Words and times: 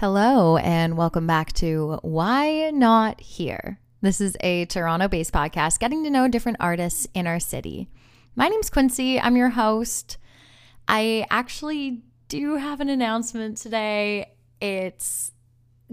Hello, 0.00 0.56
and 0.56 0.96
welcome 0.96 1.26
back 1.26 1.52
to 1.52 1.98
Why 2.00 2.70
Not 2.70 3.20
Here. 3.20 3.78
This 4.00 4.18
is 4.18 4.34
a 4.40 4.64
Toronto 4.64 5.08
based 5.08 5.30
podcast 5.30 5.78
getting 5.78 6.04
to 6.04 6.08
know 6.08 6.26
different 6.26 6.56
artists 6.58 7.06
in 7.12 7.26
our 7.26 7.38
city. 7.38 7.90
My 8.34 8.48
name's 8.48 8.70
Quincy, 8.70 9.20
I'm 9.20 9.36
your 9.36 9.50
host. 9.50 10.16
I 10.88 11.26
actually 11.28 12.00
do 12.28 12.56
have 12.56 12.80
an 12.80 12.88
announcement 12.88 13.58
today. 13.58 14.32
It's 14.58 15.32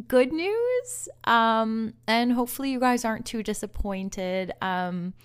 good 0.08 0.32
news, 0.32 1.10
um, 1.26 1.94
and 2.08 2.32
hopefully, 2.32 2.72
you 2.72 2.80
guys 2.80 3.04
aren't 3.04 3.26
too 3.26 3.44
disappointed. 3.44 4.54
Um, 4.62 5.16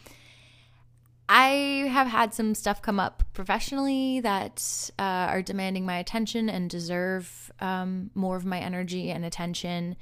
I 1.35 1.89
have 1.91 2.09
had 2.09 2.35
some 2.35 2.55
stuff 2.55 2.83
come 2.83 3.01
up 3.01 3.25
professionally 3.33 4.21
that 4.21 4.91
uh, 4.99 5.03
are 5.31 5.41
demanding 5.41 5.87
my 5.87 5.97
attention 5.97 6.51
and 6.51 6.69
deserve 6.69 7.51
um, 7.59 8.11
more 8.15 8.37
of 8.37 8.45
my 8.45 8.59
energy 8.59 9.11
and 9.11 9.25
attention. 9.25 9.97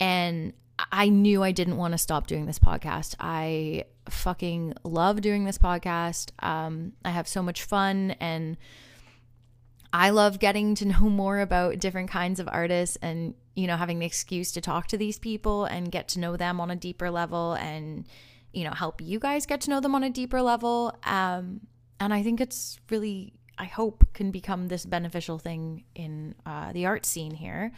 And 0.00 0.52
I 0.90 1.10
knew 1.10 1.44
I 1.44 1.52
didn't 1.52 1.76
want 1.76 1.92
to 1.92 1.98
stop 1.98 2.26
doing 2.26 2.46
this 2.46 2.58
podcast. 2.58 3.14
I 3.20 3.84
fucking 4.08 4.74
love 4.82 5.20
doing 5.20 5.44
this 5.44 5.58
podcast. 5.58 6.32
Um, 6.40 6.94
I 7.04 7.10
have 7.10 7.28
so 7.28 7.40
much 7.40 7.62
fun 7.62 8.16
and 8.18 8.56
I 9.92 10.10
love 10.10 10.40
getting 10.40 10.74
to 10.74 10.86
know 10.86 11.00
more 11.02 11.38
about 11.38 11.78
different 11.78 12.10
kinds 12.10 12.40
of 12.40 12.48
artists 12.50 12.96
and, 13.00 13.34
you 13.54 13.68
know, 13.68 13.76
having 13.76 14.00
the 14.00 14.06
excuse 14.06 14.50
to 14.50 14.60
talk 14.60 14.88
to 14.88 14.98
these 14.98 15.20
people 15.20 15.66
and 15.66 15.92
get 15.92 16.08
to 16.08 16.18
know 16.18 16.36
them 16.36 16.60
on 16.60 16.72
a 16.72 16.76
deeper 16.76 17.12
level 17.12 17.52
and, 17.52 18.06
you 18.54 18.64
know, 18.64 18.70
help 18.70 19.00
you 19.00 19.18
guys 19.18 19.46
get 19.46 19.60
to 19.62 19.70
know 19.70 19.80
them 19.80 19.94
on 19.94 20.04
a 20.04 20.10
deeper 20.10 20.40
level. 20.40 20.96
Um, 21.04 21.60
and 22.00 22.14
I 22.14 22.22
think 22.22 22.40
it's 22.40 22.78
really, 22.90 23.34
I 23.58 23.64
hope, 23.64 24.04
can 24.14 24.30
become 24.30 24.68
this 24.68 24.86
beneficial 24.86 25.38
thing 25.38 25.84
in 25.94 26.34
uh, 26.46 26.72
the 26.72 26.86
art 26.86 27.04
scene 27.04 27.34
here. 27.34 27.72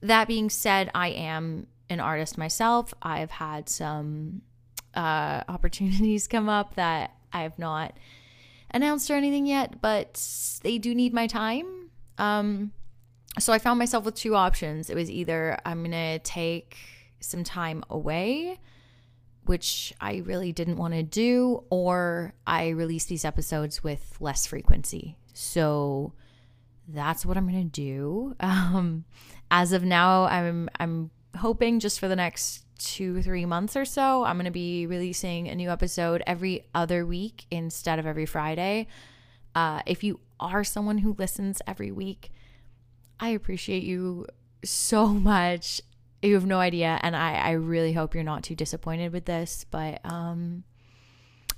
That 0.00 0.28
being 0.28 0.48
said, 0.50 0.90
I 0.94 1.08
am 1.08 1.66
an 1.88 2.00
artist 2.00 2.38
myself. 2.38 2.94
I've 3.02 3.32
had 3.32 3.68
some 3.68 4.42
uh, 4.94 5.42
opportunities 5.48 6.28
come 6.28 6.48
up 6.48 6.76
that 6.76 7.14
I 7.32 7.42
have 7.42 7.58
not 7.58 7.98
announced 8.70 9.10
or 9.10 9.14
anything 9.14 9.46
yet, 9.46 9.80
but 9.82 10.22
they 10.62 10.78
do 10.78 10.94
need 10.94 11.12
my 11.12 11.26
time. 11.26 11.90
Um, 12.18 12.72
so 13.38 13.52
I 13.52 13.58
found 13.58 13.78
myself 13.78 14.04
with 14.04 14.14
two 14.14 14.36
options. 14.36 14.90
It 14.90 14.94
was 14.94 15.10
either 15.10 15.58
I'm 15.64 15.80
going 15.80 15.90
to 15.92 16.18
take 16.20 16.76
some 17.20 17.44
time 17.44 17.82
away 17.90 18.58
which 19.44 19.92
I 20.00 20.18
really 20.18 20.52
didn't 20.52 20.76
want 20.76 20.94
to 20.94 21.02
do, 21.02 21.64
or 21.70 22.34
I 22.46 22.68
release 22.68 23.06
these 23.06 23.24
episodes 23.24 23.82
with 23.82 24.16
less 24.20 24.46
frequency. 24.46 25.16
So 25.32 26.12
that's 26.88 27.24
what 27.24 27.36
I'm 27.36 27.46
gonna 27.46 27.64
do. 27.64 28.34
Um, 28.40 29.04
as 29.50 29.72
of 29.72 29.82
now, 29.82 30.24
I'm 30.24 30.68
I'm 30.78 31.10
hoping 31.36 31.80
just 31.80 31.98
for 31.98 32.08
the 32.08 32.16
next 32.16 32.64
two 32.78 33.22
three 33.22 33.44
months 33.44 33.76
or 33.76 33.84
so, 33.84 34.24
I'm 34.24 34.36
gonna 34.36 34.50
be 34.50 34.86
releasing 34.86 35.48
a 35.48 35.54
new 35.54 35.70
episode 35.70 36.22
every 36.26 36.64
other 36.74 37.04
week 37.04 37.46
instead 37.50 37.98
of 37.98 38.06
every 38.06 38.26
Friday. 38.26 38.86
Uh, 39.54 39.82
if 39.86 40.04
you 40.04 40.20
are 40.38 40.64
someone 40.64 40.98
who 40.98 41.14
listens 41.18 41.60
every 41.66 41.90
week, 41.90 42.30
I 43.18 43.30
appreciate 43.30 43.82
you 43.82 44.26
so 44.64 45.06
much 45.08 45.80
you 46.22 46.34
have 46.34 46.46
no 46.46 46.58
idea 46.58 46.98
and 47.02 47.16
I, 47.16 47.34
I 47.34 47.50
really 47.52 47.92
hope 47.92 48.14
you're 48.14 48.24
not 48.24 48.42
too 48.42 48.54
disappointed 48.54 49.12
with 49.12 49.24
this 49.24 49.64
but 49.70 50.00
um 50.04 50.64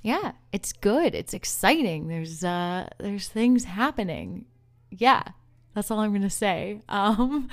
yeah 0.01 0.33
it's 0.51 0.73
good 0.73 1.15
it's 1.15 1.33
exciting 1.33 2.07
there's 2.07 2.43
uh 2.43 2.87
there's 2.99 3.27
things 3.27 3.65
happening 3.65 4.45
yeah 4.89 5.23
that's 5.73 5.91
all 5.91 5.99
i'm 5.99 6.13
gonna 6.13 6.29
say 6.29 6.81
um 6.89 7.49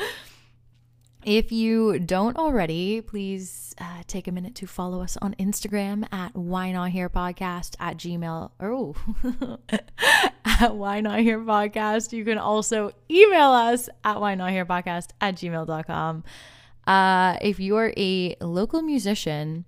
if 1.24 1.52
you 1.52 1.98
don't 1.98 2.38
already, 2.38 3.02
please 3.02 3.74
uh, 3.78 4.02
take 4.06 4.26
a 4.26 4.32
minute 4.32 4.54
to 4.56 4.66
follow 4.66 5.02
us 5.02 5.18
on 5.20 5.34
Instagram 5.34 6.10
at 6.10 6.34
Why 6.34 6.72
Not 6.72 6.90
Here 6.90 7.10
Podcast 7.10 7.76
at 7.78 7.98
Gmail. 7.98 8.50
Oh, 8.58 8.94
at 10.46 10.74
Why 10.74 11.02
Not 11.02 11.20
Here 11.20 11.38
Podcast. 11.38 12.12
You 12.14 12.24
can 12.24 12.38
also 12.38 12.92
email 13.10 13.50
us 13.50 13.90
at 14.02 14.18
Why 14.18 14.34
Not 14.34 14.50
Here 14.50 14.64
Podcast 14.64 15.08
at 15.20 15.34
gmail.com. 15.34 16.24
Uh, 16.90 17.38
if 17.40 17.60
you're 17.60 17.92
a 17.96 18.34
local 18.40 18.82
musician, 18.82 19.64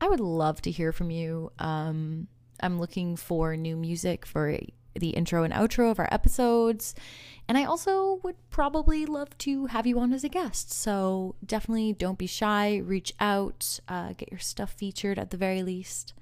I 0.00 0.06
would 0.06 0.20
love 0.20 0.62
to 0.62 0.70
hear 0.70 0.92
from 0.92 1.10
you. 1.10 1.50
Um, 1.58 2.28
I'm 2.60 2.78
looking 2.78 3.16
for 3.16 3.56
new 3.56 3.76
music 3.76 4.24
for 4.24 4.56
the 4.94 5.08
intro 5.08 5.42
and 5.42 5.52
outro 5.52 5.90
of 5.90 5.98
our 5.98 6.08
episodes. 6.12 6.94
And 7.48 7.58
I 7.58 7.64
also 7.64 8.20
would 8.22 8.36
probably 8.50 9.04
love 9.04 9.36
to 9.38 9.66
have 9.66 9.84
you 9.84 9.98
on 9.98 10.12
as 10.12 10.22
a 10.22 10.28
guest. 10.28 10.72
So 10.72 11.34
definitely 11.44 11.92
don't 11.92 12.18
be 12.18 12.28
shy, 12.28 12.76
reach 12.76 13.14
out, 13.18 13.80
uh, 13.88 14.12
get 14.16 14.30
your 14.30 14.38
stuff 14.38 14.70
featured 14.70 15.18
at 15.18 15.30
the 15.30 15.36
very 15.36 15.64
least. 15.64 16.14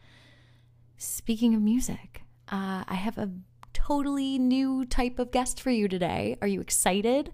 Speaking 0.97 1.55
of 1.55 1.61
music, 1.61 2.23
uh, 2.51 2.85
I 2.89 2.95
have 2.95 3.19
a 3.19 3.33
totally 3.75 4.39
new 4.39 4.87
type 4.87 5.19
of 5.19 5.31
guest 5.31 5.61
for 5.61 5.71
you 5.71 5.89
today. 5.89 6.39
Are 6.41 6.49
you 6.49 6.63
excited? 6.63 7.33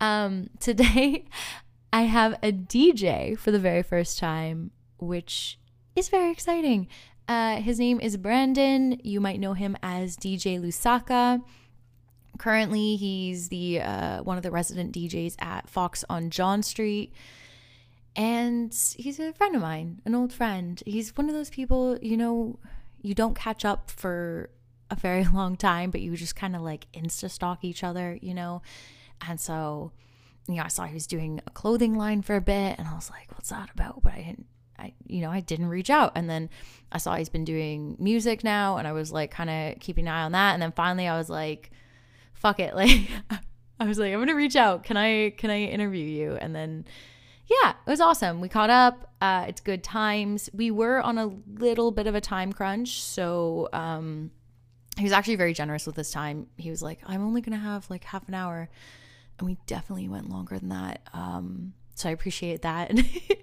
Um, 0.00 0.50
today, 0.60 1.24
I 1.92 2.02
have 2.02 2.34
a 2.42 2.52
DJ 2.52 3.38
for 3.38 3.50
the 3.50 3.58
very 3.58 3.82
first 3.82 4.18
time, 4.18 4.70
which 4.98 5.58
is 5.94 6.08
very 6.08 6.30
exciting. 6.30 6.88
Uh, 7.28 7.56
his 7.56 7.78
name 7.78 8.00
is 8.00 8.16
Brandon. 8.16 8.98
You 9.04 9.20
might 9.20 9.38
know 9.38 9.52
him 9.52 9.76
as 9.82 10.16
DJ 10.16 10.58
Lusaka. 10.58 11.42
Currently, 12.38 12.96
he's 12.96 13.50
the 13.50 13.82
uh, 13.82 14.22
one 14.22 14.38
of 14.38 14.42
the 14.42 14.50
resident 14.50 14.94
DJs 14.94 15.36
at 15.40 15.68
Fox 15.68 16.02
on 16.08 16.30
John 16.30 16.62
Street, 16.62 17.12
and 18.16 18.74
he's 18.96 19.20
a 19.20 19.34
friend 19.34 19.54
of 19.54 19.60
mine, 19.60 20.00
an 20.06 20.14
old 20.14 20.32
friend. 20.32 20.82
He's 20.86 21.14
one 21.16 21.28
of 21.28 21.34
those 21.34 21.50
people, 21.50 21.98
you 22.00 22.16
know, 22.16 22.58
you 23.02 23.14
don't 23.14 23.36
catch 23.36 23.66
up 23.66 23.90
for 23.90 24.48
a 24.90 24.96
very 24.96 25.24
long 25.34 25.56
time, 25.56 25.90
but 25.90 26.00
you 26.00 26.16
just 26.16 26.36
kind 26.36 26.56
of 26.56 26.62
like 26.62 26.90
insta 26.92 27.30
stalk 27.30 27.64
each 27.64 27.84
other, 27.84 28.18
you 28.22 28.32
know, 28.32 28.62
and 29.26 29.38
so 29.38 29.92
you 30.48 30.56
know, 30.56 30.62
I 30.62 30.68
saw 30.68 30.84
he 30.84 30.94
was 30.94 31.06
doing 31.06 31.40
a 31.46 31.50
clothing 31.50 31.94
line 31.94 32.22
for 32.22 32.36
a 32.36 32.40
bit 32.40 32.78
and 32.78 32.88
I 32.88 32.94
was 32.94 33.10
like, 33.10 33.30
what's 33.32 33.50
that 33.50 33.70
about? 33.72 34.02
But 34.02 34.14
I 34.14 34.22
didn't, 34.22 34.46
I, 34.78 34.94
you 35.06 35.20
know, 35.20 35.30
I 35.30 35.40
didn't 35.40 35.68
reach 35.68 35.90
out. 35.90 36.12
And 36.14 36.28
then 36.28 36.50
I 36.90 36.98
saw 36.98 37.14
he's 37.14 37.28
been 37.28 37.44
doing 37.44 37.96
music 37.98 38.42
now 38.42 38.76
and 38.76 38.88
I 38.88 38.92
was 38.92 39.12
like 39.12 39.30
kind 39.30 39.50
of 39.50 39.80
keeping 39.80 40.06
an 40.08 40.14
eye 40.14 40.22
on 40.22 40.32
that. 40.32 40.54
And 40.54 40.62
then 40.62 40.72
finally 40.72 41.06
I 41.06 41.16
was 41.16 41.30
like, 41.30 41.70
fuck 42.34 42.60
it. 42.60 42.74
Like, 42.82 43.08
I 43.80 43.84
was 43.84 43.98
like, 43.98 44.14
I'm 44.14 44.24
to 44.26 44.34
reach 44.34 44.54
out. 44.54 44.84
Can 44.84 44.96
I, 44.96 45.30
can 45.30 45.50
I 45.50 45.62
interview 45.62 46.04
you? 46.04 46.36
And 46.36 46.54
then, 46.54 46.84
yeah, 47.48 47.70
it 47.70 47.90
was 47.90 48.00
awesome. 48.00 48.40
We 48.40 48.48
caught 48.48 48.70
up. 48.70 49.10
Uh, 49.20 49.46
it's 49.48 49.60
good 49.60 49.82
times. 49.82 50.48
We 50.52 50.70
were 50.70 51.00
on 51.00 51.18
a 51.18 51.32
little 51.54 51.90
bit 51.90 52.06
of 52.06 52.14
a 52.14 52.20
time 52.20 52.52
crunch. 52.52 53.02
So, 53.02 53.68
um, 53.72 54.30
he 54.96 55.02
was 55.02 55.12
actually 55.12 55.36
very 55.36 55.52
generous 55.52 55.84
with 55.86 55.96
his 55.96 56.10
time. 56.12 56.46
He 56.56 56.70
was 56.70 56.80
like, 56.80 57.00
I'm 57.06 57.24
only 57.24 57.42
to 57.42 57.56
have 57.56 57.88
like 57.90 58.04
half 58.04 58.28
an 58.28 58.34
hour 58.34 58.68
and 59.38 59.48
we 59.48 59.58
definitely 59.66 60.08
went 60.08 60.30
longer 60.30 60.58
than 60.58 60.68
that. 60.70 61.00
Um, 61.12 61.74
so 61.94 62.08
I 62.08 62.12
appreciate 62.12 62.62
that. 62.62 62.92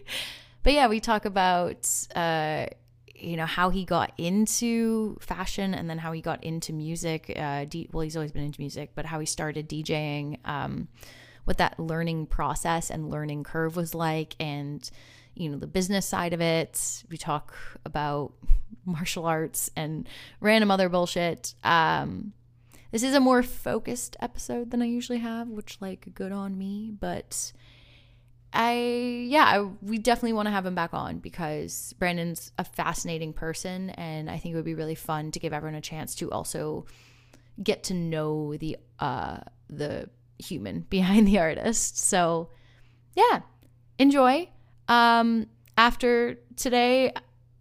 but 0.64 0.74
yeah, 0.74 0.88
we 0.88 1.00
talk 1.00 1.26
about 1.26 1.90
uh, 2.16 2.68
you 3.16 3.38
know 3.38 3.46
how 3.46 3.70
he 3.70 3.86
got 3.86 4.14
into 4.18 5.18
fashion 5.20 5.74
and 5.74 5.90
then 5.90 5.98
how 5.98 6.12
he 6.12 6.22
got 6.22 6.44
into 6.44 6.74
music. 6.74 7.34
Uh, 7.36 7.66
D- 7.66 7.90
well, 7.92 8.02
he's 8.02 8.16
always 8.16 8.32
been 8.32 8.44
into 8.44 8.62
music, 8.62 8.92
but 8.96 9.06
how 9.06 9.20
he 9.20 9.26
started 9.26 9.70
DJing. 9.70 10.38
Um, 10.46 10.88
what 11.46 11.58
that 11.58 11.80
learning 11.80 12.28
process 12.28 12.92
and 12.92 13.10
learning 13.10 13.44
curve 13.44 13.76
was 13.76 13.96
like, 13.96 14.36
and 14.40 14.90
you 15.36 15.50
know 15.50 15.58
the 15.58 15.68
business 15.68 16.06
side 16.06 16.34
of 16.34 16.42
it. 16.42 17.04
We 17.10 17.18
talk 17.18 17.56
about 17.86 18.34
martial 18.86 19.26
arts 19.26 19.70
and 19.76 20.08
random 20.40 20.72
other 20.72 20.90
bullshit. 20.90 21.54
Um, 21.64 22.34
this 22.92 23.04
is 23.04 23.14
a 23.14 23.20
more 23.20 23.44
focused 23.44 24.18
episode 24.20 24.72
than 24.72 24.82
I 24.82 24.86
usually 24.86 25.20
have, 25.20 25.48
which 25.48 25.78
like 25.80 26.14
good 26.14 26.32
on 26.32 26.58
me, 26.58 26.92
but 26.98 27.52
I 28.52 29.26
yeah, 29.28 29.46
I, 29.46 29.70
we 29.82 30.00
definitely 30.00 30.34
want 30.34 30.48
to 30.48 30.52
have 30.52 30.66
him 30.66 30.74
back 30.74 30.94
on 30.94 31.20
because 31.20 31.94
Brandon's 32.00 32.52
a 32.58 32.64
fascinating 32.64 33.34
person 33.34 33.92
and 33.92 34.30
I 34.30 34.38
think 34.38 34.54
it 34.54 34.56
would 34.56 34.66
be 34.66 34.74
really 34.74 34.96
fun 34.96 35.32
to 35.32 35.40
give 35.40 35.54
everyone 35.54 35.76
a 35.76 35.82
chance 35.82 36.16
to 36.16 36.32
also 36.32 36.86
get 37.62 37.84
to 37.86 37.94
know 37.94 38.56
the 38.58 38.78
uh 39.00 39.40
the 39.70 40.10
human 40.40 40.80
behind 40.90 41.28
the 41.28 41.40
artist. 41.40 42.00
So, 42.00 42.50
yeah, 43.16 43.42
enjoy. 44.00 44.50
Um 44.88 45.46
after 45.78 46.40
today 46.56 47.14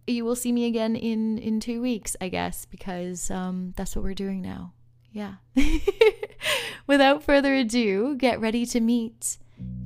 you 0.07 0.25
will 0.25 0.35
see 0.35 0.51
me 0.51 0.65
again 0.65 0.95
in 0.95 1.37
in 1.37 1.59
2 1.59 1.81
weeks, 1.81 2.15
I 2.19 2.29
guess, 2.29 2.65
because 2.65 3.29
um 3.29 3.73
that's 3.77 3.95
what 3.95 4.03
we're 4.03 4.15
doing 4.15 4.41
now 4.41 4.73
yeah. 5.11 5.35
Without 6.87 7.23
further 7.23 7.53
ado, 7.53 8.15
get 8.15 8.39
ready 8.39 8.65
to 8.67 8.79
meet 8.79 9.37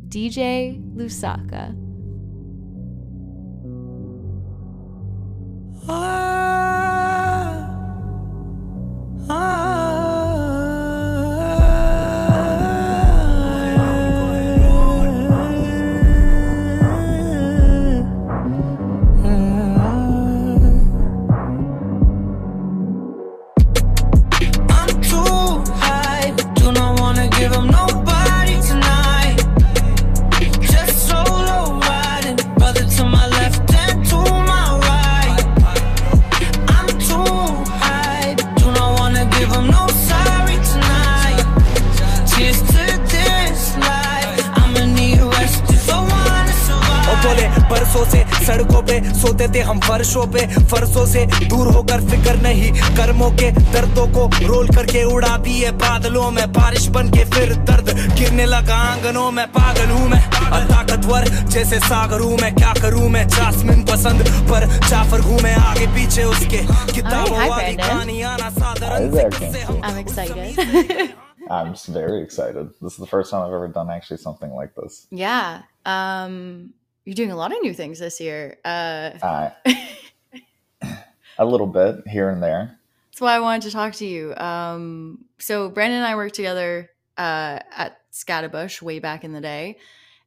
DJ 0.07 0.81
Lusaka. 0.95 1.92
बादलों 56.02 56.30
में 56.36 56.46
बारिश 56.52 56.86
बन 56.96 57.08
के 57.16 57.24
फिर 57.34 57.54
दर्द 57.70 57.88
गिरने 58.18 58.46
लगा 58.46 58.76
आंगनों 58.92 59.30
में 59.38 59.46
पागल 59.58 59.90
हूँ 59.96 60.08
मैं 60.08 60.20
ताकतवर 60.72 61.24
जैसे 61.54 61.78
सागर 61.88 62.20
हूँ 62.20 62.36
मैं 62.42 62.54
क्या 62.54 62.72
करूँ 62.80 63.08
मैं 63.16 63.26
जासमिन 63.28 63.84
पसंद 63.90 64.22
पर 64.50 64.66
जाफर 64.88 65.20
घूमे 65.20 65.52
आगे 65.68 65.86
पीछे 65.94 66.24
उसके 66.34 66.58
किताबों 66.94 67.36
hi, 67.38 67.48
वाली 67.50 67.74
Brandon. 67.76 67.86
कहानी 67.88 68.20
आना 68.32 68.48
Hi 68.48 68.58
साधारण 68.58 69.10
there, 69.14 69.30
से 69.32 69.38
Quincy. 69.38 69.62
हम 69.68 69.80
I'm 69.88 69.98
excited. 70.04 71.14
I'm 71.50 71.72
s- 71.72 71.86
very 71.98 72.22
excited. 72.22 72.70
This 72.82 72.92
is 72.92 72.98
the 73.04 73.10
first 73.12 73.30
time 73.30 73.42
I've 73.46 73.54
ever 73.58 73.68
done 73.76 73.90
actually 73.96 74.18
something 74.24 74.54
like 74.60 74.74
this. 74.80 75.06
yeah. 75.10 75.62
Um, 75.86 76.34
you're 77.06 77.14
doing 77.20 77.30
a 77.32 77.36
lot 77.36 77.52
of 77.56 77.62
new 77.66 77.72
things 77.74 78.00
this 78.06 78.20
year. 78.20 78.40
Uh, 78.64 79.10
Uh, 79.22 79.50
a 81.38 81.44
little 81.44 81.66
bit 81.66 82.02
here 82.16 82.28
and 82.30 82.42
there. 82.42 82.78
That's 83.13 83.21
why 83.21 83.35
I 83.35 83.41
wanted 83.41 83.61
to 83.63 83.71
talk 83.71 83.93
to 83.95 84.07
you. 84.07 84.33
Um, 84.35 85.25
so 85.37 85.69
Brandon 85.69 85.99
and 85.99 86.07
I 86.07 86.15
worked 86.15 86.33
together 86.33 86.89
uh, 87.15 87.59
at 87.71 87.99
Scaddabush 88.11 88.81
way 88.81 88.97
back 88.97 89.23
in 89.23 89.33
the 89.33 89.41
day, 89.41 89.77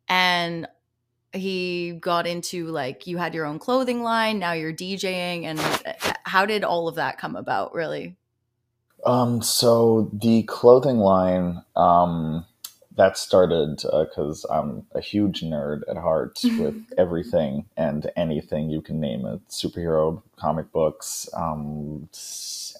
and 0.09 0.69
he 1.33 1.99
got 2.01 2.29
into 2.29 2.69
like 2.69 3.09
you 3.09 3.17
had 3.17 3.35
your 3.35 3.45
own 3.45 3.59
clothing 3.59 4.05
line. 4.05 4.39
Now 4.39 4.53
you're 4.53 4.73
DJing, 4.73 5.43
and 5.47 5.59
uh, 5.59 6.13
how 6.23 6.47
did 6.47 6.63
all 6.63 6.87
of 6.87 6.95
that 6.95 7.19
come 7.19 7.35
about? 7.35 7.75
Really? 7.75 8.15
Um, 9.05 9.43
so 9.43 10.09
the 10.13 10.45
clothing 10.45 10.99
line, 10.99 11.65
um, 11.75 12.47
that 12.97 13.19
started 13.19 13.83
because 13.83 14.47
I'm 14.49 14.87
a 14.95 15.01
huge 15.01 15.43
nerd 15.43 15.81
at 15.89 15.97
heart 15.97 16.39
with 16.45 16.81
everything 16.97 17.67
and 17.77 18.09
anything 18.15 18.71
you 18.71 18.81
can 18.81 19.01
name 19.01 19.27
it: 19.27 19.41
superhero, 19.49 20.23
comic 20.37 20.71
books, 20.71 21.29
um, 21.35 22.09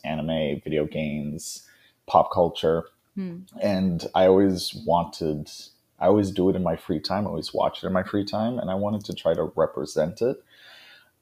anime, 0.07 0.61
video 0.63 0.87
games, 0.87 1.67
pop 2.07 2.33
culture. 2.33 2.85
Hmm. 3.15 3.39
and 3.63 4.07
I 4.15 4.27
always 4.27 4.75
wanted 4.87 5.51
I 5.99 6.07
always 6.07 6.31
do 6.31 6.51
it 6.51 6.57
in 6.57 6.63
my 6.63 6.77
free 6.77 7.01
time. 7.01 7.27
I 7.27 7.31
always 7.31 7.55
watch 7.55 7.83
it 7.83 7.87
in 7.87 7.93
my 7.93 8.03
free 8.03 8.25
time, 8.25 8.59
and 8.59 8.71
I 8.71 8.75
wanted 8.75 9.05
to 9.07 9.15
try 9.15 9.35
to 9.35 9.51
represent 9.57 10.21
it 10.21 10.45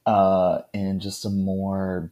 uh, 0.07 0.63
in 0.73 1.01
just 1.01 1.25
a 1.25 1.31
more 1.31 2.11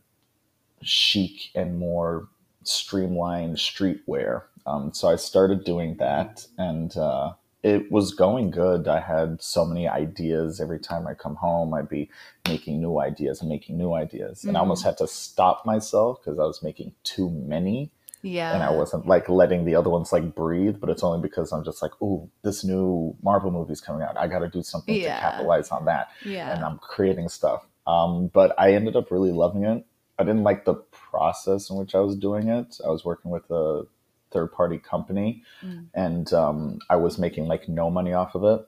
chic 0.82 1.50
and 1.54 1.78
more 1.78 2.28
streamlined 2.62 3.56
streetwear. 3.56 4.42
Um, 4.66 4.92
so 4.94 5.08
I 5.08 5.16
started 5.16 5.64
doing 5.64 5.96
that, 5.96 6.46
and 6.56 6.96
uh, 6.96 7.32
it 7.62 7.90
was 7.92 8.12
going 8.12 8.50
good. 8.50 8.88
I 8.88 9.00
had 9.00 9.40
so 9.40 9.64
many 9.64 9.86
ideas. 9.88 10.60
Every 10.60 10.80
time 10.80 11.06
I 11.06 11.14
come 11.14 11.36
home, 11.36 11.72
I'd 11.74 11.88
be 11.88 12.10
making 12.48 12.80
new 12.80 12.98
ideas 13.00 13.40
and 13.40 13.48
making 13.48 13.78
new 13.78 13.92
ideas, 13.94 14.44
and 14.44 14.56
I 14.56 14.60
Mhm. 14.60 14.62
almost 14.62 14.84
had 14.84 14.98
to 14.98 15.06
stop 15.06 15.64
myself 15.64 16.18
because 16.22 16.38
I 16.38 16.44
was 16.44 16.62
making 16.62 16.92
too 17.04 17.30
many 17.30 17.90
Yeah. 18.22 18.52
and 18.54 18.62
I 18.62 18.70
wasn't 18.70 19.06
like 19.06 19.28
letting 19.28 19.64
the 19.64 19.74
other 19.76 19.90
ones 19.90 20.12
like 20.12 20.34
breathe, 20.34 20.78
but 20.80 20.90
it's 20.90 21.02
only 21.04 21.20
because 21.20 21.52
I'm 21.52 21.62
just 21.64 21.82
like, 21.82 21.92
oh, 22.00 22.28
this 22.42 22.64
new 22.64 23.14
Marvel 23.22 23.50
movie's 23.50 23.80
coming 23.80 24.02
out. 24.02 24.16
I 24.16 24.26
got 24.28 24.40
to 24.40 24.48
do 24.48 24.62
something 24.62 24.94
Yeah. 24.94 25.14
to 25.14 25.20
capitalize 25.20 25.70
on 25.70 25.84
that, 25.86 26.08
yeah. 26.24 26.54
and 26.54 26.64
I'm 26.64 26.78
creating 26.78 27.28
stuff. 27.28 27.66
Um, 27.86 28.28
but 28.28 28.54
I 28.58 28.74
ended 28.74 28.96
up 28.96 29.10
really 29.10 29.32
loving 29.32 29.64
it. 29.64 29.84
I 30.18 30.24
didn't 30.24 30.44
like 30.44 30.64
the 30.64 30.74
process 30.74 31.70
in 31.70 31.76
which 31.76 31.94
I 31.94 32.00
was 32.00 32.16
doing 32.16 32.48
it. 32.48 32.80
I 32.84 32.90
was 32.90 33.04
working 33.04 33.30
with 33.30 33.48
a 33.50 33.86
third 34.32 34.52
party 34.52 34.78
company, 34.78 35.42
Mm. 35.62 35.86
and 35.94 36.32
um, 36.32 36.78
I 36.90 36.96
was 36.96 37.18
making 37.18 37.46
like 37.46 37.68
no 37.68 37.90
money 37.90 38.12
off 38.12 38.34
of 38.34 38.44
it, 38.44 38.66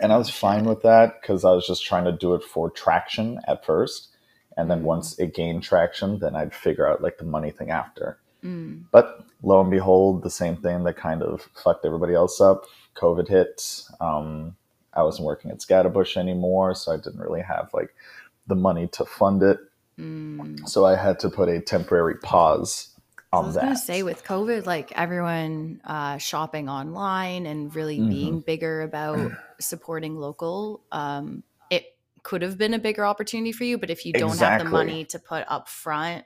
and 0.00 0.12
I 0.12 0.16
was 0.18 0.28
Oh, 0.28 0.32
fine 0.32 0.64
with 0.64 0.82
that 0.82 1.20
because 1.20 1.44
I 1.44 1.52
was 1.52 1.66
just 1.66 1.84
trying 1.84 2.04
to 2.04 2.12
do 2.12 2.34
it 2.34 2.42
for 2.42 2.70
traction 2.70 3.40
at 3.46 3.64
first, 3.64 4.08
and 4.56 4.70
then 4.70 4.80
Mm. 4.80 4.84
once 4.84 5.18
it 5.18 5.34
gained 5.34 5.62
traction, 5.62 6.18
then 6.18 6.34
I'd 6.36 6.54
figure 6.54 6.86
out 6.88 7.02
like 7.02 7.18
the 7.18 7.24
money 7.24 7.50
thing 7.50 7.70
after. 7.70 8.18
Mm. 8.44 8.84
But 8.92 9.24
lo 9.42 9.60
and 9.60 9.70
behold, 9.70 10.22
the 10.22 10.30
same 10.30 10.56
thing 10.56 10.84
that 10.84 10.96
kind 10.96 11.22
of 11.22 11.48
fucked 11.62 11.84
everybody 11.84 12.14
else 12.14 12.40
up. 12.40 12.64
COVID 12.94 13.28
hit. 13.28 13.82
Um, 14.00 14.56
I 14.92 15.02
wasn't 15.02 15.26
working 15.26 15.50
at 15.50 15.58
Scaddabush 15.58 16.16
anymore, 16.16 16.74
so 16.74 16.92
I 16.92 16.96
didn't 16.96 17.20
really 17.20 17.42
have 17.42 17.70
like 17.72 17.94
the 18.46 18.56
money 18.56 18.88
to 18.88 19.04
fund 19.04 19.42
it. 19.42 19.58
Mm. 19.98 20.68
So 20.68 20.86
I 20.86 20.96
had 20.96 21.18
to 21.20 21.28
put 21.28 21.48
a 21.48 21.60
temporary 21.60 22.14
pause 22.16 22.94
I 23.32 23.40
was 23.40 23.54
that. 23.54 23.64
gonna 23.64 23.76
say 23.76 24.02
with 24.02 24.24
COVID, 24.24 24.64
like 24.66 24.92
everyone 24.96 25.80
uh, 25.84 26.18
shopping 26.18 26.68
online 26.68 27.46
and 27.46 27.74
really 27.74 27.98
Mhm. 28.00 28.08
being 28.08 28.40
bigger 28.40 28.82
about 28.82 29.32
supporting 29.60 30.16
local, 30.16 30.82
um, 30.92 31.42
it 31.70 31.84
could 32.22 32.42
have 32.42 32.56
been 32.56 32.74
a 32.74 32.78
bigger 32.78 33.04
opportunity 33.04 33.52
for 33.52 33.64
you. 33.64 33.76
But 33.78 33.90
if 33.90 34.06
you 34.06 34.12
don't 34.14 34.38
have 34.38 34.58
the 34.58 34.64
money 34.64 35.04
to 35.06 35.18
put 35.18 35.44
up 35.48 35.68
front, 35.68 36.24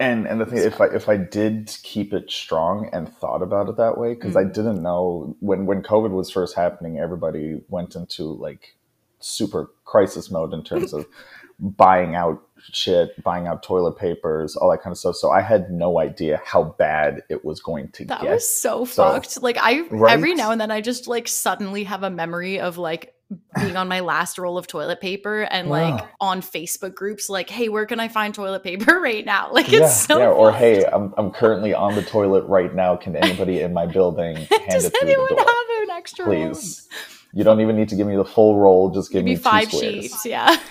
and 0.00 0.26
and 0.26 0.40
the 0.40 0.46
thing, 0.46 0.58
if 0.58 0.80
I 0.80 0.86
if 0.86 1.08
I 1.08 1.16
did 1.16 1.76
keep 1.82 2.12
it 2.12 2.30
strong 2.30 2.88
and 2.92 3.12
thought 3.16 3.42
about 3.42 3.68
it 3.68 3.76
that 3.76 3.98
way, 3.98 4.14
because 4.14 4.36
I 4.36 4.44
Mm. 4.44 4.54
didn't 4.54 4.82
know 4.82 5.36
when 5.40 5.66
when 5.66 5.82
COVID 5.82 6.10
was 6.10 6.30
first 6.30 6.54
happening, 6.56 6.98
everybody 6.98 7.60
went 7.68 7.96
into 7.96 8.24
like 8.24 8.76
super 9.20 9.70
crisis 9.84 10.30
mode 10.30 10.54
in 10.54 10.62
terms 10.62 10.92
of 10.92 11.06
buying 11.58 12.14
out 12.14 12.40
shit, 12.72 13.22
buying 13.22 13.46
out 13.46 13.62
toilet 13.62 13.96
papers, 13.98 14.56
all 14.56 14.70
that 14.70 14.82
kind 14.82 14.92
of 14.92 14.98
stuff. 14.98 15.16
So 15.16 15.30
I 15.30 15.40
had 15.40 15.70
no 15.70 15.98
idea 15.98 16.40
how 16.44 16.64
bad 16.78 17.22
it 17.28 17.44
was 17.44 17.60
going 17.60 17.88
to 17.92 18.04
that 18.06 18.20
get. 18.20 18.26
That 18.28 18.34
was 18.34 18.48
so, 18.48 18.84
So- 18.84 19.12
fucked. 19.12 19.42
Like 19.42 19.56
I 19.60 19.80
Right? 19.90 20.12
every 20.12 20.34
now 20.34 20.50
and 20.50 20.60
then 20.60 20.70
I 20.70 20.80
just 20.80 21.06
like 21.08 21.28
suddenly 21.28 21.84
have 21.84 22.02
a 22.02 22.10
memory 22.10 22.60
of 22.60 22.78
like 22.78 23.14
being 23.60 23.76
on 23.76 23.88
my 23.88 24.00
last 24.00 24.38
roll 24.38 24.56
of 24.56 24.66
toilet 24.66 25.00
paper 25.02 25.42
and 25.42 25.68
like 25.78 26.02
on 26.20 26.40
Facebook 26.40 26.94
groups, 26.94 27.28
like, 27.28 27.50
hey, 27.50 27.68
where 27.68 27.84
can 27.86 28.00
I 28.00 28.08
find 28.08 28.34
toilet 28.34 28.62
paper 28.62 28.98
right 29.02 29.24
now? 29.24 29.52
Like 29.52 29.70
yeah, 29.70 29.80
it's 29.84 29.96
so 30.00 30.18
yeah. 30.18 30.28
Or 30.28 30.50
fucked. 30.50 30.58
hey, 30.60 30.84
I'm 30.86 31.12
I'm 31.18 31.30
currently 31.30 31.74
on 31.74 31.94
the 31.94 32.02
toilet 32.02 32.44
right 32.46 32.74
now. 32.74 32.96
Can 32.96 33.16
anybody 33.16 33.60
in 33.60 33.72
my 33.74 33.86
building 33.86 34.36
hand 34.36 34.48
Does 34.70 34.84
it 34.86 34.90
through 34.98 35.08
anyone 35.08 35.26
the 35.28 35.34
door, 35.36 35.44
have 35.46 35.82
an 35.88 35.90
extra 35.90 36.24
roll? 36.26 36.48
please? 36.54 36.88
You 37.34 37.44
don't 37.44 37.60
even 37.60 37.76
need 37.76 37.90
to 37.90 37.94
give 37.96 38.06
me 38.06 38.16
the 38.16 38.24
full 38.24 38.58
roll. 38.58 38.88
Just 38.90 39.12
give 39.12 39.22
me 39.22 39.34
two 39.36 39.42
five 39.42 39.70
sheets, 39.70 40.24
yeah. 40.24 40.56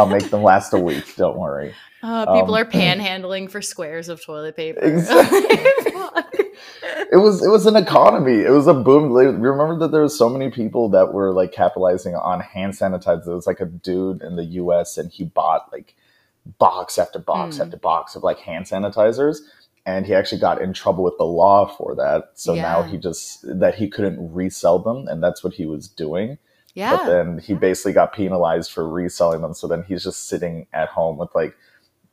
I'll 0.00 0.06
make 0.08 0.30
them 0.30 0.42
last 0.42 0.72
a 0.72 0.78
week. 0.78 1.14
Don't 1.16 1.38
worry. 1.38 1.74
Uh, 2.02 2.24
people 2.34 2.54
Um, 2.54 2.62
are 2.62 2.64
panhandling 2.64 3.50
for 3.50 3.60
squares 3.60 4.08
of 4.08 4.24
toilet 4.24 4.56
paper. 4.56 4.80
Exactly. 4.80 5.38
It 7.12 7.16
was 7.16 7.44
it 7.44 7.50
was 7.50 7.66
an 7.66 7.76
economy. 7.76 8.40
It 8.40 8.50
was 8.50 8.66
a 8.66 8.72
boom. 8.74 9.10
Like, 9.10 9.26
Remember 9.26 9.76
that 9.80 9.90
there 9.92 10.00
was 10.02 10.16
so 10.16 10.28
many 10.28 10.48
people 10.50 10.88
that 10.90 11.12
were 11.12 11.32
like 11.32 11.52
capitalizing 11.52 12.14
on 12.14 12.40
hand 12.40 12.72
sanitizer. 12.72 13.24
There 13.26 13.34
was 13.34 13.46
like 13.46 13.60
a 13.60 13.66
dude 13.66 14.22
in 14.22 14.36
the 14.36 14.44
U.S. 14.44 14.96
and 14.96 15.10
he 15.10 15.24
bought 15.24 15.70
like 15.72 15.94
box 16.58 16.98
after 16.98 17.18
box 17.18 17.58
Mm. 17.58 17.64
after 17.66 17.76
box 17.76 18.14
of 18.16 18.22
like 18.22 18.38
hand 18.38 18.64
sanitizers, 18.66 19.38
and 19.84 20.06
he 20.06 20.14
actually 20.14 20.40
got 20.40 20.62
in 20.62 20.72
trouble 20.72 21.04
with 21.04 21.18
the 21.18 21.24
law 21.24 21.66
for 21.66 21.94
that. 21.96 22.30
So 22.34 22.54
now 22.62 22.82
he 22.82 22.96
just 22.96 23.44
that 23.58 23.74
he 23.74 23.88
couldn't 23.88 24.32
resell 24.32 24.78
them, 24.78 25.06
and 25.08 25.22
that's 25.22 25.42
what 25.44 25.54
he 25.54 25.66
was 25.66 25.86
doing. 25.88 26.38
But 26.76 27.06
then 27.06 27.38
he 27.38 27.54
basically 27.54 27.92
got 27.92 28.12
penalized 28.12 28.72
for 28.72 28.88
reselling 28.88 29.42
them. 29.42 29.54
So 29.54 29.66
then 29.66 29.82
he's 29.82 30.02
just 30.04 30.28
sitting 30.28 30.66
at 30.72 30.88
home 30.88 31.16
with 31.18 31.34
like 31.34 31.56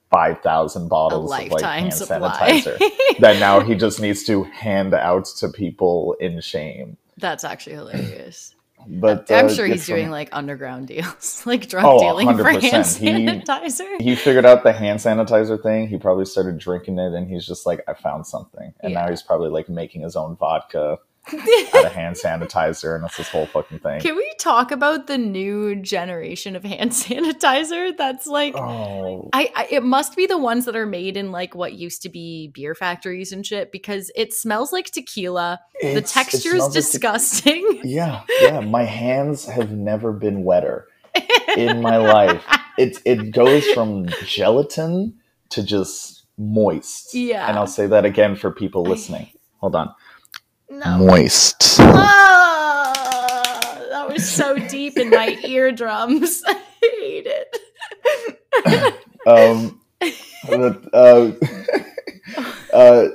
five 0.10 0.42
thousand 0.42 0.86
A 0.86 0.88
bottles 0.88 1.26
of 1.32 1.50
like 1.52 1.62
hand 1.62 1.94
supply. 1.94 2.20
sanitizer 2.62 2.78
that 3.20 3.40
now 3.40 3.60
he 3.60 3.76
just 3.76 4.00
needs 4.00 4.24
to 4.24 4.44
hand 4.46 4.94
out 4.94 5.26
to 5.38 5.50
people 5.50 6.16
in 6.20 6.40
shame. 6.42 6.98
That's 7.18 7.44
actually 7.44 7.76
hilarious. 7.76 8.54
But 8.90 9.30
I'm 9.32 9.48
uh, 9.48 9.54
sure 9.54 9.66
he's 9.66 9.86
from- 9.86 9.96
doing 9.96 10.12
like 10.12 10.30
underground 10.32 10.88
deals, 10.88 11.44
like 11.46 11.68
drug 11.68 11.84
Oh, 11.86 12.00
dealing 12.00 12.38
for 12.38 12.44
hand 12.46 12.62
100%. 12.64 12.98
He- 13.00 13.26
sanitizer. 13.26 14.00
He 14.00 14.16
figured 14.16 14.46
out 14.46 14.64
the 14.64 14.72
hand 14.72 15.00
sanitizer 15.00 15.62
thing. 15.62 15.88
He 15.90 15.98
probably 15.98 16.24
started 16.26 16.58
drinking 16.58 16.98
it, 17.00 17.12
and 17.14 17.28
he's 17.28 17.46
just 17.46 17.66
like, 17.66 17.82
"I 17.90 17.96
found 17.96 18.28
something." 18.28 18.74
And 18.82 18.94
now 18.94 19.10
he's 19.10 19.24
probably 19.24 19.50
like 19.50 19.68
making 19.68 20.04
his 20.04 20.16
own 20.16 20.38
vodka 20.38 21.00
out 21.34 21.86
of 21.86 21.92
hand 21.92 22.16
sanitizer, 22.16 22.96
and 22.96 23.06
it's 23.06 23.18
this 23.18 23.30
whole 23.30 23.46
fucking 23.46 23.80
thing. 23.80 24.00
Can 24.02 24.16
we 24.16 24.32
talk 24.40 24.72
about 24.72 25.08
the 25.08 25.18
new 25.18 25.76
generation 25.76 26.56
of 26.56 26.64
hand 26.64 26.92
sanitizer? 26.94 27.96
That's 27.98 28.28
like 28.28 28.56
Oh, 28.56 29.30
I, 29.34 29.52
I 29.56 29.68
it 29.72 29.84
must 29.84 30.16
be 30.16 30.26
the 30.26 30.38
ones 30.38 30.66
that 30.66 30.76
are 30.76 30.86
made 30.86 31.18
in 31.18 31.32
like 31.32 31.56
what 31.56 31.74
used 31.74 32.02
to 32.04 32.10
be 32.10 32.50
beer 32.54 32.76
factories 32.76 33.32
and 33.32 33.46
shit 33.46 33.72
because 33.72 34.12
it 34.16 34.34
smells 34.34 34.72
like 34.72 34.92
tequila. 34.92 35.60
the 35.82 35.88
it's- 35.88 36.12
it 36.12 36.14
texture 36.14 36.56
is 36.56 36.64
smells 36.64 36.64
like 36.64 36.74
te- 36.74 36.80
disgusting. 36.92 37.82
yeah, 37.84 38.22
yeah. 38.42 38.60
My 38.62 38.84
hands 38.84 39.46
have 39.46 39.72
never 39.72 40.12
been 40.12 40.44
wetter 40.44 40.88
in 41.56 41.82
my 41.82 41.98
life. 41.98 42.44
It 42.78 43.00
it 43.06 43.32
goes 43.32 43.66
from 43.72 44.08
gelatin 44.26 45.16
to 45.50 45.64
just 45.64 46.26
moist. 46.38 47.14
Yeah. 47.16 47.48
And 47.48 47.58
I'll 47.58 47.66
say 47.68 47.88
that 47.88 48.06
again 48.06 48.36
for 48.36 48.52
people 48.52 48.84
listening. 48.84 49.30
Hold 49.60 49.76
on. 49.76 49.94
No. 50.70 50.98
Moist. 51.00 51.78
Ah, 51.80 53.80
that 53.92 54.10
was 54.10 54.30
so 54.30 54.58
deep 54.68 54.98
in 54.98 55.10
my 55.10 55.38
eardrums. 55.44 56.44
I 56.48 56.54
hate 56.82 57.28
it. 57.28 58.94
Um, 59.28 59.82
uh, 60.50 60.74
uh, 60.94 61.32
Uh, 62.74 63.08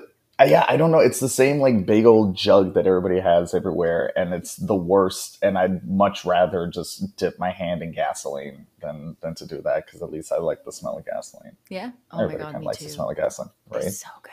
yeah, 0.44 0.66
I 0.68 0.76
don't 0.76 0.90
know. 0.90 0.98
It's 0.98 1.20
the 1.20 1.28
same 1.28 1.60
like 1.60 1.86
big 1.86 2.04
old 2.04 2.34
jug 2.36 2.74
that 2.74 2.86
everybody 2.86 3.20
has 3.20 3.54
everywhere, 3.54 4.12
and 4.16 4.34
it's 4.34 4.56
the 4.56 4.74
worst. 4.74 5.38
And 5.40 5.56
I'd 5.56 5.88
much 5.88 6.24
rather 6.26 6.66
just 6.66 7.16
dip 7.16 7.38
my 7.38 7.50
hand 7.50 7.80
in 7.82 7.92
gasoline 7.92 8.66
than 8.80 9.16
than 9.20 9.34
to 9.36 9.46
do 9.46 9.62
that 9.62 9.86
because 9.86 10.02
at 10.02 10.10
least 10.10 10.32
I 10.32 10.38
like 10.38 10.64
the 10.64 10.72
smell 10.72 10.98
of 10.98 11.06
gasoline. 11.06 11.56
Yeah. 11.70 11.92
Oh 12.10 12.16
my 12.18 12.24
everybody 12.24 12.38
god, 12.38 12.44
kind 12.46 12.56
of 12.56 12.60
me 12.62 12.66
likes 12.66 12.78
too. 12.78 12.84
the 12.86 12.90
smell 12.90 13.08
of 13.10 13.16
gasoline, 13.16 13.50
right? 13.70 13.84
It's 13.84 14.00
so 14.00 14.08
good. 14.22 14.31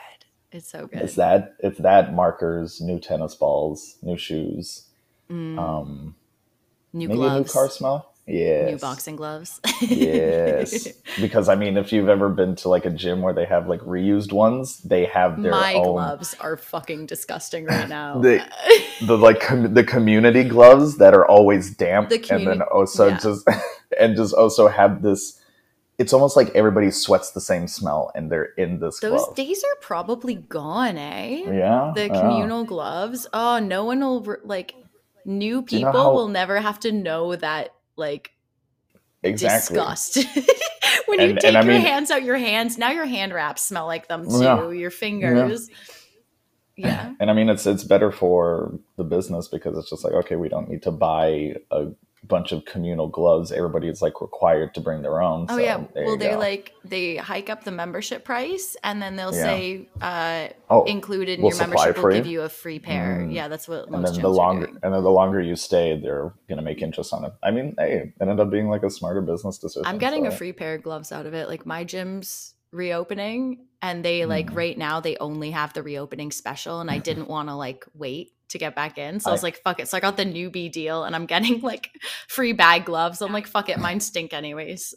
It's 0.52 0.68
so 0.68 0.86
good. 0.86 1.02
It's 1.02 1.14
that 1.14 1.54
it's 1.60 1.78
that 1.78 2.12
markers, 2.14 2.80
new 2.80 2.98
tennis 2.98 3.34
balls, 3.34 3.96
new 4.02 4.16
shoes, 4.18 4.86
Mm, 5.30 5.58
um, 5.58 6.14
new 6.92 7.08
maybe 7.08 7.22
a 7.22 7.38
new 7.38 7.44
car 7.44 7.68
smell. 7.70 8.06
Yes. 8.26 8.70
New 8.70 8.78
boxing 8.78 9.16
gloves. 9.16 9.60
yes. 9.80 10.88
Because 11.20 11.48
I 11.48 11.54
mean, 11.56 11.76
if 11.76 11.92
you've 11.92 12.08
ever 12.08 12.28
been 12.28 12.54
to 12.56 12.68
like 12.68 12.84
a 12.84 12.90
gym 12.90 13.22
where 13.22 13.32
they 13.34 13.44
have 13.44 13.68
like 13.68 13.80
reused 13.80 14.32
ones, 14.32 14.78
they 14.78 15.04
have 15.06 15.42
their 15.42 15.50
My 15.50 15.74
own 15.74 15.82
gloves 15.84 16.34
are 16.40 16.56
fucking 16.56 17.06
disgusting 17.06 17.64
right 17.64 17.88
now. 18.00 18.20
The- 18.20 18.44
the 19.06 19.16
like 19.18 19.40
com- 19.40 19.74
the 19.74 19.82
community 19.84 20.44
gloves 20.44 20.98
that 20.98 21.14
are 21.14 21.26
always 21.26 21.70
damp, 21.74 22.08
The 22.10 22.24
and 22.30 22.46
then 22.46 22.62
also 22.62 23.08
yeah. 23.08 23.18
just 23.18 23.48
and 23.98 24.16
just 24.16 24.34
also 24.34 24.68
have 24.68 25.02
this. 25.02 25.39
It's 26.00 26.12
almost 26.14 26.34
like 26.34 26.48
everybody 26.54 26.90
sweats 26.90 27.32
the 27.32 27.40
same 27.42 27.68
smell, 27.68 28.10
and 28.14 28.32
they're 28.32 28.54
in 28.56 28.80
this 28.80 29.00
Those 29.00 29.22
glove. 29.22 29.36
days 29.36 29.62
are 29.62 29.76
probably 29.82 30.34
gone, 30.36 30.96
eh? 30.96 31.42
yeah, 31.46 31.92
The 31.94 32.06
yeah. 32.06 32.20
communal 32.20 32.64
gloves. 32.64 33.26
Oh, 33.34 33.58
no 33.58 33.84
one 33.84 34.00
will 34.00 34.22
re- 34.22 34.36
like 34.42 34.74
new 35.26 35.60
Do 35.62 35.76
you 35.76 35.84
know 35.84 35.88
people 35.92 36.02
how- 36.02 36.12
will 36.14 36.28
never 36.28 36.58
have 36.58 36.80
to 36.80 36.90
know 36.92 37.36
that 37.36 37.74
like 37.96 38.32
exactly. 39.22 39.76
disgust. 39.76 40.18
when 41.06 41.20
you 41.20 41.34
take 41.36 41.52
your 41.52 41.62
mean- 41.64 41.82
hands 41.82 42.10
out 42.10 42.22
your 42.22 42.38
hands, 42.38 42.78
now 42.78 42.90
your 42.90 43.04
hand 43.04 43.34
wraps 43.34 43.62
smell 43.62 43.86
like 43.86 44.08
them 44.08 44.24
too. 44.26 44.42
Yeah. 44.42 44.70
Your 44.70 44.90
fingers. 45.04 45.68
Yeah. 46.76 47.12
And 47.20 47.30
I 47.30 47.34
mean, 47.34 47.50
it's 47.50 47.66
it's 47.66 47.84
better 47.84 48.10
for 48.10 48.72
the 48.96 49.04
business 49.04 49.48
because 49.48 49.76
it's 49.76 49.90
just 49.90 50.02
like 50.02 50.14
okay, 50.14 50.36
we 50.36 50.48
don't 50.48 50.70
need 50.70 50.82
to 50.84 50.90
buy 50.90 51.56
a 51.70 51.88
bunch 52.22 52.52
of 52.52 52.64
communal 52.64 53.08
gloves. 53.08 53.50
Everybody 53.50 53.88
is 53.88 54.02
like 54.02 54.20
required 54.20 54.74
to 54.74 54.80
bring 54.80 55.02
their 55.02 55.20
own. 55.22 55.46
Oh 55.48 55.56
so 55.56 55.62
yeah. 55.62 55.82
Well, 55.94 56.16
they're 56.16 56.36
like 56.36 56.72
they 56.84 57.16
hike 57.16 57.48
up 57.48 57.64
the 57.64 57.70
membership 57.70 58.24
price, 58.24 58.76
and 58.84 59.00
then 59.00 59.16
they'll 59.16 59.34
Yeah. 59.34 59.42
say 59.42 59.88
uh, 60.00 60.48
oh, 60.68 60.84
included 60.84 61.38
in 61.38 61.42
we'll 61.42 61.50
your 61.52 61.60
membership 61.66 61.96
will 61.96 62.02
free? 62.02 62.14
give 62.16 62.26
you 62.26 62.42
a 62.42 62.48
free 62.48 62.78
pair. 62.78 63.20
Mm. 63.22 63.34
Yeah, 63.34 63.48
that's 63.48 63.66
what 63.66 63.88
and 63.88 64.04
then 64.04 64.20
the 64.20 64.28
longer 64.28 64.66
and 64.82 64.94
then 64.94 65.02
the 65.02 65.10
longer 65.10 65.40
you 65.40 65.56
stay, 65.56 65.98
they're 65.98 66.32
gonna 66.48 66.62
make 66.62 66.82
interest 66.82 67.12
on 67.14 67.24
it. 67.24 67.32
I 67.42 67.50
mean, 67.50 67.74
hey, 67.78 67.94
it 67.94 68.12
ended 68.20 68.38
up 68.38 68.50
being 68.50 68.68
like 68.68 68.82
a 68.82 68.90
smarter 68.90 69.22
business 69.22 69.58
decision. 69.58 69.86
I'm 69.86 69.98
getting 69.98 70.26
a 70.26 70.30
free 70.30 70.52
pair 70.52 70.74
of 70.74 70.82
gloves 70.82 71.12
out 71.12 71.26
of 71.26 71.34
it. 71.34 71.48
Like 71.48 71.64
my 71.66 71.84
gym's 71.84 72.54
reopening, 72.72 73.66
and 73.82 74.04
they 74.04 74.26
like 74.26 74.50
Mm. 74.50 74.56
right 74.56 74.78
now 74.78 75.00
they 75.00 75.16
only 75.16 75.50
have 75.52 75.72
the 75.72 75.82
reopening 75.82 76.30
special, 76.32 76.80
and 76.80 76.90
I 76.90 76.98
didn't 77.08 77.28
want 77.28 77.48
to 77.48 77.54
like 77.54 77.86
wait 77.94 78.32
to 78.50 78.58
get 78.58 78.74
back 78.74 78.98
in, 78.98 79.20
so 79.20 79.30
I 79.30 79.32
was 79.32 79.42
like, 79.42 79.60
"Fuck 79.62 79.80
it!" 79.80 79.88
So 79.88 79.96
I 79.96 80.00
got 80.00 80.16
the 80.16 80.24
newbie 80.24 80.70
deal, 80.70 81.04
and 81.04 81.14
I'm 81.16 81.26
getting 81.26 81.60
like 81.62 81.90
free 82.28 82.52
bag 82.52 82.84
gloves. 82.84 83.20
I'm 83.22 83.32
like, 83.32 83.46
"Fuck 83.46 83.68
it, 83.68 83.78
mine 83.78 84.00
stink 84.00 84.32
anyways." 84.32 84.94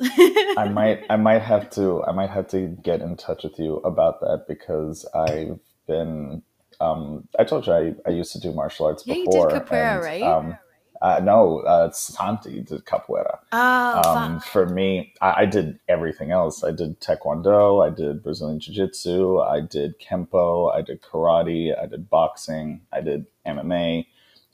I 0.57 0.69
might 0.69 1.03
I 1.09 1.15
might 1.15 1.41
have 1.41 1.69
to 1.71 2.03
I 2.03 2.11
might 2.11 2.29
have 2.29 2.47
to 2.49 2.67
get 2.83 3.01
in 3.01 3.15
touch 3.17 3.43
with 3.43 3.57
you 3.59 3.77
about 3.77 4.19
that 4.21 4.45
because 4.47 5.05
I've 5.15 5.59
been 5.87 6.41
um 6.79 7.27
I 7.37 7.43
told 7.43 7.67
you 7.67 7.73
I, 7.73 7.93
I 8.05 8.11
used 8.11 8.31
to 8.33 8.39
do 8.39 8.51
martial 8.51 8.85
arts 8.87 9.03
Yeah, 9.05 9.15
you 9.15 9.25
did 9.25 9.31
before. 9.31 9.49
capoeira, 9.49 9.95
and, 9.95 10.03
right? 10.03 10.23
Um, 10.23 10.57
uh, 11.03 11.19
no, 11.21 11.59
uh, 11.59 11.91
Santi 11.91 12.61
did 12.61 12.85
capoeira. 12.85 13.39
Oh, 13.51 14.01
um, 14.09 14.39
for 14.39 14.65
me, 14.65 15.13
I, 15.21 15.41
I 15.41 15.45
did 15.45 15.77
everything 15.89 16.31
else. 16.31 16.63
I 16.63 16.71
did 16.71 17.01
Taekwondo, 17.01 17.85
I 17.85 17.93
did 17.93 18.23
Brazilian 18.23 18.61
Jiu 18.61 18.73
Jitsu, 18.73 19.39
I 19.39 19.59
did 19.59 19.99
Kempo, 19.99 20.73
I 20.73 20.81
did 20.81 21.01
karate, 21.01 21.77
I 21.77 21.87
did 21.87 22.09
boxing, 22.09 22.81
I 22.93 23.01
did 23.01 23.25
MMA, 23.45 24.07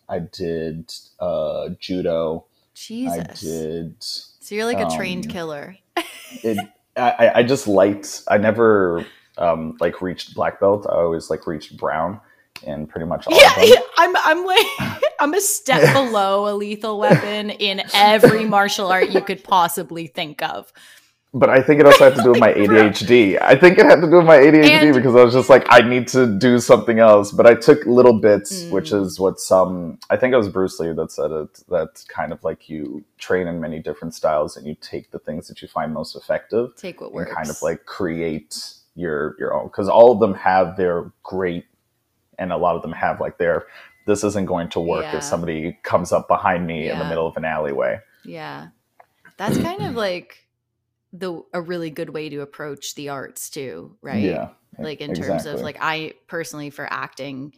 I 0.10 0.20
did 0.20 0.92
uh, 1.20 1.70
Judo, 1.80 2.46
Jesus. 2.74 3.20
I 3.20 3.46
did. 3.46 3.96
So 4.00 4.56
you're 4.56 4.66
like 4.66 4.80
a 4.80 4.90
trained 4.96 5.28
um, 5.28 5.32
killer. 5.32 5.78
It, 6.42 6.58
I, 6.98 7.32
I 7.36 7.44
just 7.44 7.68
liked. 7.68 8.24
I 8.28 8.40
never 8.40 9.06
um, 9.38 9.78
like 9.80 10.02
reached 10.02 10.34
black 10.34 10.60
belt. 10.60 10.88
I 10.90 10.96
always 10.96 11.30
like 11.30 11.46
reached 11.46 11.78
brown 11.78 12.20
in 12.64 12.88
pretty 12.88 13.06
much 13.08 13.28
all 13.28 13.38
Yeah, 13.38 13.50
of 13.50 13.56
them. 13.56 13.66
yeah, 13.68 13.80
I'm 13.98 14.16
I'm 14.18 14.46
like 14.46 14.66
I'm 15.20 15.34
a 15.34 15.42
step 15.42 15.94
below 15.94 16.48
a 16.48 16.54
lethal 16.56 17.00
weapon 17.00 17.50
in 17.50 17.82
every 17.94 18.46
martial 18.46 18.88
art 18.92 19.10
you 19.10 19.22
could 19.22 19.44
possibly 19.44 20.08
think 20.08 20.42
of. 20.42 20.72
But 21.32 21.52
I 21.52 21.62
think 21.62 21.80
it 21.80 21.86
also 21.86 22.06
had 22.06 22.16
to 22.16 22.24
do 22.24 22.32
with 22.32 22.40
my 22.40 22.52
ADHD. 22.54 23.40
I 23.40 23.56
think 23.56 23.78
it 23.78 23.86
had 23.86 24.02
to 24.02 24.10
do 24.10 24.18
with 24.18 24.26
my 24.26 24.38
ADHD 24.40 24.68
And- 24.88 24.96
because 24.96 25.16
I 25.16 25.24
was 25.24 25.36
just 25.36 25.48
like, 25.48 25.64
I 25.70 25.82
need 25.88 26.08
to 26.08 26.26
do 26.26 26.58
something 26.58 26.98
else. 26.98 27.32
But 27.32 27.46
I 27.46 27.54
took 27.54 27.86
little 27.86 28.14
bits, 28.20 28.64
which 28.72 28.90
Mm. 28.90 29.02
is 29.04 29.20
what 29.20 29.40
some, 29.40 30.00
I 30.10 30.18
think 30.18 30.34
it 30.34 30.38
was 30.38 30.50
Bruce 30.50 30.80
Lee 30.80 30.92
that 30.92 31.12
said 31.12 31.30
it, 31.30 31.54
that 31.70 32.04
kind 32.08 32.32
of 32.34 32.44
like 32.44 32.68
you 32.68 33.04
train 33.20 33.46
in 33.48 33.62
many 33.62 33.78
different 33.78 34.16
styles 34.16 34.58
and 34.58 34.66
you 34.66 34.76
take 34.82 35.12
the 35.12 35.20
things 35.20 35.48
that 35.50 35.62
you 35.62 35.68
find 35.68 35.94
most 35.94 36.16
effective 36.16 36.76
Take 36.76 37.00
what 37.00 37.14
works. 37.14 37.28
and 37.30 37.38
kind 37.38 37.50
of 37.52 37.62
like 37.62 37.86
create 37.86 38.74
your, 38.96 39.36
your 39.38 39.54
own. 39.54 39.68
Because 39.68 39.88
all 39.88 40.12
of 40.12 40.20
them 40.20 40.34
have 40.34 40.78
their 40.78 41.12
great, 41.22 41.66
and 42.40 42.52
a 42.52 42.58
lot 42.58 42.76
of 42.76 42.82
them 42.82 42.92
have 42.94 43.20
like 43.20 43.38
their, 43.38 43.68
this 44.08 44.24
isn't 44.24 44.46
going 44.48 44.70
to 44.70 44.80
work 44.80 45.04
Yeah. 45.04 45.18
if 45.18 45.24
somebody 45.24 45.78
comes 45.84 46.12
up 46.12 46.28
behind 46.28 46.66
me 46.66 46.90
in 46.90 46.98
the 46.98 47.06
middle 47.06 47.28
of 47.28 47.38
an 47.38 47.46
alleyway. 47.46 48.00
Yeah. 48.26 48.70
That's 49.38 49.58
kind 49.58 49.84
of 49.84 49.96
like 49.96 50.48
the 51.14 51.42
a 51.54 51.62
really 51.62 51.90
good 51.90 52.10
way 52.10 52.30
to 52.30 52.42
approach 52.42 52.96
the 52.96 53.10
arts 53.10 53.50
too, 53.50 53.98
right? 54.02 54.24
Yeah. 54.24 54.50
Like 54.78 55.02
in 55.02 55.14
terms 55.14 55.46
of 55.46 55.62
like 55.62 55.78
I 55.80 56.14
personally 56.28 56.70
for 56.70 56.88
acting 56.92 57.54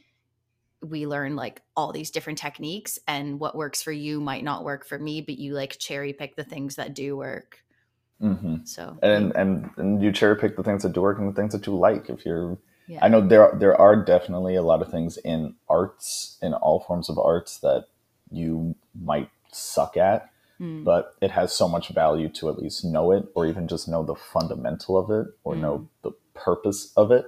we 0.83 1.05
learn 1.05 1.35
like 1.35 1.61
all 1.75 1.91
these 1.91 2.09
different 2.11 2.39
techniques 2.39 2.97
and 3.07 3.39
what 3.39 3.55
works 3.55 3.83
for 3.83 3.91
you 3.91 4.19
might 4.19 4.43
not 4.43 4.63
work 4.63 4.85
for 4.85 4.97
me, 4.97 5.21
but 5.21 5.37
you 5.37 5.53
like 5.53 5.77
cherry 5.77 6.11
pick 6.11 6.35
the 6.35 6.43
things 6.43 6.75
that 6.75 6.95
do 6.95 7.15
work. 7.15 7.59
hmm 8.19 8.57
So 8.63 8.97
and 9.03 9.31
and 9.35 9.69
and 9.77 10.01
you 10.01 10.11
cherry 10.11 10.35
pick 10.37 10.55
the 10.55 10.63
things 10.63 10.83
that 10.83 10.93
do 10.93 11.01
work 11.01 11.19
and 11.19 11.29
the 11.29 11.39
things 11.39 11.53
that 11.53 11.67
you 11.67 11.75
like. 11.77 12.09
If 12.09 12.25
you're, 12.25 12.57
yeah. 12.91 12.99
I 13.01 13.07
know 13.07 13.21
there 13.25 13.55
there 13.57 13.79
are 13.79 13.95
definitely 13.95 14.55
a 14.55 14.61
lot 14.61 14.81
of 14.81 14.91
things 14.91 15.17
in 15.17 15.55
arts, 15.69 16.37
in 16.41 16.53
all 16.53 16.81
forms 16.81 17.09
of 17.09 17.17
arts, 17.17 17.57
that 17.59 17.85
you 18.29 18.75
might 18.93 19.29
suck 19.51 19.95
at, 19.97 20.27
Mm. 20.59 20.83
but 20.83 21.15
it 21.21 21.31
has 21.31 21.51
so 21.53 21.67
much 21.67 21.89
value 21.89 22.29
to 22.29 22.47
at 22.49 22.59
least 22.59 22.85
know 22.85 23.11
it, 23.11 23.23
or 23.33 23.47
even 23.47 23.67
just 23.67 23.87
know 23.87 24.03
the 24.03 24.13
fundamental 24.15 24.95
of 24.97 25.09
it, 25.09 25.27
or 25.43 25.55
know 25.55 25.87
the 26.03 26.11
purpose 26.35 26.93
of 26.95 27.11
it. 27.11 27.25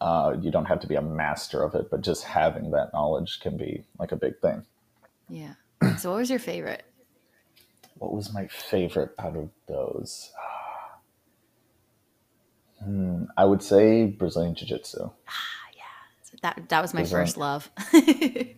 Uh, 0.00 0.34
you 0.40 0.50
don't 0.50 0.64
have 0.66 0.80
to 0.80 0.86
be 0.86 0.94
a 0.94 1.02
master 1.02 1.62
of 1.62 1.74
it, 1.74 1.90
but 1.90 2.00
just 2.00 2.24
having 2.24 2.70
that 2.70 2.92
knowledge 2.94 3.40
can 3.40 3.56
be 3.56 3.84
like 3.98 4.12
a 4.12 4.16
big 4.16 4.38
thing. 4.40 4.64
Yeah. 5.28 5.54
So 5.98 6.10
what 6.10 6.18
was 6.20 6.30
your 6.30 6.38
favorite? 6.38 6.84
What 7.98 8.14
was 8.14 8.32
my 8.32 8.46
favorite 8.48 9.10
out 9.18 9.36
of 9.36 9.50
those? 9.68 10.32
Hmm, 12.84 13.24
I 13.36 13.44
would 13.44 13.62
say 13.62 14.06
Brazilian 14.06 14.54
Jiu 14.54 14.68
Jitsu. 14.68 15.10
Ah, 15.28 15.32
yeah, 15.74 16.38
that 16.42 16.68
that 16.68 16.82
was 16.82 16.92
my 16.94 17.04
first 17.04 17.36
love. 17.36 17.70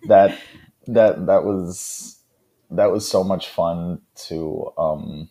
that 0.06 0.38
that 0.87 1.26
that 1.26 1.45
was 1.45 2.18
that 2.71 2.90
was 2.90 3.09
so 3.09 3.23
much 3.23 3.49
fun 3.49 4.00
to 4.14 4.73
um 4.78 5.28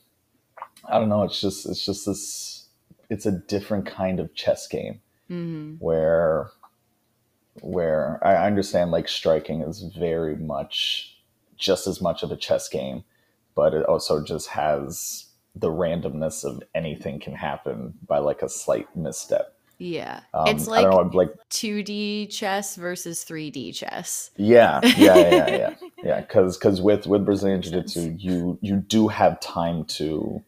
i 0.89 0.97
don't 0.97 1.09
know 1.09 1.23
it's 1.23 1.39
just 1.39 1.65
it's 1.65 1.85
just 1.85 2.05
this 2.05 2.67
it's 3.09 3.25
a 3.25 3.31
different 3.31 3.85
kind 3.85 4.19
of 4.19 4.33
chess 4.33 4.67
game 4.67 5.01
hmm 5.27 5.75
where 5.79 6.49
where 7.61 8.19
i 8.25 8.45
understand 8.45 8.91
like 8.91 9.07
striking 9.07 9.61
is 9.61 9.81
very 9.97 10.35
much 10.35 11.17
just 11.57 11.87
as 11.87 12.01
much 12.01 12.23
of 12.23 12.31
a 12.31 12.37
chess 12.37 12.67
game 12.67 13.03
but 13.55 13.73
it 13.73 13.85
also 13.85 14.23
just 14.23 14.49
has 14.49 15.27
the 15.55 15.69
randomness 15.69 16.43
of 16.43 16.61
anything 16.73 17.19
can 17.19 17.33
happen 17.33 17.93
by 18.07 18.17
like 18.19 18.41
a 18.41 18.49
slight 18.49 18.87
misstep 18.95 19.55
Yeah. 19.77 20.19
um, 20.33 20.47
it's 20.47 20.67
like 20.67 20.83
know, 20.89 21.09
like 21.13 21.31
2D 21.49 22.29
chess 22.31 22.75
versus 22.75 23.23
3D 23.25 23.73
chess. 23.73 24.31
Yeah, 24.37 24.79
yeah, 24.97 25.15
yeah, 25.17 25.47
yeah, 25.49 25.73
yeah. 26.03 26.21
Because 26.21 26.57
because 26.59 26.81
with 26.81 27.07
with 27.07 27.25
Brazilian 27.25 27.61
Jiu 27.61 27.71
Jitsu, 27.71 28.15
you 28.17 28.57
you 28.61 28.77
do 28.77 29.07
have 29.07 29.39
time 29.39 29.85
to 29.99 30.43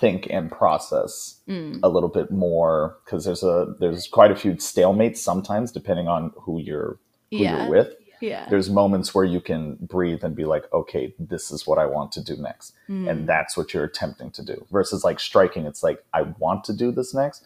think 0.00 0.26
and 0.30 0.50
process 0.50 1.40
Mm. 1.48 1.80
a 1.82 1.88
little 1.88 2.08
bit 2.08 2.30
more 2.30 2.98
because 3.04 3.24
there's 3.24 3.42
a 3.42 3.74
there's 3.80 4.06
quite 4.08 4.30
a 4.30 4.36
few 4.36 4.52
stalemates 4.54 5.18
sometimes 5.18 5.70
depending 5.72 6.08
on 6.08 6.32
who 6.36 6.60
you're 6.60 6.98
who 7.30 7.38
Yeah. 7.38 7.62
you're 7.62 7.70
with. 7.70 7.94
Yeah. 8.22 8.46
There's 8.48 8.70
moments 8.70 9.14
where 9.14 9.24
you 9.24 9.40
can 9.40 9.76
breathe 9.80 10.22
and 10.24 10.34
be 10.36 10.44
like, 10.44 10.72
okay, 10.72 11.12
this 11.18 11.50
is 11.50 11.66
what 11.66 11.78
I 11.78 11.86
want 11.86 12.12
to 12.12 12.22
do 12.24 12.36
next, 12.36 12.72
Mm. 12.88 13.10
and 13.10 13.28
that's 13.28 13.56
what 13.56 13.74
you're 13.74 13.84
attempting 13.84 14.30
to 14.32 14.42
do. 14.44 14.64
Versus 14.70 15.02
like 15.04 15.18
striking, 15.20 15.66
it's 15.66 15.82
like 15.82 16.02
I 16.14 16.22
want 16.38 16.62
to 16.64 16.72
do 16.72 16.92
this 16.92 17.12
next, 17.12 17.44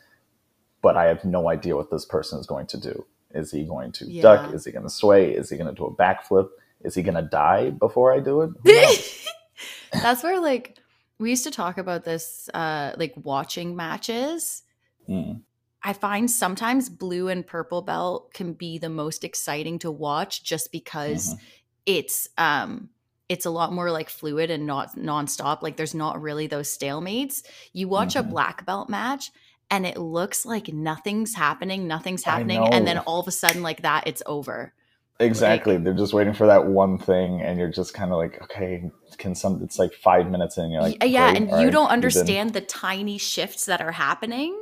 but 0.82 0.96
I 0.96 1.06
have 1.06 1.24
no 1.24 1.48
idea 1.48 1.74
what 1.76 1.90
this 1.90 2.04
person 2.04 2.38
is 2.38 2.46
going 2.46 2.66
to 2.68 2.76
do. 2.78 3.06
Is 3.34 3.50
he 3.52 3.64
going 3.64 3.90
to 3.92 4.04
Yeah. 4.04 4.22
duck? 4.22 4.54
Is 4.54 4.64
he 4.66 4.72
going 4.72 4.84
to 4.84 4.90
sway? 4.90 5.32
Is 5.32 5.48
he 5.50 5.56
going 5.56 5.68
to 5.68 5.74
do 5.74 5.86
a 5.86 5.94
backflip? 5.94 6.48
Is 6.84 6.94
he 6.94 7.02
going 7.02 7.16
to 7.16 7.22
die 7.22 7.70
before 7.70 8.12
I 8.12 8.20
do 8.20 8.42
it? 8.42 8.50
That's 9.92 10.22
where 10.22 10.40
like 10.40 10.78
we 11.18 11.30
used 11.30 11.44
to 11.44 11.50
talk 11.50 11.78
about 11.78 12.04
this 12.04 12.48
uh 12.52 12.92
like 12.98 13.14
watching 13.16 13.74
matches. 13.76 14.62
Mm. 15.08 15.40
I 15.86 15.92
find 15.92 16.28
sometimes 16.28 16.88
blue 16.88 17.28
and 17.28 17.46
purple 17.46 17.80
belt 17.80 18.34
can 18.34 18.54
be 18.54 18.76
the 18.76 18.88
most 18.88 19.22
exciting 19.22 19.78
to 19.78 19.90
watch 19.90 20.42
just 20.42 20.72
because 20.72 21.34
Mhm. 21.34 21.38
it's 21.86 22.28
um 22.36 22.90
it's 23.28 23.46
a 23.46 23.50
lot 23.50 23.72
more 23.72 23.90
like 23.90 24.08
fluid 24.08 24.50
and 24.50 24.66
not 24.66 24.96
nonstop. 24.96 25.62
Like 25.62 25.76
there's 25.76 25.94
not 25.94 26.20
really 26.20 26.48
those 26.48 26.76
stalemates. 26.76 27.42
You 27.72 27.88
watch 27.88 28.16
a 28.16 28.22
Mhm. 28.22 28.30
black 28.30 28.66
belt 28.66 28.88
match 28.88 29.30
and 29.70 29.86
it 29.86 29.96
looks 29.96 30.44
like 30.44 30.72
nothing's 30.72 31.34
happening, 31.34 31.86
nothing's 31.86 32.24
happening, 32.24 32.66
and 32.72 32.86
then 32.86 32.98
all 32.98 33.20
of 33.20 33.28
a 33.28 33.32
sudden 33.32 33.62
like 33.62 33.82
that, 33.82 34.06
it's 34.06 34.22
over. 34.26 34.74
Exactly. 35.18 35.76
They're 35.76 35.94
just 35.94 36.12
waiting 36.12 36.34
for 36.34 36.46
that 36.46 36.66
one 36.66 36.98
thing, 36.98 37.40
and 37.42 37.58
you're 37.58 37.70
just 37.70 37.94
kind 37.94 38.12
of 38.12 38.18
like, 38.18 38.42
okay, 38.42 38.90
can 39.18 39.34
some? 39.34 39.62
It's 39.62 39.78
like 39.78 39.92
five 39.94 40.30
minutes 40.30 40.58
in, 40.58 40.70
you're 40.70 40.82
like, 40.82 41.02
yeah, 41.02 41.32
and 41.34 41.48
you 41.48 41.54
right, 41.56 41.72
don't 41.72 41.88
understand 41.88 42.52
the 42.52 42.60
tiny 42.60 43.18
shifts 43.18 43.64
that 43.66 43.80
are 43.80 43.92
happening, 43.92 44.56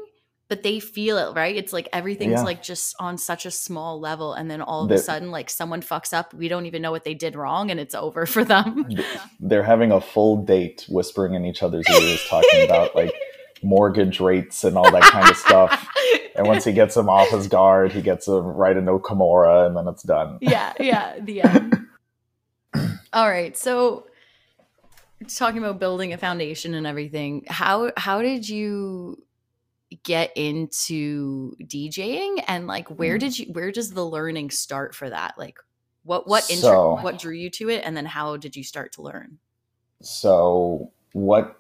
but 0.48 0.62
they 0.62 0.78
feel 0.78 1.16
it, 1.18 1.34
right? 1.34 1.56
It's 1.56 1.72
like 1.72 1.88
everything's 1.92 2.32
Yeah. 2.32 2.42
like 2.42 2.62
just 2.62 2.94
on 3.00 3.16
such 3.18 3.46
a 3.46 3.50
small 3.50 3.98
level, 3.98 4.34
and 4.34 4.50
then 4.50 4.60
all 4.60 4.84
of 4.84 4.90
a 4.90 4.98
sudden, 4.98 5.30
like 5.30 5.48
someone 5.50 5.80
fucks 5.80 6.12
up, 6.12 6.34
we 6.34 6.48
don't 6.48 6.66
even 6.66 6.82
know 6.82 6.90
what 6.90 7.04
they 7.04 7.14
did 7.14 7.34
wrong, 7.36 7.70
and 7.70 7.80
it's 7.80 7.94
over 7.94 8.26
for 8.34 8.44
them. 8.44 8.86
They're 9.40 9.62
having 9.62 9.90
a 9.92 10.00
full 10.00 10.44
date, 10.44 10.84
whispering 10.88 11.34
in 11.34 11.44
each 11.44 11.62
other's 11.62 11.86
ears, 11.88 12.24
talking 12.28 12.64
about 12.64 12.94
like 12.94 13.14
mortgage 13.62 14.20
rates 14.20 14.64
and 14.64 14.76
all 14.76 14.90
that 14.90 15.02
kind 15.02 15.30
of 15.30 15.36
stuff. 15.36 15.88
And 16.36 16.46
once 16.46 16.64
he 16.64 16.72
gets 16.72 16.96
him 16.96 17.08
off 17.08 17.28
his 17.30 17.46
guard, 17.48 17.92
he 17.92 18.02
gets 18.02 18.26
him 18.28 18.44
right 18.44 18.76
into 18.76 18.92
Kimura, 18.98 19.66
and 19.66 19.76
then 19.76 19.86
it's 19.88 20.02
done. 20.02 20.38
yeah, 20.42 20.72
yeah, 20.78 21.18
the 21.20 21.40
end. 21.42 21.78
All 23.12 23.28
right, 23.30 23.56
so 23.56 24.06
talking 25.28 25.58
about 25.62 25.78
building 25.78 26.12
a 26.12 26.18
foundation 26.18 26.74
and 26.74 26.86
everything, 26.86 27.44
how 27.46 27.92
how 27.96 28.20
did 28.20 28.48
you 28.48 29.22
get 30.02 30.32
into 30.36 31.54
DJing 31.62 32.42
and 32.48 32.66
like 32.66 32.88
where 32.88 33.16
Mm. 33.16 33.20
did 33.20 33.38
you 33.38 33.46
where 33.52 33.70
does 33.72 33.92
the 33.92 34.04
learning 34.04 34.50
start 34.50 34.94
for 34.94 35.08
that? 35.10 35.34
Like 35.38 35.58
what 36.02 36.26
what 36.26 36.50
intro 36.50 36.96
So- 36.96 37.02
what 37.02 37.18
drew 37.18 37.34
you 37.34 37.50
to 37.50 37.68
it 37.70 37.82
and 37.84 37.96
then 37.96 38.06
how 38.06 38.36
did 38.36 38.56
you 38.56 38.64
start 38.64 38.92
to 38.94 39.02
learn? 39.02 39.38
So, 40.02 40.90
what 41.12 41.56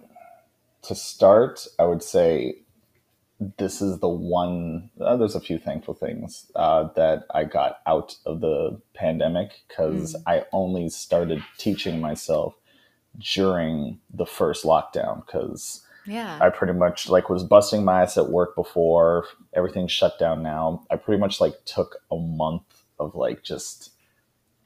to 0.82 0.94
start, 0.94 1.66
I 1.78 1.84
would 1.84 2.02
say 2.02 2.58
this 3.58 3.80
is 3.80 3.98
the 4.00 4.08
one. 4.08 4.90
Uh, 5.00 5.16
there's 5.16 5.34
a 5.34 5.40
few 5.40 5.58
thankful 5.58 5.94
things 5.94 6.50
uh, 6.54 6.88
that 6.94 7.24
I 7.34 7.44
got 7.44 7.78
out 7.86 8.16
of 8.26 8.40
the 8.40 8.80
pandemic 8.94 9.62
because 9.68 10.14
Mm. 10.14 10.22
I 10.26 10.44
only 10.52 10.88
started 10.90 11.42
teaching 11.58 12.00
myself 12.00 12.54
during 13.18 14.00
the 14.12 14.26
first 14.26 14.64
lockdown 14.64 15.24
because 15.24 15.82
Yeah. 16.06 16.38
I 16.40 16.50
pretty 16.50 16.72
much 16.74 17.08
like 17.08 17.28
was 17.30 17.42
busting 17.44 17.84
my 17.84 18.02
ass 18.02 18.16
at 18.18 18.28
work 18.28 18.54
before 18.54 19.26
everything 19.54 19.86
shut 19.88 20.18
down 20.18 20.42
now. 20.42 20.84
I 20.90 20.96
pretty 20.96 21.20
much 21.20 21.40
like 21.40 21.64
took 21.64 21.96
a 22.10 22.16
month 22.16 22.84
of 22.98 23.14
like 23.14 23.42
just 23.42 23.90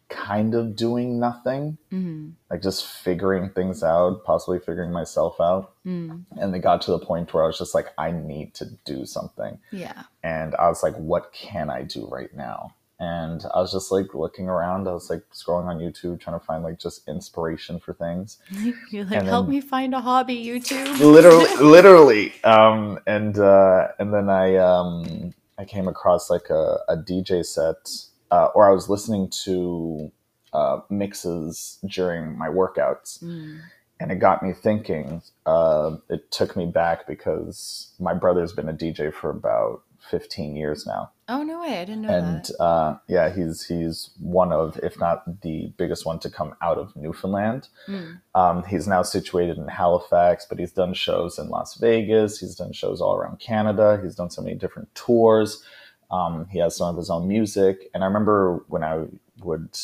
kind 0.08 0.54
of 0.54 0.74
doing 0.74 1.18
nothing 1.20 1.76
Mhm. 1.92 2.32
like 2.50 2.62
just 2.62 2.86
figuring 2.86 3.50
things 3.50 3.82
out, 3.82 4.24
possibly 4.24 4.58
figuring 4.58 4.90
myself 4.90 5.38
out. 5.38 5.74
Mm. 5.84 6.24
And 6.30 6.54
it 6.54 6.60
got 6.60 6.80
to 6.82 6.92
the 6.92 6.98
point 6.98 7.32
where 7.34 7.44
I 7.44 7.46
was 7.46 7.58
just 7.58 7.74
like, 7.74 7.88
I 7.98 8.10
need 8.12 8.54
to 8.54 8.64
do 8.86 9.04
something. 9.04 9.58
Yeah. 9.70 10.04
And 10.22 10.54
I 10.54 10.68
was 10.68 10.82
like, 10.82 10.94
what 10.96 11.32
can 11.34 11.68
I 11.68 11.82
do 11.82 12.06
right 12.10 12.34
now? 12.34 12.74
And 13.00 13.44
I 13.54 13.60
was 13.60 13.70
just 13.70 13.92
like 13.92 14.12
looking 14.14 14.48
around. 14.48 14.88
I 14.88 14.92
was 14.92 15.08
like 15.08 15.22
scrolling 15.32 15.66
on 15.66 15.78
YouTube, 15.78 16.20
trying 16.20 16.38
to 16.38 16.44
find 16.44 16.64
like 16.64 16.80
just 16.80 17.06
inspiration 17.08 17.78
for 17.78 17.94
things. 17.94 18.38
You're 18.90 19.04
like, 19.04 19.18
And 19.18 19.28
help 19.28 19.46
then- 19.46 19.54
me 19.54 19.60
find 19.60 19.94
a 19.94 20.00
hobby, 20.00 20.44
YouTube. 20.44 20.98
literally, 21.00 21.56
literally. 21.64 22.32
Um, 22.42 22.98
and 23.06 23.38
uh, 23.38 23.88
and 24.00 24.12
then 24.12 24.28
I 24.28 24.56
um, 24.56 25.32
I 25.58 25.64
came 25.64 25.86
across 25.88 26.28
like 26.28 26.50
a, 26.50 26.78
a 26.88 26.96
DJ 26.96 27.44
set, 27.46 27.88
uh, 28.32 28.46
or 28.54 28.68
I 28.68 28.72
was 28.72 28.88
listening 28.88 29.28
to 29.44 30.10
uh, 30.52 30.80
mixes 30.90 31.78
during 31.86 32.36
my 32.36 32.48
workouts. 32.48 33.22
Mm. 33.22 33.60
and 34.00 34.10
it 34.12 34.16
got 34.16 34.42
me 34.42 34.52
thinking. 34.52 35.22
Uh, 35.46 35.96
it 36.08 36.30
took 36.32 36.56
me 36.56 36.66
back 36.66 37.06
because 37.06 37.92
my 38.00 38.14
brother's 38.14 38.52
been 38.52 38.68
a 38.68 38.72
DJ 38.72 39.12
for 39.12 39.30
about 39.30 39.82
15 40.10 40.56
years 40.56 40.86
now, 40.86 41.10
Oh 41.28 41.42
no 41.42 41.60
way! 41.60 41.80
I 41.80 41.84
didn't 41.84 42.02
know 42.02 42.08
and 42.08 42.44
that. 42.44 42.60
uh, 42.62 42.98
yeah, 43.06 43.28
he's 43.34 43.66
he's 43.66 44.10
one 44.18 44.50
of, 44.52 44.78
if 44.82 44.98
not 44.98 45.42
the 45.42 45.72
biggest 45.76 46.06
one 46.06 46.18
to 46.20 46.30
come 46.30 46.54
out 46.62 46.78
of 46.78 46.94
Newfoundland. 46.96 47.68
Mm. 47.86 48.20
Um, 48.34 48.64
he's 48.64 48.86
now 48.88 49.02
situated 49.02 49.58
in 49.58 49.68
Halifax, 49.68 50.46
but 50.48 50.58
he's 50.58 50.72
done 50.72 50.94
shows 50.94 51.38
in 51.38 51.48
Las 51.50 51.74
Vegas. 51.78 52.38
He's 52.40 52.54
done 52.56 52.72
shows 52.72 53.00
all 53.02 53.14
around 53.14 53.40
Canada. 53.40 54.00
He's 54.02 54.14
done 54.14 54.30
so 54.30 54.40
many 54.42 54.56
different 54.56 54.94
tours. 54.94 55.62
Um, 56.10 56.46
he 56.50 56.58
has 56.60 56.74
some 56.76 56.88
of 56.88 56.96
his 56.96 57.10
own 57.10 57.28
music, 57.28 57.90
and 57.92 58.02
I 58.02 58.06
remember 58.06 58.64
when 58.68 58.82
I 58.82 59.04
would 59.40 59.76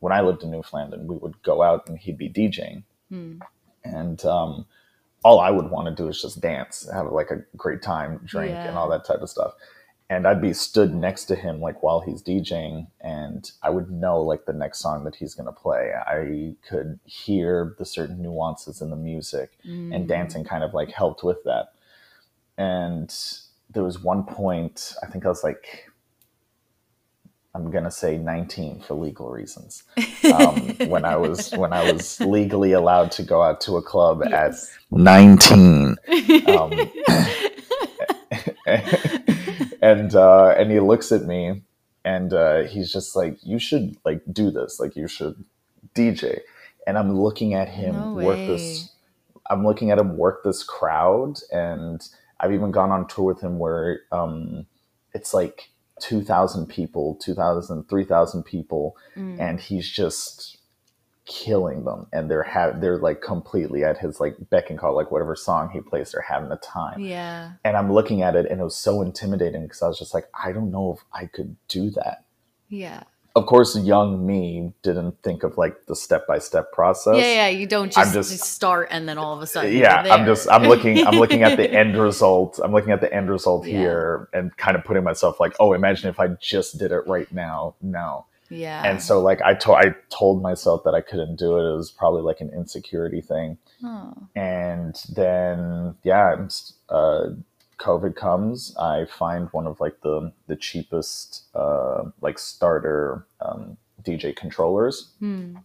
when 0.00 0.12
I 0.12 0.22
lived 0.22 0.42
in 0.42 0.50
Newfoundland, 0.50 0.94
and 0.94 1.08
we 1.08 1.16
would 1.16 1.40
go 1.42 1.62
out 1.62 1.88
and 1.88 1.96
he'd 1.98 2.18
be 2.18 2.28
DJing 2.28 2.82
Mm. 3.12 3.40
and 3.84 4.24
um, 4.24 4.66
all 5.24 5.40
I 5.40 5.50
would 5.50 5.70
want 5.70 5.88
to 5.88 5.94
do 6.02 6.08
is 6.08 6.20
just 6.20 6.40
dance, 6.40 6.88
have 6.92 7.06
like 7.12 7.30
a 7.30 7.44
great 7.56 7.82
time, 7.82 8.20
drink, 8.24 8.64
and 8.64 8.76
all 8.76 8.88
that 8.90 9.04
type 9.04 9.20
of 9.20 9.30
stuff. 9.30 9.52
And 10.08 10.26
I'd 10.26 10.42
be 10.42 10.52
stood 10.52 10.92
next 10.94 11.26
to 11.26 11.36
him 11.36 11.60
like 11.60 11.82
while 11.82 12.00
he's 12.00 12.22
DJing, 12.22 12.88
and 13.00 13.50
I 13.62 13.70
would 13.70 13.90
know 13.90 14.20
like 14.22 14.44
the 14.46 14.52
next 14.52 14.80
song 14.80 15.04
that 15.04 15.14
he's 15.16 15.34
gonna 15.34 15.52
play. 15.52 15.92
I 15.94 16.56
could 16.68 16.98
hear 17.04 17.76
the 17.78 17.84
certain 17.84 18.20
nuances 18.22 18.80
in 18.82 18.90
the 18.90 18.96
music, 18.96 19.50
and 19.62 20.04
Mm. 20.04 20.08
dancing 20.08 20.44
kind 20.44 20.64
of 20.64 20.74
like 20.74 20.90
helped 20.90 21.22
with 21.22 21.44
that. 21.44 21.72
And 22.58 23.14
there 23.70 23.84
was 23.84 24.02
one 24.02 24.24
point, 24.24 24.94
I 25.02 25.06
think 25.06 25.24
I 25.24 25.28
was 25.28 25.44
like, 25.44 25.89
I'm 27.54 27.70
gonna 27.70 27.90
say 27.90 28.16
19 28.16 28.80
for 28.82 28.94
legal 28.94 29.30
reasons. 29.30 29.82
Um, 30.32 30.76
when 30.88 31.04
I 31.04 31.16
was 31.16 31.50
when 31.52 31.72
I 31.72 31.90
was 31.92 32.20
legally 32.20 32.72
allowed 32.72 33.10
to 33.12 33.22
go 33.24 33.42
out 33.42 33.60
to 33.62 33.76
a 33.76 33.82
club 33.82 34.22
Yes. 34.28 34.70
at 34.92 34.98
19, 34.98 35.96
um, 36.46 36.72
and 39.82 40.14
uh, 40.14 40.54
and 40.56 40.70
he 40.70 40.80
looks 40.80 41.12
at 41.12 41.24
me, 41.24 41.62
and 42.04 42.32
uh, 42.32 42.62
he's 42.62 42.92
just 42.92 43.16
like, 43.16 43.36
"You 43.42 43.58
should 43.58 43.96
like 44.04 44.22
do 44.32 44.50
this. 44.50 44.78
Like 44.80 44.96
you 44.96 45.08
should 45.08 45.44
DJ." 45.94 46.40
And 46.86 46.96
I'm 46.98 47.18
looking 47.18 47.54
at 47.54 47.68
him 47.68 47.94
No 47.94 48.14
work 48.14 48.36
way. 48.38 48.46
this. 48.46 48.92
I'm 49.50 49.64
looking 49.66 49.90
at 49.90 49.98
him 49.98 50.16
work 50.16 50.44
this 50.44 50.62
crowd, 50.62 51.40
and 51.52 52.00
I've 52.38 52.52
even 52.52 52.70
gone 52.70 52.90
on 52.90 53.06
tour 53.08 53.24
with 53.34 53.40
him 53.42 53.58
where 53.58 54.00
um, 54.12 54.66
it's 55.14 55.34
like 55.34 55.69
2,000 56.00 56.66
people, 56.66 57.16
2,000, 57.16 57.88
3,000 57.88 58.42
people, 58.44 58.96
Mm. 59.16 59.40
and 59.40 59.60
he's 59.60 59.88
just 59.88 60.56
killing 61.26 61.84
them 61.84 62.06
and 62.12 62.28
they're 62.28 62.42
ha- 62.42 62.72
they're 62.72 62.98
like 62.98 63.20
completely 63.22 63.84
at 63.84 63.98
his 63.98 64.18
like 64.18 64.34
beck 64.50 64.68
and 64.68 64.78
call 64.80 64.96
like 64.96 65.12
whatever 65.12 65.36
song 65.36 65.70
he 65.72 65.80
plays 65.80 66.10
they're 66.10 66.22
having 66.22 66.50
a 66.50 66.56
time 66.56 66.98
yeah. 66.98 67.52
and 67.62 67.76
i'm 67.76 67.92
looking 67.92 68.20
at 68.22 68.34
it 68.34 68.46
and 68.50 68.60
it 68.60 68.64
was 68.64 68.74
so 68.76 69.00
intimidating 69.00 69.62
because 69.62 69.80
i 69.80 69.86
was 69.86 69.96
just 69.98 70.12
like 70.12 70.24
i 70.42 70.50
don't 70.50 70.72
know 70.72 70.92
if 70.96 71.04
i 71.12 71.26
could 71.26 71.54
do 71.68 71.88
that 71.90 72.24
Yeah. 72.68 73.04
Of 73.36 73.46
course 73.46 73.76
young 73.78 74.26
me 74.26 74.72
didn't 74.82 75.20
think 75.22 75.42
of 75.42 75.56
like 75.56 75.86
the 75.86 75.94
step-by-step 75.96 76.72
process 76.72 77.16
Yeah, 77.16 77.34
yeah. 77.34 77.48
You 77.48 77.66
don't 77.66 77.96
I'm 77.96 78.12
just, 78.12 78.30
just- 78.32 78.44
start 78.44 78.88
and 78.90 79.08
then 79.08 79.18
all 79.18 79.34
of 79.36 79.42
a 79.42 79.46
sudden. 79.46 79.72
yeah 79.72 80.02
i'm 80.12 80.24
just 80.26 80.50
i'm 80.50 80.64
looking 80.64 81.06
i'm 81.06 81.14
looking 81.16 81.42
at 81.42 81.56
the 81.56 81.70
end 81.82 81.96
result 81.96 82.58
i'm 82.64 82.72
looking 82.72 82.92
at 82.92 83.00
the 83.00 83.12
end 83.14 83.30
result 83.30 83.66
Yeah. 83.66 83.78
here 83.78 84.28
and 84.32 84.56
kind 84.56 84.76
of 84.76 84.84
putting 84.84 85.04
myself 85.04 85.38
like 85.40 85.54
oh 85.60 85.72
imagine 85.74 86.08
if 86.10 86.18
i 86.18 86.28
just 86.40 86.78
did 86.78 86.90
it 86.92 87.06
right 87.06 87.30
now 87.32 87.74
no 87.80 88.26
Yeah. 88.50 88.82
and 88.84 89.00
so 89.00 89.20
like 89.20 89.40
I 89.42 89.54
told 89.54 89.78
I 89.78 89.94
told 90.10 90.42
myself 90.42 90.82
that 90.84 90.94
I 90.94 91.00
couldn't 91.02 91.36
do 91.36 91.56
it. 91.58 91.62
It 91.72 91.76
was 91.76 91.90
probably 91.92 92.22
like 92.22 92.40
an 92.40 92.50
insecurity 92.50 93.20
thing. 93.20 93.58
Oh. 93.84 94.12
And 94.34 94.94
then 95.14 95.94
yeah, 96.02 96.32
and, 96.34 96.50
uh, 96.88 97.26
COVID 97.80 98.14
comes. 98.14 98.76
I 98.76 99.06
find 99.06 99.48
one 99.52 99.66
of 99.66 99.80
like 99.80 100.00
the 100.02 100.32
the 100.46 100.56
cheapest 100.56 101.44
uh, 101.54 102.04
like 102.20 102.38
starter 102.38 103.26
um, 103.40 103.76
DJ 104.02 104.34
controllers. 104.36 105.10
Hmm. 105.18 105.56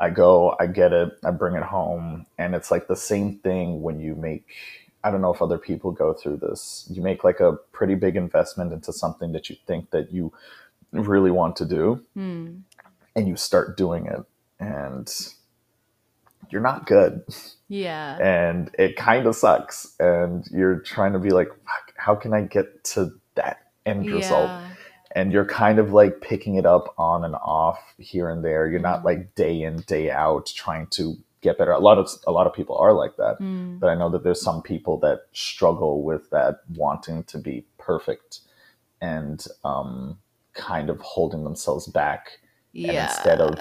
I 0.00 0.10
go, 0.10 0.54
I 0.60 0.66
get 0.66 0.92
it, 0.92 1.10
I 1.24 1.32
bring 1.32 1.56
it 1.56 1.64
home, 1.64 2.26
and 2.38 2.54
it's 2.54 2.70
like 2.70 2.86
the 2.86 2.96
same 2.96 3.38
thing 3.38 3.82
when 3.82 3.98
you 4.00 4.14
make. 4.14 4.46
I 5.02 5.10
don't 5.10 5.20
know 5.20 5.32
if 5.32 5.42
other 5.42 5.58
people 5.58 5.90
go 5.90 6.12
through 6.12 6.38
this. 6.38 6.86
You 6.90 7.02
make 7.02 7.24
like 7.24 7.40
a 7.40 7.52
pretty 7.72 7.94
big 7.94 8.16
investment 8.16 8.72
into 8.72 8.92
something 8.92 9.32
that 9.32 9.48
you 9.50 9.56
think 9.66 9.90
that 9.90 10.12
you 10.12 10.32
really 10.92 11.30
want 11.30 11.56
to 11.56 11.64
do, 11.64 12.04
Hmm. 12.14 12.58
and 13.16 13.28
you 13.28 13.36
start 13.36 13.76
doing 13.76 14.06
it 14.06 14.24
and 14.60 15.08
you're 16.50 16.60
not 16.62 16.86
good 16.86 17.22
Yeah. 17.68 18.16
and 18.18 18.70
it 18.78 18.96
kind 18.96 19.26
of 19.26 19.34
sucks 19.36 19.94
and 20.00 20.46
you're 20.50 20.78
trying 20.80 21.12
to 21.12 21.18
be 21.18 21.30
like 21.30 21.48
Fuck, 21.48 21.94
how 21.96 22.14
can 22.14 22.32
i 22.34 22.42
get 22.42 22.84
to 22.94 23.12
that 23.34 23.58
end 23.86 24.10
result 24.10 24.50
and 25.14 25.32
you're 25.32 25.44
kind 25.46 25.78
of 25.78 25.92
like 25.92 26.20
picking 26.20 26.56
it 26.56 26.66
up 26.66 26.94
on 26.98 27.24
and 27.24 27.34
off 27.36 27.78
here 27.98 28.28
and 28.30 28.44
there 28.44 28.68
you're 28.70 28.80
not 28.80 29.00
Mhm. 29.00 29.04
like 29.04 29.34
day 29.34 29.62
in 29.62 29.76
day 29.86 30.10
out 30.10 30.46
trying 30.46 30.86
to 30.88 31.14
get 31.40 31.56
better 31.58 31.70
a 31.72 31.78
lot 31.78 31.98
of 31.98 32.10
a 32.26 32.32
lot 32.32 32.46
of 32.46 32.52
people 32.52 32.76
are 32.78 32.92
like 32.92 33.16
that 33.16 33.36
Hmm. 33.38 33.78
but 33.78 33.88
i 33.88 33.94
know 33.94 34.08
that 34.10 34.24
there's 34.24 34.40
some 34.42 34.60
people 34.62 34.98
that 34.98 35.26
struggle 35.32 36.02
with 36.02 36.30
that 36.30 36.60
wanting 36.74 37.22
to 37.24 37.38
be 37.38 37.64
perfect 37.78 38.40
and 39.00 39.46
um, 39.64 40.18
kind 40.54 40.90
of 40.90 40.98
holding 41.00 41.44
themselves 41.44 41.86
back. 41.86 42.40
Yeah. 42.72 43.04
instead 43.04 43.40
of- 43.40 43.58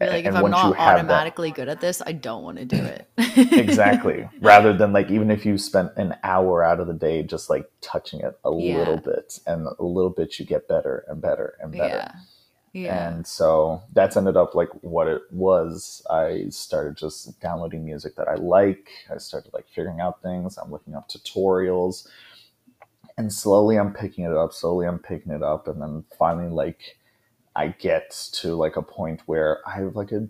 You're 0.00 0.10
like, 0.10 0.20
if 0.24 0.28
and 0.28 0.36
I'm 0.36 0.42
once 0.44 0.56
you 0.56 0.62
not 0.62 0.76
have 0.76 0.86
that- 0.86 0.94
automatically 1.04 1.50
good 1.50 1.68
at 1.68 1.80
this, 1.80 2.00
I 2.06 2.12
don't 2.12 2.42
want 2.44 2.58
to 2.58 2.64
do 2.64 2.76
it. 2.76 3.08
exactly 3.52 4.28
rather 4.40 4.72
than 4.76 4.92
like 4.92 5.10
even 5.10 5.30
if 5.30 5.44
you 5.46 5.58
spent 5.58 5.90
an 5.96 6.14
hour 6.22 6.62
out 6.64 6.80
of 6.80 6.86
the 6.86 6.92
day 6.94 7.22
just 7.22 7.50
like 7.50 7.68
touching 7.80 8.20
it 8.20 8.38
a 8.44 8.50
Yeah. 8.54 8.78
little 8.78 8.96
bit 8.98 9.38
and 9.46 9.66
a 9.78 9.82
little 9.82 10.10
bit 10.10 10.38
you 10.38 10.46
get 10.46 10.66
better 10.68 11.04
and 11.08 11.20
better 11.20 11.56
and 11.60 11.72
better 11.72 11.88
yeah. 11.88 12.12
Yeah. 12.72 13.08
and 13.08 13.26
so 13.26 13.82
that's 13.92 14.16
ended 14.16 14.36
up 14.36 14.54
like 14.54 14.68
what 14.82 15.06
it 15.08 15.22
was 15.30 16.04
i 16.10 16.44
started 16.50 16.96
just 16.96 17.40
downloading 17.40 17.84
music 17.84 18.16
that 18.16 18.28
i 18.28 18.34
like 18.34 18.88
i 19.12 19.18
started 19.18 19.52
like 19.52 19.66
figuring 19.68 20.00
out 20.00 20.22
things 20.22 20.58
i'm 20.58 20.70
looking 20.70 20.94
up 20.94 21.08
tutorials 21.08 22.06
and 23.16 23.32
slowly 23.32 23.76
i'm 23.78 23.92
picking 23.92 24.24
it 24.24 24.32
up 24.32 24.52
slowly 24.52 24.86
i'm 24.86 24.98
picking 24.98 25.32
it 25.32 25.42
up 25.42 25.66
and 25.68 25.80
then 25.80 26.04
finally 26.18 26.48
like 26.50 26.96
i 27.58 27.68
get 27.86 28.10
to 28.40 28.54
like 28.54 28.76
a 28.76 28.82
point 28.82 29.20
where 29.26 29.58
i 29.66 29.72
have 29.80 29.94
like 29.96 30.12
a 30.12 30.26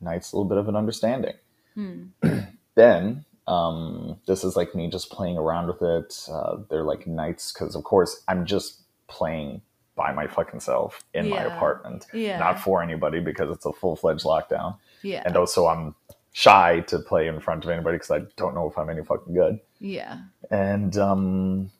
nice 0.00 0.32
little 0.34 0.48
bit 0.52 0.58
of 0.58 0.68
an 0.68 0.76
understanding 0.76 1.34
Hmm. 1.74 2.04
then 2.76 3.24
um, 3.48 4.16
this 4.26 4.44
is 4.44 4.54
like 4.56 4.74
me 4.74 4.88
just 4.88 5.10
playing 5.10 5.36
around 5.36 5.66
with 5.66 5.82
it. 5.82 6.10
Uh, 6.32 6.58
they're 6.70 6.84
like 6.84 7.06
nights 7.06 7.52
because, 7.52 7.74
of 7.74 7.82
course, 7.84 8.22
I'm 8.28 8.46
just 8.46 8.80
playing 9.08 9.60
by 9.96 10.12
my 10.12 10.26
fucking 10.28 10.60
self 10.60 11.02
in 11.12 11.28
my 11.28 11.42
apartment, 11.42 12.06
Yeah. 12.14 12.38
not 12.38 12.58
for 12.60 12.80
anybody 12.82 13.20
because 13.20 13.50
it's 13.50 13.66
a 13.66 13.72
full 13.72 13.96
fledged 13.96 14.24
lockdown. 14.24 14.76
yeah. 15.02 15.22
And 15.26 15.36
also, 15.36 15.66
I'm 15.66 15.94
shy 16.32 16.80
to 16.86 16.98
play 17.00 17.26
in 17.28 17.38
front 17.40 17.64
of 17.64 17.70
anybody 17.70 17.96
because 17.98 18.12
I 18.12 18.20
don't 18.36 18.54
know 18.54 18.68
if 18.70 18.78
I'm 18.78 18.88
any 18.88 19.04
fucking 19.04 19.34
good. 19.34 19.58
yeah. 19.80 20.20
And 20.50 20.96
um, 20.96 21.70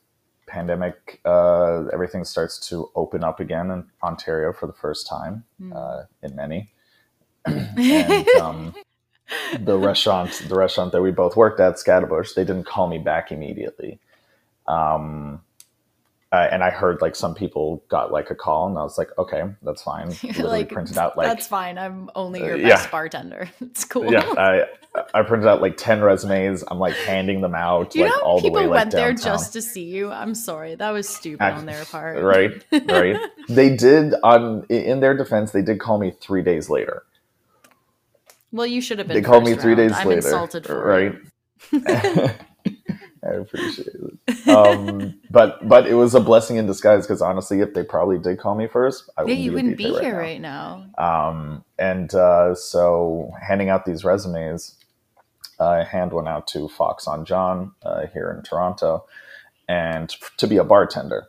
pandemic, 0.54 1.20
uh, 1.24 1.84
everything 1.92 2.24
starts 2.24 2.58
to 2.68 2.88
open 2.94 3.24
up 3.24 3.40
again 3.40 3.70
in 3.70 3.84
Ontario 4.02 4.52
for 4.52 4.66
the 4.66 4.72
first 4.84 5.06
time 5.06 5.44
Hmm. 5.58 5.72
uh, 5.74 6.02
in 6.22 6.36
many. 6.36 6.70
and 7.46 8.28
um, 8.40 8.74
the 9.58 9.76
restaurant, 9.76 10.30
the 10.48 10.54
restaurant 10.54 10.92
that 10.92 11.02
we 11.02 11.10
both 11.10 11.36
worked 11.36 11.60
at, 11.60 11.74
Scaddabush, 11.74 12.34
they 12.34 12.44
didn't 12.44 12.66
call 12.66 12.86
me 12.86 12.98
back 12.98 13.32
immediately. 13.32 13.98
Um, 14.66 15.42
uh, 16.34 16.48
and 16.50 16.64
I 16.64 16.70
heard 16.70 17.00
like 17.00 17.14
some 17.14 17.34
people 17.34 17.84
got 17.88 18.10
like 18.10 18.30
a 18.30 18.34
call, 18.34 18.66
and 18.66 18.76
I 18.76 18.82
was 18.82 18.98
like, 18.98 19.10
okay, 19.18 19.42
that's 19.62 19.82
fine. 19.82 20.12
Like, 20.38 20.68
printed 20.70 20.98
out 20.98 21.16
like 21.16 21.28
that's 21.28 21.46
fine. 21.46 21.78
I'm 21.78 22.10
only 22.16 22.40
your 22.40 22.56
Uh, 22.56 22.68
best 22.68 22.86
yeah. 22.86 22.90
bartender. 22.90 23.48
It's 23.60 23.84
cool. 23.84 24.12
yeah, 24.12 24.24
I 24.36 24.64
I 25.14 25.22
printed 25.22 25.48
out 25.48 25.62
like 25.62 25.76
ten 25.76 26.00
resumes. 26.02 26.64
I'm 26.68 26.78
like 26.80 26.94
handing 26.96 27.40
them 27.40 27.54
out 27.54 27.94
you 27.94 28.02
like 28.02 28.10
know 28.12 28.20
all 28.22 28.38
the 28.38 28.42
people 28.48 28.60
way 28.62 28.66
like 28.66 28.78
went 28.80 28.90
there 28.92 29.12
downtown. 29.12 29.32
just 29.34 29.52
to 29.54 29.62
see 29.62 29.84
you? 29.84 30.10
I'm 30.10 30.34
sorry. 30.34 30.74
That 30.74 30.90
was 30.90 31.08
stupid 31.08 31.42
Act- 31.42 31.58
on 31.58 31.66
their 31.66 31.84
part. 31.84 32.22
right, 32.22 32.50
right. 32.88 33.16
they 33.48 33.76
did 33.76 34.14
on 34.24 34.64
in 34.68 35.00
their 35.00 35.16
defense, 35.16 35.52
they 35.52 35.62
did 35.62 35.78
call 35.80 35.98
me 35.98 36.10
three 36.20 36.42
days 36.42 36.68
later. 36.70 37.04
Well, 38.52 38.66
you 38.66 38.80
should 38.80 38.98
have 38.98 39.08
been. 39.08 39.16
They 39.16 39.22
called 39.22 39.44
me 39.44 39.54
three 39.54 39.74
round. 39.74 39.88
days 39.90 39.98
I'm 39.98 40.08
later, 40.08 40.18
insulted 40.18 40.66
for 40.66 40.78
right? 40.84 41.14
I 43.26 43.34
appreciate 43.34 43.88
it. 43.88 44.18
Um, 44.48 45.16
but 45.30 45.66
but 45.68 45.86
it 45.88 45.94
was 45.94 46.14
a 46.14 46.20
blessing 46.20 46.56
in 46.56 46.66
disguise 46.66 47.06
because 47.06 47.22
honestly, 47.22 47.60
if 47.60 47.74
they 47.74 47.84
probably 47.84 48.18
did 48.18 48.38
call 48.40 48.54
me 48.56 48.68
first, 48.68 49.10
I 49.18 49.24
Yeah, 49.24 49.34
wouldn't 49.34 49.46
you 49.46 49.52
be, 49.52 49.54
wouldn't 49.54 49.76
be 49.76 49.92
here 49.92 50.16
right 50.16 50.40
now. 50.40 50.40
right 50.40 50.40
now. 50.40 50.90
Um, 50.98 51.64
and 51.78 52.14
uh, 52.14 52.54
so 52.54 53.32
handing 53.46 53.70
out 53.70 53.86
these 53.86 54.04
resumes, 54.04 54.76
I 55.60 55.84
hand 55.84 56.12
one 56.12 56.28
out 56.28 56.46
to 56.48 56.68
Fox 56.68 57.08
on 57.08 57.24
John 57.24 57.72
uh, 57.84 58.06
here 58.12 58.30
in 58.36 58.42
Toronto, 58.42 59.06
and 59.68 60.10
to 60.38 60.46
be 60.46 60.58
a 60.58 60.64
bartender. 60.64 61.28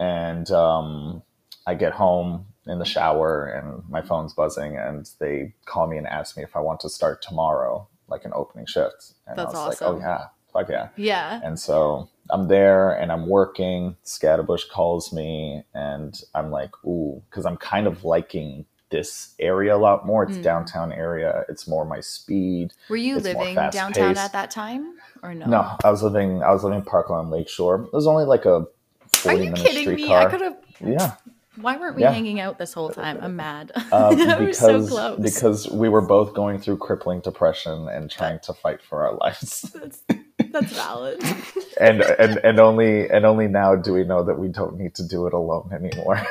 And 0.00 0.50
um, 0.50 1.22
I 1.66 1.74
get 1.74 1.92
home 1.94 2.46
in 2.66 2.78
the 2.78 2.84
shower, 2.84 3.46
and 3.46 3.88
my 3.88 4.02
phone's 4.02 4.34
buzzing, 4.34 4.76
and 4.76 5.08
they 5.20 5.54
call 5.66 5.86
me 5.86 5.98
and 5.98 6.06
ask 6.06 6.36
me 6.36 6.42
if 6.42 6.56
I 6.56 6.60
want 6.60 6.80
to 6.80 6.90
start 6.90 7.22
tomorrow, 7.22 7.88
like 8.08 8.24
an 8.24 8.32
opening 8.34 8.66
shift. 8.66 9.14
And 9.26 9.38
That's 9.38 9.54
I 9.54 9.58
was 9.68 9.80
awesome. 9.80 9.96
like, 9.96 10.04
oh 10.04 10.06
yeah, 10.06 10.26
fuck 10.52 10.68
yeah. 10.68 10.88
Yeah. 10.96 11.40
And 11.42 11.58
so 11.58 12.08
I'm 12.30 12.48
there 12.48 12.90
and 12.92 13.10
I'm 13.12 13.26
working. 13.28 13.96
Scaddabush 14.04 14.68
calls 14.70 15.12
me 15.12 15.64
and 15.74 16.20
I'm 16.34 16.50
like, 16.50 16.70
ooh, 16.84 17.22
because 17.30 17.44
I'm 17.46 17.56
kind 17.56 17.86
of 17.86 18.04
liking 18.04 18.64
this 18.90 19.34
area 19.40 19.74
a 19.74 19.78
lot 19.78 20.04
more. 20.06 20.24
It's 20.24 20.36
Mm. 20.36 20.42
downtown 20.42 20.92
area. 20.92 21.44
It's 21.48 21.66
more 21.66 21.84
my 21.84 22.00
speed. 22.00 22.74
Were 22.90 22.96
you 22.96 23.16
It's 23.16 23.24
living 23.24 23.54
downtown 23.54 23.92
fast-paced. 23.94 24.20
at 24.20 24.32
that 24.32 24.50
time, 24.50 24.94
or 25.22 25.34
no? 25.34 25.46
No, 25.46 25.76
I 25.82 25.90
was 25.90 26.02
living 26.02 26.42
I 26.42 26.52
was 26.52 26.62
living 26.62 26.80
in 26.80 26.84
Parklawn 26.84 27.30
Lakeshore. 27.30 27.84
It 27.84 27.92
was 27.94 28.06
only 28.06 28.24
like 28.24 28.44
a 28.44 28.56
Are 28.56 28.66
40 29.08 29.38
you 29.38 29.44
minute 29.50 29.58
kidding 29.60 29.88
me? 29.94 30.02
streetcar. 30.02 30.28
I 30.28 30.30
could 30.30 30.40
have. 30.42 30.56
Yeah. 30.84 31.12
Why 31.60 31.76
weren't 31.76 31.96
we 31.96 32.02
Yeah. 32.02 32.12
hanging 32.12 32.40
out 32.40 32.58
this 32.58 32.72
whole 32.72 32.88
time? 32.90 33.18
I'm 33.20 33.36
mad. 33.36 33.72
Uh, 33.74 34.14
was 34.40 34.58
because 34.58 34.88
so 34.88 35.16
because 35.18 35.70
we 35.70 35.88
were 35.88 36.00
both 36.00 36.32
going 36.34 36.58
through 36.58 36.78
crippling 36.78 37.20
depression 37.20 37.88
and 37.88 38.10
trying 38.10 38.38
to 38.44 38.54
fight 38.54 38.80
for 38.82 39.06
our 39.06 39.16
lives. 39.16 39.60
that's, 39.74 40.02
that's 40.50 40.72
valid. 40.72 41.22
and 41.80 42.00
and 42.02 42.38
and 42.42 42.58
only 42.58 43.08
and 43.10 43.26
only 43.26 43.48
now 43.48 43.76
do 43.76 43.92
we 43.92 44.04
know 44.04 44.24
that 44.24 44.38
we 44.38 44.48
don't 44.48 44.78
need 44.78 44.94
to 44.94 45.06
do 45.06 45.26
it 45.26 45.34
alone 45.34 45.70
anymore. 45.74 46.22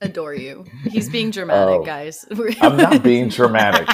Adore 0.00 0.34
you. 0.34 0.64
He's 0.90 1.08
being 1.08 1.30
dramatic, 1.30 1.80
Oh. 1.80 1.84
guys. 1.84 2.24
I'm 2.60 2.76
not 2.76 3.02
being 3.02 3.28
dramatic. 3.28 3.88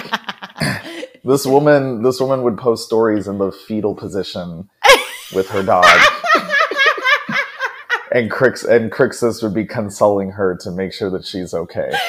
This 1.23 1.45
woman, 1.45 2.01
this 2.01 2.19
woman 2.19 2.41
would 2.43 2.57
post 2.57 2.85
stories 2.85 3.27
in 3.27 3.37
the 3.39 3.51
fetal 3.51 3.93
position 3.93 4.69
with 5.35 5.49
her 5.49 5.61
dog, 5.61 5.85
and 8.11 8.31
Crix 8.31 8.67
and 8.67 8.91
Crixus 8.91 9.43
would 9.43 9.53
be 9.53 9.65
consoling 9.65 10.31
her 10.31 10.57
to 10.61 10.71
make 10.71 10.93
sure 10.93 11.09
that 11.09 11.25
she's 11.25 11.53
okay. 11.53 11.89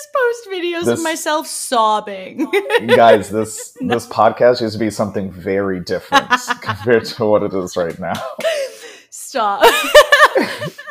just 0.00 0.12
post 0.12 0.48
videos 0.50 0.84
This- 0.84 0.98
of 0.98 1.04
myself 1.04 1.46
sobbing. 1.46 2.50
Guys, 2.86 3.30
this 3.30 3.76
this 3.80 4.06
podcast 4.06 4.60
used 4.60 4.74
to 4.74 4.78
be 4.78 4.90
something 4.90 5.30
very 5.30 5.80
different 5.80 6.30
compared 6.60 7.04
to 7.06 7.24
what 7.24 7.42
it 7.42 7.54
is 7.54 7.76
right 7.76 7.98
now. 7.98 8.14
Stop. 9.10 9.60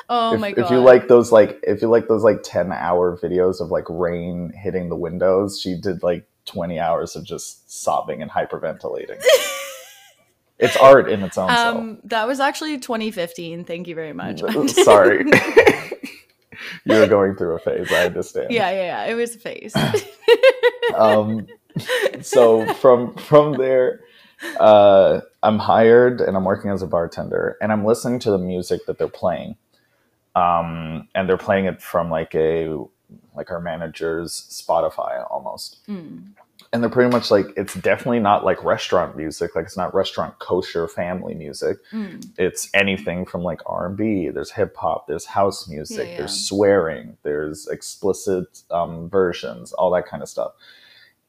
oh 0.10 0.34
if, 0.34 0.40
my 0.40 0.52
god. 0.52 0.66
if 0.66 0.72
you 0.72 0.80
like 0.80 1.08
those 1.08 1.32
like 1.32 1.60
if 1.64 1.82
you 1.82 1.90
like 1.90 2.08
those 2.08 2.24
like 2.24 2.40
10 2.44 2.72
hour 2.72 3.18
videos 3.18 3.60
of 3.62 3.70
like 3.70 3.86
rain 3.90 4.52
hitting 4.56 4.90
the 4.90 4.96
windows, 4.96 5.60
she 5.60 5.76
did 5.80 6.04
like 6.04 6.26
20 6.46 6.80
hours 6.80 7.16
of 7.16 7.24
just 7.24 7.72
sobbing 7.72 8.22
and 8.22 8.32
hyperventilating. 8.32 9.22
It's 10.60 10.76
art 10.78 11.10
in 11.10 11.22
its 11.24 11.38
own 11.38 11.50
self. 11.50 11.78
um, 11.78 12.00
that 12.06 12.28
was 12.28 12.40
actually 12.40 12.78
2015. 12.78 13.64
Thank 13.66 13.88
you 13.88 13.96
very 13.96 14.14
much. 14.14 14.42
Sorry. 14.70 15.26
You're 16.86 17.08
going 17.08 17.36
through 17.36 17.56
a 17.56 17.60
phase, 17.60 17.92
I 17.92 18.06
understand. 18.08 18.52
yeah, 18.52 18.70
yeah, 18.72 19.06
yeah. 19.06 19.12
It 19.12 19.16
was 19.16 19.36
a 19.36 19.40
phase. 19.40 19.74
Um, 20.96 21.46
so 22.22 22.66
from 22.74 23.14
from 23.16 23.54
there, 23.54 24.02
uh, 24.60 25.22
I'm 25.44 25.60
hired 25.60 26.20
and 26.20 26.36
I'm 26.36 26.44
working 26.44 26.72
as 26.72 26.82
a 26.82 26.88
bartender, 26.88 27.58
and 27.62 27.72
I'm 27.72 27.86
listening 27.86 28.18
to 28.22 28.32
the 28.32 28.40
music 28.40 28.88
that 28.88 28.98
they're 28.98 29.08
playing, 29.08 29.56
um, 30.36 31.08
and 31.14 31.30
they're 31.30 31.38
playing 31.38 31.66
it 31.66 31.80
from 31.80 32.10
like 32.10 32.34
a 32.34 32.76
like 33.36 33.52
our 33.52 33.60
manager's 33.62 34.32
Spotify 34.50 35.26
almost. 35.30 35.86
Mm. 35.88 36.30
And 36.72 36.84
they're 36.84 36.90
pretty 36.90 37.12
much 37.12 37.32
like 37.32 37.48
it's 37.58 37.74
definitely 37.76 38.20
not 38.20 38.46
like 38.46 38.64
restaurant 38.64 39.18
music 39.18 39.56
like 39.56 39.66
it's 39.66 39.78
not 39.78 39.94
restaurant 39.94 40.38
kosher 40.40 40.88
family 40.88 41.34
music 41.34 41.78
Mm. 41.92 42.26
it's 42.38 42.70
anything 42.74 43.26
from 43.26 43.44
like 43.44 43.62
r&b 43.66 44.30
there's 44.30 44.52
hip-hop 44.52 45.08
there's 45.08 45.26
house 45.26 45.68
music 45.68 45.98
Yeah, 46.06 46.12
yeah. 46.12 46.18
there's 46.20 46.36
swearing 46.48 47.18
there's 47.24 47.68
explicit 47.68 48.62
um, 48.72 49.10
versions 49.10 49.74
all 49.74 49.92
that 49.92 50.06
kind 50.08 50.22
of 50.24 50.30
stuff 50.30 50.52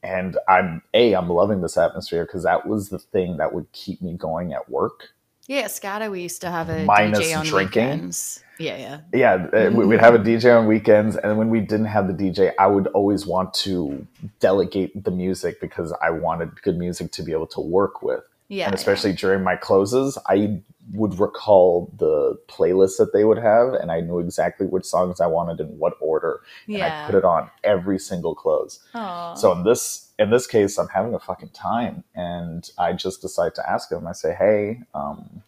and 0.03 0.37
i'm 0.49 0.83
a 0.95 1.15
i'm 1.15 1.29
loving 1.31 1.61
this 1.63 1.77
atmosphere 1.77 2.25
because 2.27 2.43
that 2.45 2.67
was 2.67 2.89
the 2.91 2.99
thing 2.99 3.37
that 3.39 3.53
would 3.55 3.71
keep 3.73 4.01
me 4.03 4.15
going 4.15 4.53
at 4.53 4.69
work 4.71 5.11
Yeah, 5.51 5.65
Scada, 5.65 6.09
we 6.09 6.23
used 6.23 6.43
to 6.43 6.51
have 6.51 6.69
a 6.69 6.85
Minus 6.85 7.19
DJ 7.19 7.37
on 7.37 7.45
drinking? 7.45 7.89
weekends. 7.89 8.45
Yeah, 8.61 8.77
yeah. 8.77 9.01
yeah 9.13 9.47
uh, 9.53 9.71
we- 9.73 9.85
we'd 9.87 9.99
have 10.01 10.15
a 10.15 10.19
dj 10.19 10.45
on 10.57 10.67
weekends 10.67 11.17
and 11.17 11.39
when 11.39 11.49
we 11.49 11.61
didn't 11.61 11.87
have 11.87 12.07
the 12.09 12.13
dj 12.13 12.53
i 12.59 12.67
would 12.67 12.89
always 12.89 13.27
want 13.27 13.55
to 13.55 14.07
delegate 14.39 15.03
the 15.03 15.11
music 15.11 15.63
because 15.63 15.95
i 16.03 16.11
wanted 16.11 16.51
good 16.61 16.77
music 16.77 17.11
to 17.13 17.23
be 17.23 17.33
able 17.33 17.47
to 17.47 17.61
work 17.63 18.03
with 18.03 18.23
Yeah. 18.49 18.67
and 18.67 18.75
especially 18.75 19.15
during 19.15 19.43
my 19.43 19.57
closes 19.57 20.19
i 20.29 20.61
would 20.93 21.19
recall 21.19 21.93
the 21.99 22.39
playlists 22.49 22.97
that 22.99 23.13
they 23.13 23.25
would 23.25 23.39
have 23.39 23.75
and 23.75 23.91
i 23.91 24.01
knew 24.01 24.19
exactly 24.19 24.67
which 24.67 24.85
songs 24.85 25.21
i 25.21 25.27
wanted 25.27 25.61
in 25.61 25.67
what 25.79 25.95
order 26.01 26.41
and 26.67 26.77
yeah. 26.79 27.05
i 27.05 27.07
put 27.11 27.17
it 27.17 27.25
on 27.25 27.51
every 27.65 27.99
single 27.99 28.35
close 28.35 28.81
Aw. 28.95 29.35
so 29.35 29.53
in 29.53 29.65
this 29.65 30.09
in 30.19 30.31
this 30.31 30.47
case 30.47 30.79
i'm 30.79 30.89
having 30.89 31.15
a 31.15 31.19
fucking 31.19 31.51
time 31.51 32.05
and 32.15 32.71
i 32.79 32.93
just 32.93 33.21
decide 33.21 33.55
to 33.55 33.71
ask 33.71 33.91
him 33.91 34.07
i 34.07 34.13
say 34.13 34.35
hey 34.35 34.81
um, 34.95 35.43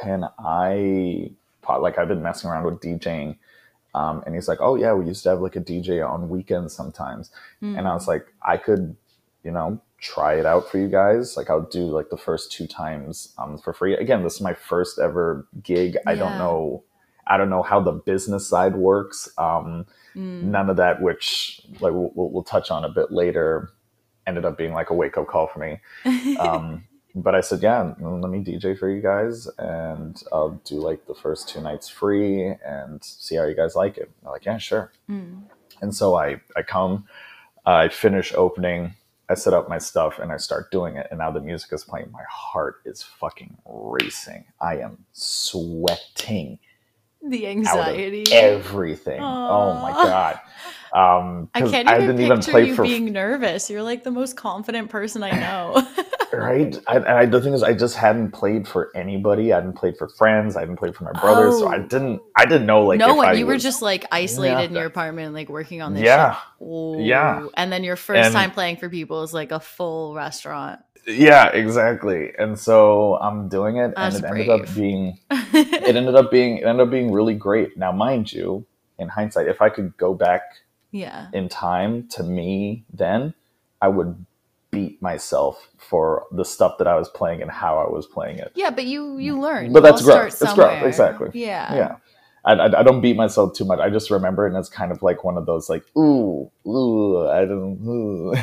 can 0.00 0.24
i 0.38 1.30
like 1.80 1.98
i've 1.98 2.08
been 2.08 2.22
messing 2.22 2.50
around 2.50 2.64
with 2.64 2.80
djing 2.80 3.36
um, 3.94 4.22
and 4.26 4.34
he's 4.34 4.48
like 4.48 4.58
oh 4.60 4.74
yeah 4.74 4.92
we 4.92 5.06
used 5.06 5.22
to 5.22 5.28
have 5.30 5.40
like 5.40 5.56
a 5.56 5.60
dj 5.60 6.06
on 6.06 6.28
weekends 6.28 6.74
sometimes 6.74 7.30
Mm. 7.62 7.78
and 7.78 7.88
I 7.88 7.94
was 7.94 8.06
like, 8.06 8.26
I 8.42 8.56
could 8.58 8.96
you 9.44 9.50
know, 9.50 9.78
try 10.04 10.34
it 10.34 10.46
out 10.46 10.70
for 10.70 10.78
you 10.78 10.88
guys. 10.88 11.36
Like 11.36 11.50
I'll 11.50 11.62
do 11.62 11.86
like 11.86 12.10
the 12.10 12.16
first 12.16 12.52
two 12.52 12.66
times 12.66 13.34
um, 13.38 13.58
for 13.58 13.72
free. 13.72 13.94
Again, 13.94 14.22
this 14.22 14.34
is 14.34 14.40
my 14.40 14.54
first 14.54 14.98
ever 14.98 15.46
gig. 15.62 15.96
I 16.06 16.14
don't 16.14 16.38
know. 16.38 16.84
I 17.26 17.38
don't 17.38 17.50
know 17.50 17.62
how 17.62 17.80
the 17.80 17.92
business 17.92 18.46
side 18.46 18.76
works. 18.76 19.28
Um, 19.38 19.86
Mm. 20.16 20.44
None 20.44 20.70
of 20.70 20.76
that, 20.76 21.02
which 21.02 21.60
like 21.80 21.92
we'll, 21.92 22.12
we'll, 22.14 22.30
we'll 22.30 22.42
touch 22.44 22.70
on 22.70 22.84
a 22.84 22.88
bit 22.88 23.10
later, 23.10 23.70
ended 24.26 24.44
up 24.44 24.56
being 24.56 24.72
like 24.72 24.90
a 24.90 24.94
wake 24.94 25.16
up 25.18 25.26
call 25.26 25.46
for 25.46 25.58
me. 25.58 25.80
Um, 26.38 26.84
but 27.14 27.34
I 27.34 27.40
said, 27.40 27.62
yeah, 27.62 27.94
let 27.98 28.30
me 28.30 28.44
DJ 28.44 28.78
for 28.78 28.88
you 28.88 29.02
guys, 29.02 29.48
and 29.58 30.20
I'll 30.32 30.60
do 30.64 30.76
like 30.76 31.06
the 31.06 31.14
first 31.14 31.48
two 31.48 31.60
nights 31.60 31.88
free 31.88 32.54
and 32.64 33.02
see 33.02 33.36
how 33.36 33.44
you 33.44 33.54
guys 33.56 33.74
like 33.74 33.98
it. 33.98 34.10
They're 34.22 34.32
like, 34.32 34.44
yeah, 34.44 34.58
sure. 34.58 34.92
Mm. 35.10 35.42
And 35.80 35.94
so 35.94 36.14
I 36.14 36.40
I 36.56 36.62
come, 36.62 37.06
I 37.66 37.88
finish 37.88 38.32
opening, 38.34 38.94
I 39.28 39.34
set 39.34 39.54
up 39.54 39.68
my 39.68 39.78
stuff, 39.78 40.18
and 40.18 40.30
I 40.32 40.36
start 40.36 40.70
doing 40.70 40.96
it. 40.96 41.06
And 41.10 41.18
now 41.18 41.30
the 41.30 41.40
music 41.40 41.72
is 41.72 41.84
playing. 41.84 42.10
My 42.12 42.24
heart 42.30 42.82
is 42.84 43.02
fucking 43.02 43.56
racing. 43.66 44.44
I 44.60 44.78
am 44.78 45.04
sweating 45.12 46.58
The 47.26 47.46
anxiety. 47.46 48.24
everything. 48.32 49.20
Oh 49.22 49.74
my 49.80 49.92
god. 49.92 50.40
Um, 50.92 51.48
I 51.54 51.62
can't 51.62 51.88
even 51.90 52.16
didn't 52.16 52.44
picture 52.44 52.60
you 52.62 52.74
for 52.76 52.82
being 52.82 53.06
nervous. 53.12 53.68
You're 53.68 53.82
like 53.82 54.04
the 54.04 54.12
most 54.12 54.36
confident 54.36 54.90
person 54.90 55.22
I 55.24 55.30
know. 55.32 55.86
right. 56.38 56.76
I, 56.86 56.96
and 56.96 57.06
I, 57.08 57.26
the 57.26 57.40
thing 57.40 57.52
is, 57.52 57.62
I 57.62 57.72
just 57.74 57.96
hadn't 57.96 58.32
played 58.32 58.66
for 58.68 58.90
anybody. 58.94 59.52
I 59.52 59.56
hadn't 59.56 59.74
played 59.74 59.96
for 59.96 60.08
friends. 60.08 60.56
I 60.56 60.60
hadn't 60.60 60.76
played 60.76 60.94
for 60.94 61.04
my 61.04 61.12
brothers. 61.20 61.58
So 61.58 61.68
I 61.68 61.76
Oh. 61.76 61.82
didn't. 61.82 62.20
I 62.36 62.44
didn't 62.46 62.66
know 62.66 62.84
like 62.84 62.98
no 62.98 63.14
one. 63.14 63.26
I 63.26 63.32
You 63.32 63.46
were 63.46 63.58
just 63.58 63.82
like 63.82 64.06
isolated 64.12 64.70
in 64.70 64.74
your 64.74 64.86
apartment, 64.86 65.34
like 65.34 65.48
working 65.48 65.82
on 65.82 65.94
this. 65.94 66.02
yeah. 66.04 66.38
Yeah. 66.60 67.46
And 67.56 67.72
then 67.72 67.84
your 67.84 67.96
first 67.96 68.24
And- 68.26 68.34
time 68.34 68.50
playing 68.50 68.76
for 68.76 68.88
people 68.88 69.22
is 69.22 69.32
like 69.34 69.52
a 69.52 69.60
full 69.60 70.14
restaurant. 70.14 70.80
Yeah, 71.06 71.48
exactly. 71.48 72.32
And 72.38 72.58
so 72.58 73.16
I'm 73.16 73.48
doing 73.50 73.76
it, 73.76 73.92
That's 73.94 74.16
and 74.16 74.24
it 74.24 74.28
ended 74.28 74.48
up 74.48 74.74
being 74.74 75.18
it 75.30 75.96
ended 75.96 76.14
up 76.14 76.30
being 76.30 76.58
it 76.58 76.64
ended 76.64 76.86
up 76.86 76.90
being 76.90 77.12
really 77.12 77.34
great. 77.34 77.76
Now, 77.76 77.92
mind 77.92 78.32
you, 78.32 78.64
in 78.98 79.08
hindsight, 79.08 79.46
if 79.48 79.60
I 79.60 79.68
could 79.68 79.96
go 79.98 80.14
back 80.14 80.40
yeah. 80.92 81.26
in 81.34 81.50
time 81.50 82.08
to 82.12 82.22
me 82.22 82.84
then, 82.90 83.34
I 83.82 83.88
would 83.88 84.24
beat 84.74 85.02
myself 85.02 85.68
for 85.78 86.26
the 86.32 86.44
stuff 86.44 86.78
that 86.78 86.86
I 86.86 86.96
was 86.96 87.08
playing 87.08 87.42
and 87.42 87.50
how 87.50 87.78
I 87.78 87.88
was 87.90 88.06
playing 88.06 88.38
it. 88.38 88.52
Yeah, 88.54 88.70
but 88.70 88.84
you 88.84 89.18
you 89.18 89.40
learn. 89.40 89.72
But 89.72 89.80
You 89.84 89.90
that's 89.90 90.02
growth. 90.02 90.42
It's 90.42 90.54
growth, 90.54 90.82
exactly. 90.82 91.30
Yeah. 91.34 91.74
Yeah. 91.74 91.96
I, 92.44 92.52
I, 92.54 92.80
I 92.80 92.82
don't 92.82 93.00
beat 93.00 93.16
myself 93.16 93.54
too 93.54 93.64
much. 93.64 93.78
I 93.80 93.88
just 93.90 94.10
remember 94.10 94.46
it, 94.46 94.50
and 94.50 94.58
it's 94.58 94.68
kind 94.68 94.92
of 94.92 95.02
like 95.02 95.24
one 95.24 95.38
of 95.38 95.46
those 95.46 95.70
like, 95.70 95.84
ooh, 95.96 96.50
ooh, 96.66 97.26
I 97.28 97.46
don't, 97.46 97.80
ooh. 97.86 98.34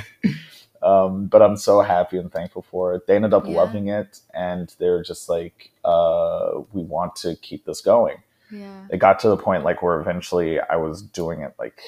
um, 0.87 1.27
but 1.27 1.41
I'm 1.43 1.55
so 1.55 1.81
happy 1.81 2.17
and 2.17 2.31
thankful 2.31 2.63
for 2.63 2.95
it. 2.95 3.05
They 3.05 3.15
ended 3.15 3.33
up 3.33 3.45
Yeah. 3.45 3.57
loving 3.57 3.89
it, 3.89 4.19
and 4.33 4.73
they 4.79 4.89
were 4.89 5.03
just 5.03 5.29
like, 5.29 5.71
uh, 5.85 6.61
we 6.73 6.81
want 6.81 7.15
to 7.17 7.35
keep 7.37 7.65
this 7.65 7.81
going. 7.81 8.17
Yeah. 8.49 8.87
It 8.89 8.97
got 8.97 9.19
to 9.19 9.29
the 9.29 9.37
point 9.37 9.63
like 9.63 9.81
where 9.83 9.99
eventually 10.01 10.59
I 10.59 10.77
was 10.77 11.01
doing 11.03 11.41
it 11.41 11.53
like 11.59 11.79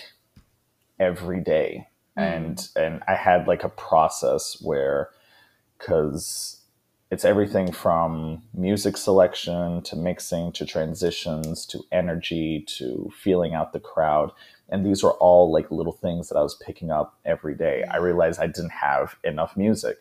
every 1.00 1.42
day, 1.42 1.88
Mm. 2.18 2.22
and 2.36 2.68
and 2.76 3.04
I 3.08 3.16
had 3.16 3.48
like 3.48 3.64
a 3.64 3.70
process 3.70 4.62
where, 4.62 5.10
because 5.78 6.60
it's 7.12 7.26
everything 7.26 7.72
from 7.72 8.42
music 8.54 8.98
selection 8.98 9.82
to 9.84 9.96
mixing 9.96 10.52
to 10.54 10.66
transitions 10.66 11.66
to 11.68 11.84
energy 11.92 12.66
to 12.68 13.12
feeling 13.16 13.54
out 13.54 13.72
the 13.72 13.80
crowd 13.80 14.32
and 14.70 14.84
these 14.84 15.04
were 15.04 15.14
all 15.14 15.52
like 15.52 15.70
little 15.70 15.92
things 15.94 16.28
that 16.30 16.38
i 16.38 16.42
was 16.42 16.56
picking 16.56 16.90
up 16.90 17.20
every 17.24 17.54
day 17.54 17.84
i 17.92 17.98
realized 17.98 18.40
i 18.40 18.48
didn't 18.48 18.72
have 18.72 19.16
enough 19.24 19.56
music 19.56 19.98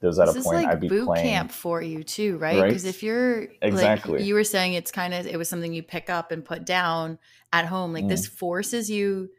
there 0.00 0.08
was 0.08 0.18
at 0.18 0.26
this 0.26 0.36
a 0.36 0.42
point 0.42 0.56
like 0.64 0.68
i'd 0.68 0.80
be 0.80 0.88
boot 0.88 1.06
playing 1.06 1.24
camp 1.24 1.50
for 1.50 1.80
you 1.80 2.02
too, 2.02 2.36
right? 2.38 2.60
Right? 2.60 2.68
Because 2.68 2.84
if 2.84 3.02
you're 3.02 3.48
Exactly. 3.62 4.18
like 4.18 4.26
you 4.26 4.34
were 4.34 4.44
saying, 4.44 4.72
it's 4.72 4.90
kind 4.90 5.12
of 5.12 5.26
it 5.26 5.36
was 5.36 5.46
something 5.48 5.72
you 5.74 5.82
pick 5.82 6.08
up 6.08 6.32
and 6.32 6.42
put 6.42 6.64
down 6.64 7.18
at 7.52 7.66
home. 7.66 7.92
Like 7.92 8.04
Mm. 8.04 8.08
this 8.08 8.26
forces 8.26 8.90
you 8.90 9.30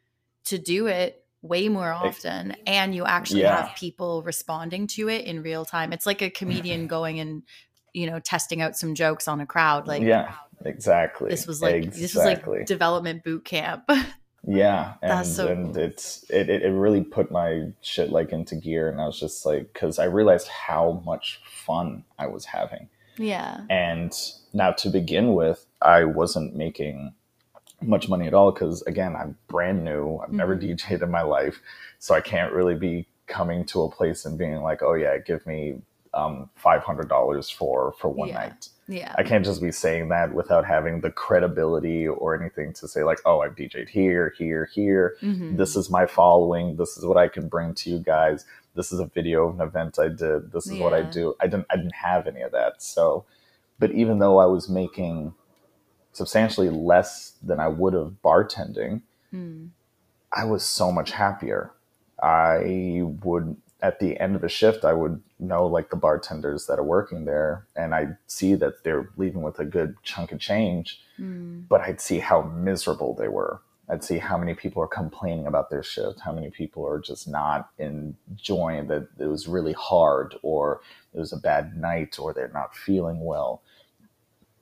to 0.45 0.59
do 0.59 0.85
it 0.85 1.20
way 1.41 1.69
more 1.69 1.91
often, 1.91 2.55
and 2.67 2.93
you 2.93 3.05
actually 3.05 3.41
Yeah. 3.41 3.65
have 3.67 3.75
people 3.75 4.21
responding 4.23 4.87
to 4.87 5.09
it 5.09 5.25
in 5.25 5.41
real 5.41 5.65
time. 5.65 5.91
It's 5.93 6.05
like 6.05 6.21
a 6.21 6.29
comedian 6.29 6.87
going 6.95 7.19
and 7.19 7.43
you 7.93 8.09
know 8.09 8.19
testing 8.19 8.61
out 8.61 8.77
some 8.77 8.95
jokes 8.95 9.27
on 9.27 9.41
a 9.41 9.45
crowd. 9.45 9.87
Like 9.87 10.03
yeah 10.03 10.33
exactly 10.63 11.29
this 11.29 11.47
was 11.47 11.61
like 11.61 11.91
this 11.93 12.13
was 12.15 12.23
like 12.23 12.65
development 12.65 13.23
boot 13.23 13.43
camp. 13.45 13.89
Yeah, 14.43 14.95
and 15.03 15.11
That's 15.11 15.35
so 15.35 15.47
and 15.49 15.75
cool. 15.75 15.83
it's 15.83 16.25
it, 16.29 16.49
it 16.49 16.63
it 16.63 16.71
really 16.71 17.03
put 17.03 17.29
my 17.31 17.67
shit 17.81 18.09
like 18.11 18.31
into 18.31 18.55
gear, 18.55 18.89
and 18.89 18.99
I 18.99 19.05
was 19.05 19.19
just 19.19 19.45
like, 19.45 19.71
because 19.71 19.99
I 19.99 20.05
realized 20.05 20.47
how 20.47 21.03
much 21.05 21.41
fun 21.45 22.05
I 22.17 22.25
was 22.25 22.45
having, 22.45 22.89
yeah. 23.19 23.61
and 23.69 24.11
now 24.51 24.71
to 24.71 24.89
begin 24.89 25.35
with, 25.35 25.67
I 25.79 26.05
wasn't 26.05 26.55
making 26.55 27.13
much 27.81 28.07
money 28.09 28.27
at 28.27 28.33
all 28.33 28.51
because 28.51 28.81
again, 28.83 29.15
I'm 29.15 29.37
brand 29.47 29.83
new. 29.83 30.17
I've 30.17 30.31
never 30.31 30.55
Mhm. 30.55 30.61
DJed 30.77 31.01
in 31.01 31.11
my 31.11 31.21
life, 31.23 31.61
so 31.99 32.13
I 32.15 32.21
can't 32.21 32.53
really 32.53 32.75
be 32.75 33.07
coming 33.27 33.65
to 33.65 33.83
a 33.83 33.89
place 33.89 34.25
and 34.25 34.37
being 34.37 34.61
like, 34.61 34.81
oh 34.83 34.93
yeah, 34.93 35.17
give 35.17 35.45
me 35.47 35.81
um, 36.13 36.49
five 36.55 36.83
hundred 36.83 37.07
dollars 37.07 37.49
for 37.49 37.93
for 37.93 38.09
one 38.09 38.27
Yeah. 38.27 38.33
night. 38.35 38.67
Yeah. 38.89 39.15
I 39.17 39.23
can't 39.23 39.45
just 39.45 39.61
be 39.61 39.71
saying 39.71 40.09
that 40.09 40.33
without 40.33 40.65
having 40.65 40.99
the 40.99 41.09
credibility 41.11 42.05
or 42.05 42.35
anything 42.37 42.73
to 42.73 42.87
say 42.89 43.03
like, 43.05 43.19
oh, 43.25 43.39
I've 43.39 43.55
DJed 43.55 43.87
here, 43.87 44.33
here, 44.37 44.65
here. 44.73 45.15
Mhm. 45.21 45.55
This 45.55 45.77
is 45.77 45.89
my 45.89 46.05
following. 46.05 46.75
This 46.75 46.97
is 46.97 47.05
what 47.05 47.15
I 47.15 47.29
can 47.29 47.47
bring 47.47 47.73
to 47.75 47.89
you 47.89 47.99
guys. 47.99 48.43
This 48.75 48.91
is 48.91 48.99
a 48.99 49.05
video 49.05 49.47
of 49.47 49.59
an 49.59 49.65
event 49.65 49.97
I 49.99 50.09
did. 50.09 50.51
This 50.51 50.67
is 50.67 50.77
what 50.79 50.93
I 50.93 51.01
do. 51.03 51.33
I 51.39 51.47
didn't 51.47 51.67
I 51.69 51.77
didn't 51.77 51.95
have 51.95 52.27
any 52.27 52.41
of 52.41 52.51
that. 52.51 52.81
So, 52.81 53.23
but 53.79 53.91
even 53.91 54.19
though 54.19 54.37
I 54.39 54.45
was 54.47 54.67
making 54.67 55.33
substantially 56.13 56.69
less 56.69 57.33
than 57.41 57.59
I 57.59 57.67
would 57.67 57.93
have 57.93 58.15
bartending, 58.23 59.01
Mm. 59.33 59.69
I 60.33 60.43
was 60.45 60.63
so 60.65 60.91
much 60.91 61.11
happier. 61.11 61.71
I 62.21 63.01
would 63.23 63.55
at 63.81 63.99
the 63.99 64.19
end 64.19 64.35
of 64.35 64.43
a 64.43 64.49
shift, 64.49 64.85
I 64.85 64.93
would 64.93 65.23
know 65.39 65.65
like 65.65 65.89
the 65.89 65.95
bartenders 65.95 66.67
that 66.67 66.77
are 66.77 66.83
working 66.83 67.25
there, 67.25 67.65
and 67.75 67.95
I'd 67.95 68.17
see 68.27 68.53
that 68.55 68.83
they're 68.83 69.09
leaving 69.17 69.41
with 69.41 69.57
a 69.59 69.65
good 69.65 69.95
chunk 70.03 70.31
of 70.31 70.39
change, 70.39 71.01
Mm. 71.19 71.67
but 71.67 71.81
I'd 71.81 71.99
see 71.99 72.19
how 72.19 72.43
miserable 72.43 73.15
they 73.15 73.27
were. 73.27 73.61
I'd 73.89 74.03
see 74.03 74.19
how 74.19 74.37
many 74.37 74.53
people 74.53 74.83
are 74.83 74.87
complaining 74.87 75.47
about 75.47 75.69
their 75.71 75.81
shift, 75.83 76.19
how 76.19 76.31
many 76.31 76.51
people 76.51 76.85
are 76.87 76.99
just 76.99 77.27
not 77.27 77.69
enjoying 77.79 78.87
that 78.87 79.07
it 79.17 79.25
was 79.25 79.47
really 79.47 79.73
hard, 79.73 80.35
or 80.43 80.81
it 81.13 81.19
was 81.19 81.33
a 81.33 81.37
bad 81.37 81.75
night, 81.75 82.19
or 82.19 82.33
they're 82.33 82.49
not 82.53 82.75
feeling 82.75 83.19
well. 83.25 83.63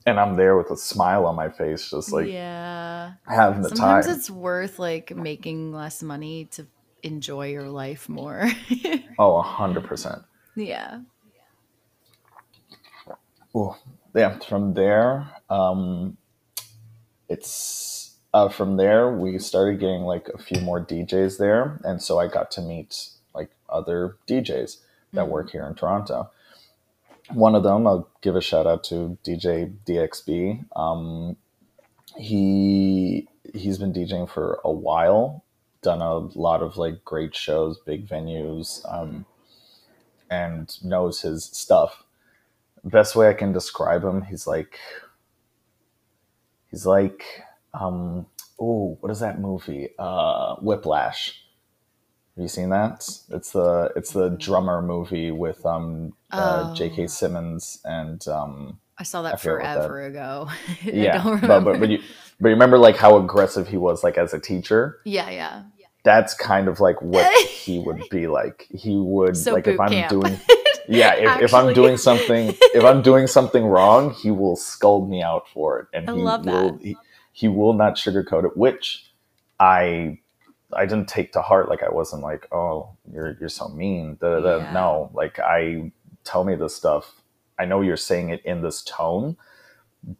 And 0.05 0.19
I'm 0.19 0.37
there 0.37 0.57
with 0.57 0.71
a 0.71 0.77
smile 0.77 1.25
on 1.25 1.35
my 1.35 1.49
face, 1.49 1.89
just 1.89 2.11
like 2.13 2.27
yeah. 2.29 3.13
having 3.27 3.61
the 3.61 3.69
Sometimes 3.69 4.05
time. 4.05 4.15
it's 4.15 4.29
worth 4.29 4.79
like 4.79 5.15
making 5.15 5.71
less 5.73 6.01
money 6.01 6.45
to 6.51 6.65
enjoy 7.03 7.47
your 7.49 7.69
life 7.69 8.09
more. 8.09 8.49
Oh, 9.21 9.35
a 9.35 9.41
hundred 9.41 9.83
percent. 9.83 10.21
yeah. 10.55 10.99
Oh, 13.53 13.75
yeah, 14.15 14.39
from 14.39 14.73
there, 14.75 15.27
um, 15.49 16.15
it's 17.27 18.15
uh, 18.33 18.47
from 18.49 18.77
there 18.77 19.11
we 19.11 19.37
started 19.39 19.79
getting 19.79 20.01
like 20.03 20.29
a 20.29 20.37
few 20.37 20.61
more 20.61 20.79
DJs 20.79 21.37
there, 21.37 21.79
and 21.83 22.01
so 22.01 22.19
I 22.19 22.27
got 22.27 22.51
to 22.51 22.61
meet 22.61 23.09
like 23.33 23.49
other 23.67 24.17
DJs 24.27 24.77
that 25.13 25.25
Mhm. 25.25 25.29
work 25.29 25.49
here 25.51 25.65
in 25.65 25.75
Toronto. 25.75 26.29
One 27.33 27.55
of 27.55 27.63
them, 27.63 27.85
I'll 27.87 28.09
give 28.21 28.35
a 28.35 28.41
shout 28.41 28.67
out 28.67 28.83
to 28.85 29.17
DJ 29.23 29.73
DXB. 29.85 30.65
Um, 30.75 31.37
he 32.17 33.27
he's 33.53 33.77
been 33.77 33.93
DJing 33.93 34.29
for 34.29 34.59
a 34.63 34.71
while, 34.71 35.43
done 35.81 36.01
a 36.01 36.17
lot 36.17 36.61
of 36.61 36.77
like 36.77 37.03
great 37.05 37.35
shows, 37.35 37.79
big 37.85 38.07
venues, 38.07 38.81
um, 38.91 39.25
and 40.29 40.75
knows 40.83 41.21
his 41.21 41.45
stuff 41.45 42.03
best 42.83 43.15
way 43.15 43.29
I 43.29 43.33
can 43.33 43.51
describe 43.51 44.03
him, 44.03 44.23
he's 44.23 44.47
like 44.47 44.79
he's 46.69 46.85
like 46.85 47.23
um 47.73 48.25
oh, 48.59 48.97
what 48.99 49.11
is 49.11 49.19
that 49.19 49.39
movie? 49.39 49.89
Uh 49.97 50.55
Whiplash. 50.55 51.43
Have 52.35 52.43
you 52.43 52.47
seen 52.47 52.69
that? 52.69 53.07
It's 53.29 53.51
the 53.51 53.91
it's 53.95 54.13
the 54.13 54.29
drummer 54.29 54.81
movie 54.81 55.31
with 55.31 55.65
um 55.65 56.13
uh, 56.31 56.69
Oh. 56.71 56.75
J.K. 56.75 57.07
Simmons 57.07 57.79
and 57.85 58.25
um 58.27 58.79
I 58.97 59.03
saw 59.03 59.21
that 59.23 59.39
forget 59.39 59.53
what 59.53 59.63
that- 59.63 59.75
forever 59.87 60.05
ago. 60.05 60.47
I 60.85 60.89
yeah, 60.89 61.23
don't 61.23 61.41
but, 61.41 61.41
remember. 61.41 61.71
but 61.73 61.79
but 61.81 61.89
you 61.89 61.99
but 62.39 62.49
you 62.49 62.53
remember 62.55 62.77
like 62.77 62.97
how 62.97 63.17
aggressive 63.17 63.67
he 63.67 63.77
was 63.77 64.03
like 64.03 64.17
as 64.17 64.33
a 64.33 64.39
teacher? 64.39 64.99
yeah, 65.05 65.29
yeah. 65.29 65.63
That's 66.03 66.33
kind 66.33 66.69
of 66.69 66.79
like 66.79 67.01
what 67.01 67.29
he 67.47 67.79
would 67.79 68.03
be 68.09 68.27
like. 68.27 68.67
He 68.71 68.95
would 68.95 69.35
So 69.37 69.53
like 69.53 69.67
if 69.67 69.79
I'm 69.79 69.89
camp. 69.89 70.09
doing 70.09 70.39
yeah 70.91 71.13
if, 71.13 71.41
if 71.43 71.53
i'm 71.53 71.71
doing 71.71 71.97
something 71.97 72.55
if 72.73 72.83
i'm 72.83 73.03
doing 73.03 73.27
something 73.27 73.63
wrong 73.67 74.11
he 74.15 74.31
will 74.31 74.55
scold 74.55 75.07
me 75.07 75.21
out 75.21 75.47
for 75.53 75.77
it 75.81 75.87
and 75.93 76.09
I 76.09 76.15
he 76.15 76.21
will 76.23 76.77
he, 76.81 76.97
he 77.31 77.47
will 77.47 77.73
not 77.73 77.93
sugarcoat 77.95 78.43
it 78.45 78.57
which 78.57 79.05
i 79.59 80.17
I 80.71 80.85
didn't 80.85 81.07
take 81.07 81.31
to 81.33 81.41
heart. 81.41 81.67
Like 81.67 81.81
I 81.81 81.89
wasn't 81.89 82.21
like, 82.21 82.47
oh, 82.51 82.91
you're 83.11 83.35
you're 83.39 83.49
so 83.49 83.69
mean. 83.69 84.17
Da, 84.21 84.35
da, 84.35 84.39
da. 84.39 84.57
Yeah. 84.57 84.71
No, 84.71 85.09
like 85.15 85.39
I 85.39 85.91
tell 86.23 86.43
me 86.43 86.55
this 86.55 86.75
stuff. 86.75 87.21
I 87.57 87.65
know 87.65 87.81
you're 87.81 87.97
saying 87.97 88.29
it 88.29 88.41
in 88.45 88.61
this 88.61 88.81
tone, 88.83 89.37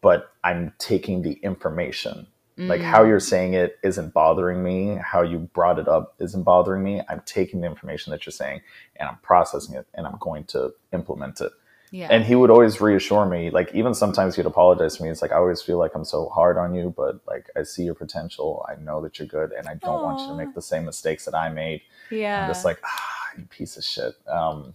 but 0.00 0.32
I'm 0.44 0.72
taking 0.78 1.22
the 1.22 1.34
information. 1.42 2.26
Like 2.58 2.82
how 2.82 3.04
Mm. 3.04 3.08
you're 3.08 3.20
saying 3.20 3.54
it 3.54 3.78
isn't 3.82 4.12
bothering 4.12 4.62
me. 4.62 4.96
How 5.02 5.22
you 5.22 5.38
brought 5.38 5.78
it 5.78 5.88
up 5.88 6.14
isn't 6.18 6.42
bothering 6.42 6.82
me. 6.82 7.00
I'm 7.08 7.22
taking 7.24 7.62
the 7.62 7.66
information 7.66 8.10
that 8.10 8.26
you're 8.26 8.32
saying 8.32 8.60
and 8.96 9.08
I'm 9.08 9.16
processing 9.22 9.76
it 9.76 9.86
and 9.94 10.06
I'm 10.06 10.18
going 10.20 10.44
to 10.44 10.74
implement 10.92 11.40
it. 11.40 11.52
yeah. 11.90 12.08
And 12.10 12.22
he 12.22 12.34
would 12.34 12.50
always 12.50 12.78
reassure 12.80 13.24
me, 13.24 13.48
like 13.48 13.74
even 13.74 13.94
sometimes 13.94 14.36
he'd 14.36 14.44
apologize 14.44 14.96
to 14.98 15.02
me. 15.02 15.08
It's 15.08 15.22
like 15.22 15.32
I 15.32 15.36
always 15.36 15.62
feel 15.62 15.78
like 15.78 15.92
I'm 15.94 16.04
so 16.04 16.28
hard 16.28 16.58
on 16.58 16.74
you, 16.74 16.92
but 16.94 17.20
like 17.26 17.48
I 17.56 17.62
see 17.62 17.84
your 17.84 17.94
potential. 17.94 18.64
I 18.68 18.74
know 18.80 19.00
that 19.02 19.18
you're 19.18 19.26
good, 19.28 19.52
and 19.52 19.66
I 19.66 19.74
don't 19.76 20.02
want 20.02 20.20
you 20.20 20.26
to 20.28 20.34
make 20.34 20.54
the 20.54 20.60
same 20.62 20.84
mistakes 20.84 21.24
that 21.24 21.34
I 21.34 21.48
made. 21.48 21.80
yeah. 22.10 22.42
I'm 22.42 22.48
just 22.48 22.64
like, 22.66 22.78
ah, 22.84 23.28
you 23.38 23.44
piece 23.46 23.76
of 23.78 23.84
shit. 23.84 24.14
Um, 24.28 24.74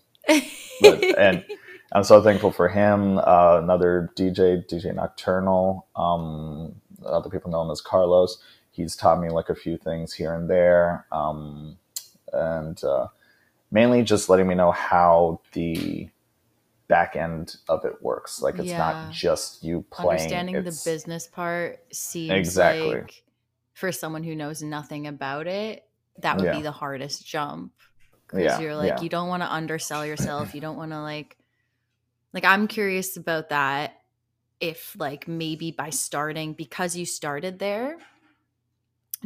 but, 0.81 1.03
and 1.17 1.45
I'm 1.91 2.03
so 2.03 2.21
thankful 2.21 2.51
for 2.51 2.67
him. 2.69 3.17
Uh, 3.19 3.59
another 3.61 4.11
DJ, 4.15 4.65
DJ 4.67 4.93
Nocturnal. 4.93 5.87
Um, 5.95 6.75
other 7.05 7.29
people 7.29 7.51
know 7.51 7.61
him 7.61 7.71
as 7.71 7.81
Carlos. 7.81 8.37
He's 8.71 8.95
taught 8.95 9.19
me 9.21 9.29
like 9.29 9.49
a 9.49 9.55
few 9.55 9.77
things 9.77 10.13
here 10.13 10.33
and 10.33 10.49
there, 10.49 11.05
um, 11.11 11.77
and 12.33 12.83
uh, 12.83 13.07
mainly 13.71 14.03
just 14.03 14.27
letting 14.27 14.47
me 14.47 14.55
know 14.55 14.71
how 14.71 15.39
the 15.53 16.09
back 16.87 17.15
end 17.15 17.55
of 17.69 17.85
it 17.85 18.01
works. 18.01 18.41
Like 18.41 18.55
it's 18.59 18.69
Yeah. 18.69 18.77
not 18.77 19.11
just 19.11 19.63
you 19.63 19.85
playing. 19.91 20.11
understanding 20.19 20.55
the 20.63 20.81
business 20.83 21.27
part 21.27 21.79
seems 21.91 22.31
Exactly. 22.31 22.95
like 22.95 23.23
for 23.73 23.91
someone 23.91 24.23
who 24.23 24.35
knows 24.35 24.61
nothing 24.61 25.07
about 25.07 25.47
it, 25.47 25.83
that 26.19 26.37
would 26.37 26.45
Yeah. 26.45 26.57
be 26.57 26.61
the 26.61 26.71
hardest 26.71 27.25
jump. 27.25 27.71
Because 28.27 28.57
Yeah, 28.57 28.61
you're 28.61 28.75
like, 28.75 28.87
yeah. 28.97 29.01
you 29.01 29.09
don't 29.09 29.27
want 29.29 29.43
to 29.43 29.51
undersell 29.53 30.05
yourself. 30.05 30.53
You 30.55 30.61
don't 30.61 30.77
want 30.77 30.91
to 30.91 31.01
like, 31.01 31.37
like 32.33 32.45
I'm 32.45 32.67
curious 32.67 33.17
about 33.17 33.49
that. 33.49 34.01
If 34.59 34.95
like 34.97 35.27
maybe 35.27 35.71
by 35.71 35.89
starting 35.89 36.53
because 36.53 36.95
you 36.95 37.05
started 37.05 37.59
there, 37.59 37.97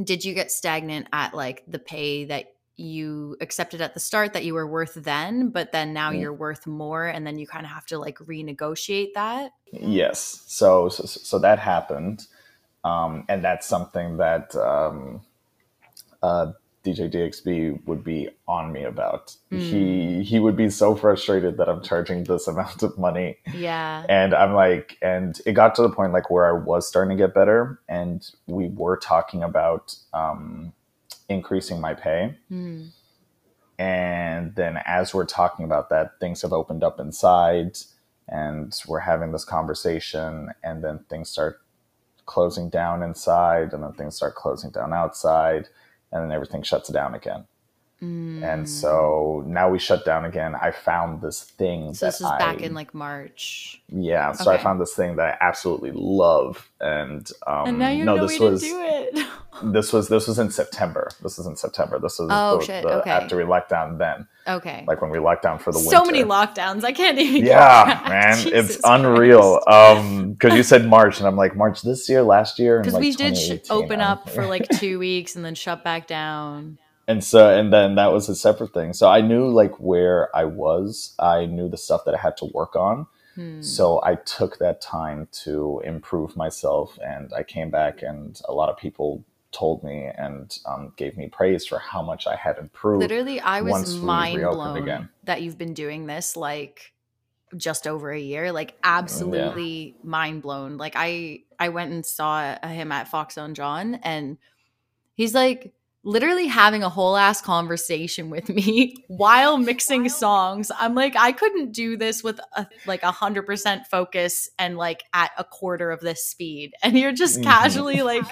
did 0.03 0.25
you 0.25 0.33
get 0.33 0.51
stagnant 0.51 1.07
at 1.13 1.33
like 1.33 1.63
the 1.67 1.79
pay 1.79 2.25
that 2.25 2.53
you 2.77 3.35
accepted 3.41 3.81
at 3.81 3.93
the 3.93 3.99
start 3.99 4.33
that 4.33 4.45
you 4.45 4.53
were 4.53 4.67
worth 4.67 4.93
then, 4.95 5.49
but 5.49 5.71
then 5.71 5.93
now 5.93 6.11
Mm. 6.11 6.21
you're 6.21 6.33
worth 6.33 6.65
more, 6.65 7.05
and 7.07 7.27
then 7.27 7.37
you 7.37 7.45
kind 7.45 7.65
of 7.65 7.71
have 7.71 7.85
to 7.87 7.99
like 7.99 8.17
renegotiate 8.19 9.13
that? 9.15 9.51
Yes. 9.71 10.43
So 10.47 10.89
so, 10.89 11.05
so 11.05 11.39
that 11.39 11.59
happened, 11.59 12.27
um, 12.83 13.25
and 13.29 13.43
that's 13.43 13.67
something 13.67 14.17
that 14.17 14.55
um, 14.55 15.21
uh, 16.23 16.53
DJ 16.85 17.11
DXB 17.11 17.85
would 17.87 18.03
be 18.03 18.29
on 18.47 18.71
me 18.71 18.83
about. 18.83 19.35
He 19.49 20.23
he 20.23 20.39
would 20.39 20.55
be 20.55 20.69
so 20.69 20.95
frustrated 20.95 21.57
that 21.57 21.67
I'm 21.67 21.81
charging 21.83 22.23
this 22.23 22.47
amount 22.47 22.83
of 22.83 22.97
money, 22.97 23.37
Yeah. 23.53 24.05
and 24.07 24.33
I'm 24.33 24.53
like, 24.53 24.97
and 25.01 25.39
it 25.45 25.53
got 25.53 25.75
to 25.75 25.81
the 25.81 25.89
point 25.89 26.13
like 26.13 26.29
where 26.29 26.47
I 26.47 26.53
was 26.53 26.87
starting 26.87 27.17
to 27.17 27.21
get 27.21 27.33
better, 27.33 27.79
and 27.89 28.25
we 28.47 28.69
were 28.69 28.95
talking 28.97 29.43
about 29.43 29.95
um, 30.13 30.71
increasing 31.27 31.81
my 31.81 31.93
pay. 31.93 32.35
Hmm. 32.47 32.85
And 33.77 34.55
then 34.55 34.77
as 34.85 35.13
we're 35.13 35.25
talking 35.25 35.63
about 35.65 35.89
that, 35.89 36.19
things 36.19 36.41
have 36.41 36.51
opened 36.51 36.83
up 36.83 36.99
inside 36.99 37.77
and 38.27 38.77
we're 38.87 38.99
having 38.99 39.31
this 39.31 39.45
conversation 39.45 40.51
and 40.63 40.83
then 40.83 40.99
things 41.09 41.29
start 41.29 41.61
closing 42.25 42.69
down 42.69 43.01
inside 43.01 43.73
and 43.73 43.81
then 43.81 43.93
things 43.93 44.15
start 44.17 44.35
closing 44.35 44.69
down 44.69 44.93
outside 44.93 45.67
and 46.11 46.23
then 46.23 46.31
everything 46.31 46.63
shuts 46.63 46.89
down 46.89 47.15
again. 47.15 47.45
Mm. 48.01 48.43
And 48.43 48.69
so 48.69 49.43
now 49.45 49.69
we 49.69 49.77
shut 49.77 50.05
down 50.05 50.23
again. 50.23 50.55
I 50.55 50.71
found 50.71 51.21
this 51.21 51.43
thing 51.43 51.93
So 51.93 52.05
that 52.05 52.13
this 52.13 52.21
was 52.21 52.31
back 52.39 52.61
in 52.61 52.73
like 52.73 52.93
March. 52.93 53.81
yeah, 53.89 54.31
so 54.31 54.51
I 54.51 54.57
found 54.57 54.79
this 54.79 54.93
thing 54.93 55.17
that 55.17 55.25
I 55.25 55.45
absolutely 55.45 55.91
love, 55.93 56.69
and 56.79 57.29
um, 57.45 57.67
and 57.67 57.79
now 57.79 57.89
you 57.89 58.05
no, 58.05 58.15
know 58.15 58.25
this 58.27 58.39
way 58.39 58.49
was 58.51 58.61
to 58.61 58.67
do 58.67 58.79
it. 58.81 59.27
This 59.63 59.91
was 59.93 60.07
this 60.09 60.27
was 60.27 60.39
in 60.39 60.49
September. 60.51 61.09
This 61.23 61.37
was 61.37 61.47
in 61.47 61.55
September. 61.55 61.99
This 61.99 62.19
was 62.19 62.29
Oh, 62.31 62.59
the, 62.59 62.65
shit, 62.65 62.83
the- 62.83 62.99
okay. 63.01 63.09
after 63.11 63.37
we 63.37 63.43
locked 63.43 63.69
down. 63.69 63.97
Then, 63.97 64.27
okay. 64.47 64.83
like 64.87 65.01
when 65.01 65.11
we 65.11 65.19
locked 65.19 65.43
down 65.43 65.59
for 65.59 65.71
the 65.71 65.79
so 65.79 66.01
winter. 66.03 66.11
many 66.11 66.23
lockdowns. 66.23 66.83
I 66.83 66.91
can't 66.91 67.17
even. 67.17 67.45
Yeah, 67.45 68.05
man, 68.07 68.37
Jesus 68.43 68.75
it's 68.75 68.81
unreal. 68.83 69.59
Christ. 69.65 69.99
Um, 69.99 70.33
because 70.33 70.53
you 70.55 70.63
said 70.63 70.85
March, 70.87 71.19
and 71.19 71.27
I'm 71.27 71.35
like 71.35 71.55
March 71.55 71.81
this 71.81 72.07
year, 72.09 72.21
last 72.23 72.59
year, 72.59 72.79
Because 72.79 72.93
like 72.93 73.01
we 73.01 73.11
did 73.11 73.37
sh- 73.37 73.51
open 73.69 74.01
up 74.01 74.29
for 74.29 74.45
like 74.45 74.67
two 74.79 74.99
weeks 74.99 75.35
and 75.35 75.43
then 75.43 75.55
shut 75.55 75.83
back 75.83 76.07
down. 76.07 76.77
and 77.07 77.23
so 77.23 77.49
and 77.57 77.73
then 77.73 77.95
that 77.95 78.11
was 78.13 78.29
a 78.29 78.35
separate 78.35 78.73
thing. 78.73 78.93
So 78.93 79.09
I 79.09 79.21
knew 79.21 79.47
like 79.49 79.73
where 79.79 80.35
I 80.35 80.45
was. 80.45 81.13
I 81.19 81.45
knew 81.45 81.69
the 81.69 81.77
stuff 81.77 82.01
that 82.05 82.13
I 82.15 82.17
had 82.17 82.37
to 82.37 82.45
work 82.53 82.75
on. 82.75 83.07
Hmm. 83.35 83.61
So 83.61 84.01
I 84.03 84.15
took 84.15 84.57
that 84.59 84.81
time 84.81 85.27
to 85.43 85.81
improve 85.85 86.35
myself, 86.35 86.97
and 87.03 87.31
I 87.33 87.43
came 87.43 87.69
back, 87.69 88.01
and 88.01 88.39
a 88.49 88.53
lot 88.53 88.69
of 88.69 88.77
people 88.77 89.23
told 89.51 89.83
me 89.83 90.09
and 90.17 90.57
um, 90.65 90.93
gave 90.95 91.17
me 91.17 91.27
praise 91.27 91.65
for 91.65 91.79
how 91.79 92.01
much 92.01 92.27
I 92.27 92.35
had 92.35 92.57
improved. 92.57 92.99
Literally, 93.01 93.39
I 93.39 93.61
was 93.61 93.99
we 93.99 94.07
mind 94.07 94.41
blown 94.41 94.77
again. 94.77 95.09
that 95.23 95.41
you've 95.41 95.57
been 95.57 95.73
doing 95.73 96.05
this 96.05 96.35
like 96.37 96.93
just 97.57 97.87
over 97.87 98.11
a 98.11 98.19
year. 98.19 98.51
Like 98.51 98.75
absolutely 98.83 99.95
mind 100.03 100.41
blown. 100.43 100.77
Like 100.77 100.93
I 100.95 101.41
I 101.59 101.69
went 101.69 101.91
and 101.91 102.05
saw 102.05 102.55
him 102.67 102.91
at 102.91 103.07
Fox 103.07 103.37
on 103.37 103.53
John 103.55 103.95
and 104.03 104.37
he's 105.15 105.33
like 105.33 105.73
literally 106.03 106.47
having 106.47 106.81
a 106.81 106.87
whole 106.89 107.17
ass 107.17 107.41
conversation 107.41 108.29
with 108.29 108.47
me 108.47 108.95
while 109.07 109.57
mixing 109.57 110.07
songs. 110.09 110.71
I'm 110.79 110.95
like 110.95 111.15
I 111.17 111.31
couldn't 111.31 111.71
do 111.73 111.97
this 111.97 112.23
with 112.23 112.39
a 112.55 112.67
like 112.85 113.03
a 113.03 113.11
hundred 113.11 113.47
percent 113.47 113.87
focus 113.87 114.47
and 114.59 114.77
like 114.77 115.03
at 115.13 115.31
a 115.37 115.43
quarter 115.43 115.89
of 115.91 115.99
this 116.01 116.23
speed. 116.23 116.73
And 116.83 116.97
you're 116.97 117.11
just 117.11 117.39
Mhm. 117.39 117.43
casually 117.43 118.01
like 118.03 118.23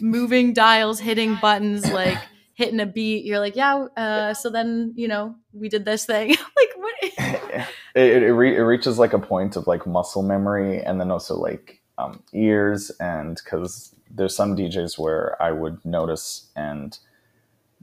moving 0.00 0.52
dials, 0.52 1.00
hitting 1.00 1.36
buttons, 1.40 1.90
like 1.92 2.18
hitting 2.54 2.80
a 2.80 2.86
beat. 2.86 3.24
You're 3.24 3.40
like, 3.40 3.56
yeah. 3.56 3.86
Uh, 3.96 4.34
so 4.34 4.50
then 4.50 4.92
you 4.96 5.08
know 5.08 5.34
we 5.52 5.68
did 5.68 5.84
this 5.84 6.04
thing. 6.06 6.28
like 6.56 6.70
what? 6.76 6.94
it, 7.02 7.66
it, 7.94 8.22
it, 8.22 8.32
re- 8.32 8.56
it 8.56 8.60
reaches 8.62 8.98
like 8.98 9.12
a 9.12 9.18
point 9.18 9.56
of 9.56 9.66
like 9.66 9.86
muscle 9.86 10.22
memory 10.22 10.80
and 10.82 11.00
then 11.00 11.10
also 11.10 11.36
like 11.36 11.80
um, 11.98 12.22
ears 12.32 12.90
and 13.00 13.40
because 13.44 13.94
there's 14.10 14.34
some 14.34 14.56
djs 14.56 14.98
where 14.98 15.40
i 15.42 15.50
would 15.52 15.84
notice 15.84 16.50
and 16.56 16.98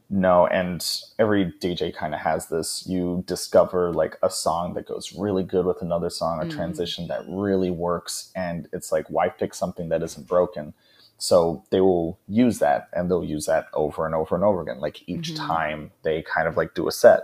know 0.09 0.47
and 0.47 1.01
every 1.19 1.45
dj 1.59 1.93
kind 1.93 2.13
of 2.13 2.21
has 2.21 2.47
this 2.47 2.85
you 2.87 3.23
discover 3.27 3.91
like 3.93 4.17
a 4.23 4.29
song 4.29 4.73
that 4.73 4.87
goes 4.87 5.13
really 5.13 5.43
good 5.43 5.65
with 5.65 5.81
another 5.81 6.09
song 6.09 6.41
a 6.41 6.45
Mm. 6.45 6.51
transition 6.51 7.07
that 7.07 7.21
really 7.27 7.69
works 7.71 8.31
and 8.35 8.67
it's 8.73 8.91
like 8.91 9.05
why 9.09 9.29
pick 9.29 9.53
something 9.53 9.89
that 9.89 10.01
isn't 10.01 10.27
broken 10.27 10.73
so 11.17 11.63
they 11.71 11.81
will 11.81 12.17
use 12.27 12.59
that 12.59 12.89
and 12.93 13.09
they'll 13.09 13.23
use 13.23 13.45
that 13.45 13.65
over 13.73 14.05
and 14.05 14.13
over 14.15 14.35
and 14.35 14.43
over 14.43 14.61
again 14.61 14.79
like 14.79 15.01
each 15.07 15.33
Mhm. 15.33 15.47
time 15.47 15.91
they 16.03 16.21
kind 16.21 16.47
of 16.47 16.57
like 16.57 16.73
do 16.75 16.87
a 16.87 16.91
set 16.91 17.21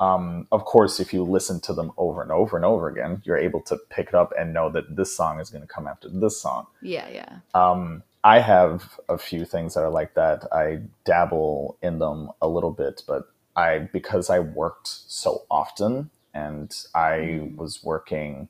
um, 0.00 0.48
of 0.50 0.64
course, 0.64 0.98
if 0.98 1.14
you 1.14 1.22
listen 1.22 1.60
to 1.60 1.72
them 1.72 1.92
over 1.96 2.22
and 2.22 2.32
over 2.32 2.56
and 2.56 2.66
over 2.66 2.88
again, 2.88 3.22
you're 3.24 3.38
able 3.38 3.60
to 3.62 3.76
pick 3.88 4.08
it 4.08 4.14
up 4.16 4.32
and 4.36 4.52
know 4.52 4.68
that 4.70 4.96
this 4.96 5.16
song 5.16 5.38
is 5.38 5.48
going 5.48 5.62
to 5.62 5.68
come 5.68 5.86
after 5.86 6.08
this 6.08 6.42
song. 6.42 6.66
Yeah, 6.80 7.08
yeah. 7.08 7.36
Um, 7.54 8.02
I 8.24 8.40
have 8.40 8.98
a 9.08 9.16
few 9.16 9.44
things 9.44 9.74
that 9.74 9.82
are 9.84 9.90
like 9.90 10.14
that. 10.14 10.52
I 10.52 10.80
dabble 11.04 11.76
in 11.82 12.00
them 12.00 12.30
a 12.40 12.48
little 12.48 12.72
bit, 12.72 13.04
but 13.06 13.28
I 13.54 13.78
because 13.92 14.28
I 14.28 14.40
worked 14.40 14.88
so 14.88 15.44
often 15.48 16.10
and 16.34 16.74
I 16.96 17.10
Mm. 17.18 17.56
was 17.56 17.84
working, 17.84 18.48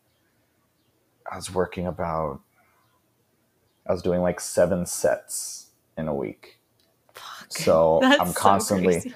I 1.30 1.37
was 1.37 1.53
working 1.55 1.87
about, 1.87 2.41
I 3.87 3.93
was 3.93 4.03
doing 4.03 4.22
like 4.22 4.41
seven 4.41 4.87
sets 4.87 5.68
in 5.99 6.09
a 6.09 6.14
week. 6.14 6.59
Fuck. 7.14 7.53
So 7.53 7.99
That's 8.03 8.20
I'm 8.20 8.28
so 8.28 8.33
constantly, 8.35 8.95
crazy. 9.01 9.14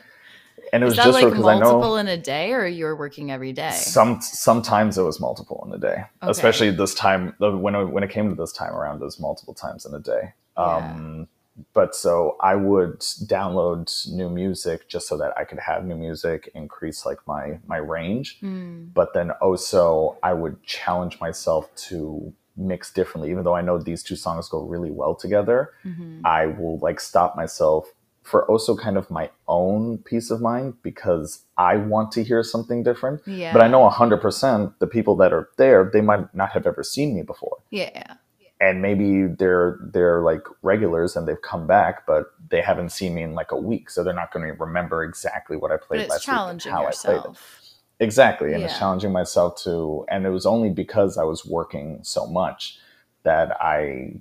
and 0.73 0.83
it 0.83 0.87
was 0.87 0.97
that 0.97 1.05
just 1.05 1.14
like 1.14 1.29
because 1.29 1.47
I 1.47 1.59
know 1.59 1.73
multiple 1.73 1.97
in 1.99 2.09
a 2.09 2.17
day, 2.17 2.53
or 2.53 2.67
you're 2.67 2.97
working 2.97 3.31
every 3.31 3.53
day? 3.53 3.71
Some 3.71 4.21
sometimes 4.21 4.99
it 4.99 5.03
was 5.03 5.21
multiple 5.21 5.62
in 5.67 5.73
a 5.75 5.79
day, 5.79 6.05
Okay. 6.23 6.31
especially 6.31 6.71
this 6.71 6.95
time. 6.95 7.35
When 7.39 7.75
it, 7.75 7.85
when 7.85 8.03
it 8.03 8.11
came 8.11 8.29
to 8.29 8.35
this 8.35 8.53
time 8.53 8.73
around, 8.75 9.01
it 9.01 9.05
was 9.05 9.21
multiple 9.21 9.55
times 9.55 9.87
in 9.87 9.95
a 9.95 10.01
day. 10.01 10.35
Um, 10.57 11.29
but 11.73 11.95
so 11.95 12.37
I 12.41 12.55
would 12.55 13.01
download 13.01 14.12
new 14.12 14.29
music 14.29 14.89
just 14.89 15.09
so 15.09 15.17
that 15.19 15.33
I 15.39 15.45
could 15.45 15.59
have 15.59 15.85
new 15.87 15.97
music, 15.97 16.51
increase 16.55 17.07
like 17.07 17.19
my 17.27 17.59
my 17.67 17.79
range. 17.79 18.39
Mm. 18.43 18.93
But 18.93 19.14
then 19.14 19.31
also 19.41 20.19
I 20.23 20.35
would 20.35 20.62
challenge 20.64 21.19
myself 21.21 21.75
to 21.89 22.33
mix 22.57 22.93
differently, 22.93 23.31
even 23.31 23.45
though 23.45 23.55
I 23.55 23.63
know 23.63 23.79
these 23.79 24.03
two 24.03 24.17
songs 24.17 24.49
go 24.49 24.63
really 24.63 24.91
well 24.91 25.15
together. 25.15 25.73
hmm 25.83 26.21
I 26.25 26.47
will 26.47 26.79
like 26.79 27.01
stop 27.01 27.37
myself 27.37 27.87
for 28.23 28.45
also 28.51 28.77
kind 28.77 28.97
of 28.97 29.09
my 29.11 29.31
own 29.47 29.99
peace 29.99 30.33
of 30.33 30.41
mind 30.41 30.75
because 30.83 31.45
I 31.57 31.77
want 31.77 32.11
to 32.13 32.25
hear 32.25 32.43
something 32.43 32.83
different. 32.83 33.21
Yeah. 33.27 33.53
But 33.53 33.63
I 33.63 33.69
know 33.69 33.89
100% 33.89 34.75
the 34.81 34.87
people 34.89 35.15
that 35.17 35.33
are 35.33 35.49
there, 35.59 35.89
they 35.93 36.01
might 36.01 36.35
not 36.35 36.51
have 36.51 36.67
ever 36.67 36.83
seen 36.83 37.15
me 37.15 37.23
before. 37.23 37.59
Yeah. 37.71 38.15
and 38.61 38.81
maybe 38.81 39.27
they're 39.27 39.79
they're 39.93 40.23
like 40.23 40.43
regulars 40.63 41.15
and 41.15 41.29
they've 41.29 41.43
come 41.43 41.67
back, 41.67 42.07
but 42.07 42.25
they 42.49 42.63
haven't 42.63 42.91
seen 42.91 43.15
me 43.15 43.23
in 43.23 43.35
like 43.35 43.53
a 43.53 43.57
week, 43.57 43.91
so 43.91 44.03
they're 44.03 44.15
not 44.15 44.33
going 44.33 44.47
to 44.47 44.53
remember 44.55 45.05
exactly 45.05 45.57
what 45.57 45.71
I 45.71 45.77
But 45.77 45.87
played 45.87 46.01
it's 46.03 46.11
last 46.11 46.27
week 46.27 46.29
and 46.29 46.61
challenging 46.61 46.73
yourself. 46.73 47.19
I 47.19 47.23
played 47.23 47.35
it. 47.35 47.41
Exactly, 47.99 48.53
and 48.53 48.63
it's 48.63 48.79
challenging 48.79 49.11
myself 49.13 49.63
to, 49.65 50.05
and 50.09 50.27
it 50.27 50.31
was 50.31 50.45
only 50.45 50.69
because 50.71 51.17
I 51.17 51.25
was 51.25 51.47
working 51.47 52.01
so 52.03 52.27
much 52.27 52.79
that 53.23 53.59
I, 53.61 54.17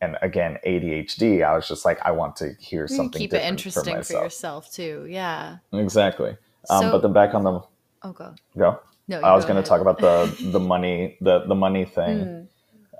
and 0.00 0.16
again 0.22 0.58
ADHD, 0.64 1.44
I 1.44 1.56
was 1.56 1.66
just 1.66 1.84
like, 1.84 1.98
I 2.04 2.12
want 2.12 2.36
to 2.36 2.54
hear 2.60 2.86
something 2.86 3.18
keep 3.18 3.32
it 3.34 3.42
interesting 3.42 3.96
for 3.96 4.02
for, 4.04 4.12
yourself 4.22 4.70
too. 4.70 5.06
Yeah. 5.08 5.56
Exactly. 5.72 6.36
Um, 6.70 6.82
So- 6.82 6.92
but 6.92 7.02
then 7.02 7.12
back 7.12 7.34
on 7.34 7.42
the 7.42 7.60
Oh, 8.02 8.12
go. 8.12 8.34
go. 8.56 8.78
No, 9.08 9.20
I 9.20 9.34
was 9.34 9.44
going 9.44 9.60
to 9.60 9.68
talk 9.68 9.80
about 9.80 9.98
the 9.98 10.32
the 10.52 10.60
money 10.60 11.16
the 11.20 11.40
the 11.46 11.54
money 11.54 11.84
thing, 11.84 12.18
Mm. 12.18 12.46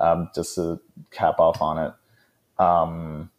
um, 0.01 0.31
just 0.35 0.55
to 0.57 0.81
cap 1.11 1.39
off 1.39 1.61
on 1.63 1.79
it. 1.79 1.93
Um, 2.63 3.31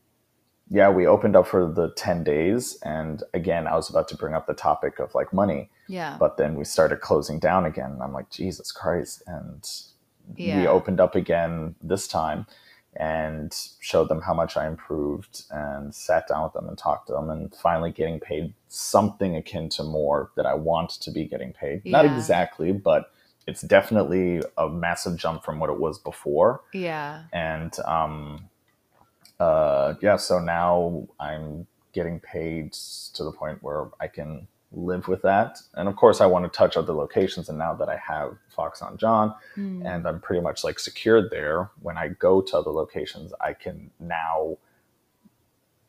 yeah, 0.69 0.89
we 0.89 1.07
opened 1.07 1.35
up 1.35 1.47
for 1.47 1.65
the 1.71 1.91
ten 1.95 2.23
days, 2.23 2.77
and 2.83 3.23
again, 3.33 3.67
I 3.67 3.75
was 3.75 3.89
about 3.89 4.07
to 4.09 4.17
bring 4.17 4.33
up 4.33 4.47
the 4.47 4.53
topic 4.53 4.99
of 4.99 5.13
like 5.15 5.31
money, 5.33 5.69
Yeah. 5.87 6.17
but 6.19 6.37
then 6.37 6.55
we 6.55 6.63
started 6.65 7.01
closing 7.01 7.39
down 7.39 7.65
again. 7.65 7.91
And 7.91 8.03
I'm 8.03 8.13
like, 8.13 8.29
Jesus 8.29 8.71
Christ! 8.71 9.23
And 9.27 9.63
Yeah. 10.35 10.59
we 10.59 10.67
opened 10.67 10.99
up 10.99 11.15
again 11.15 11.75
this 11.81 12.07
time 12.07 12.45
and 12.99 13.55
showed 13.79 14.09
them 14.09 14.21
how 14.21 14.33
much 14.33 14.57
I 14.57 14.67
improved 14.67 15.43
and 15.51 15.93
sat 15.93 16.27
down 16.27 16.43
with 16.43 16.53
them 16.53 16.67
and 16.67 16.77
talked 16.77 17.07
to 17.07 17.13
them 17.13 17.29
and 17.29 17.53
finally 17.55 17.91
getting 17.91 18.19
paid 18.19 18.53
something 18.67 19.35
akin 19.35 19.69
to 19.69 19.83
more 19.83 20.31
that 20.35 20.45
I 20.47 20.55
want 20.55 20.89
to 21.01 21.11
be 21.11 21.25
getting 21.25 21.53
paid. 21.53 21.85
Not 21.85 22.05
exactly, 22.05 22.71
but 22.71 23.11
it's 23.45 23.61
definitely 23.61 24.41
a 24.57 24.67
massive 24.67 25.15
jump 25.15 25.45
from 25.45 25.59
what 25.59 25.69
it 25.69 25.79
was 25.79 25.99
before. 25.99 26.61
yeah. 26.73 27.23
And 27.31 27.77
um, 27.85 28.49
uh, 29.39 29.95
yeah, 30.01 30.15
so 30.17 30.39
now 30.39 31.07
I'm 31.19 31.67
getting 31.93 32.19
paid 32.19 32.73
to 32.73 33.23
the 33.23 33.31
point 33.31 33.61
where 33.63 33.87
I 33.99 34.07
can 34.07 34.47
live 34.71 35.07
with 35.07 35.21
that. 35.21 35.59
And 35.75 35.87
of 35.87 35.95
course, 35.95 36.21
I 36.21 36.25
want 36.25 36.45
to 36.45 36.55
touch 36.55 36.75
other 36.77 36.93
locations. 36.93 37.49
And 37.49 37.57
now 37.57 37.73
that 37.75 37.89
I 37.89 37.97
have 37.97 38.37
Fox 38.49 38.81
on 38.81 38.97
John, 38.97 39.33
Mm. 39.55 39.85
and 39.85 40.07
I'm 40.07 40.19
pretty 40.19 40.41
much 40.41 40.63
like 40.63 40.77
secured 40.79 41.29
there. 41.31 41.69
When 41.81 41.97
I 41.97 42.09
go 42.09 42.41
to 42.41 42.57
other 42.57 42.71
locations, 42.71 43.33
I 43.39 43.53
can 43.53 43.91
now 43.99 44.57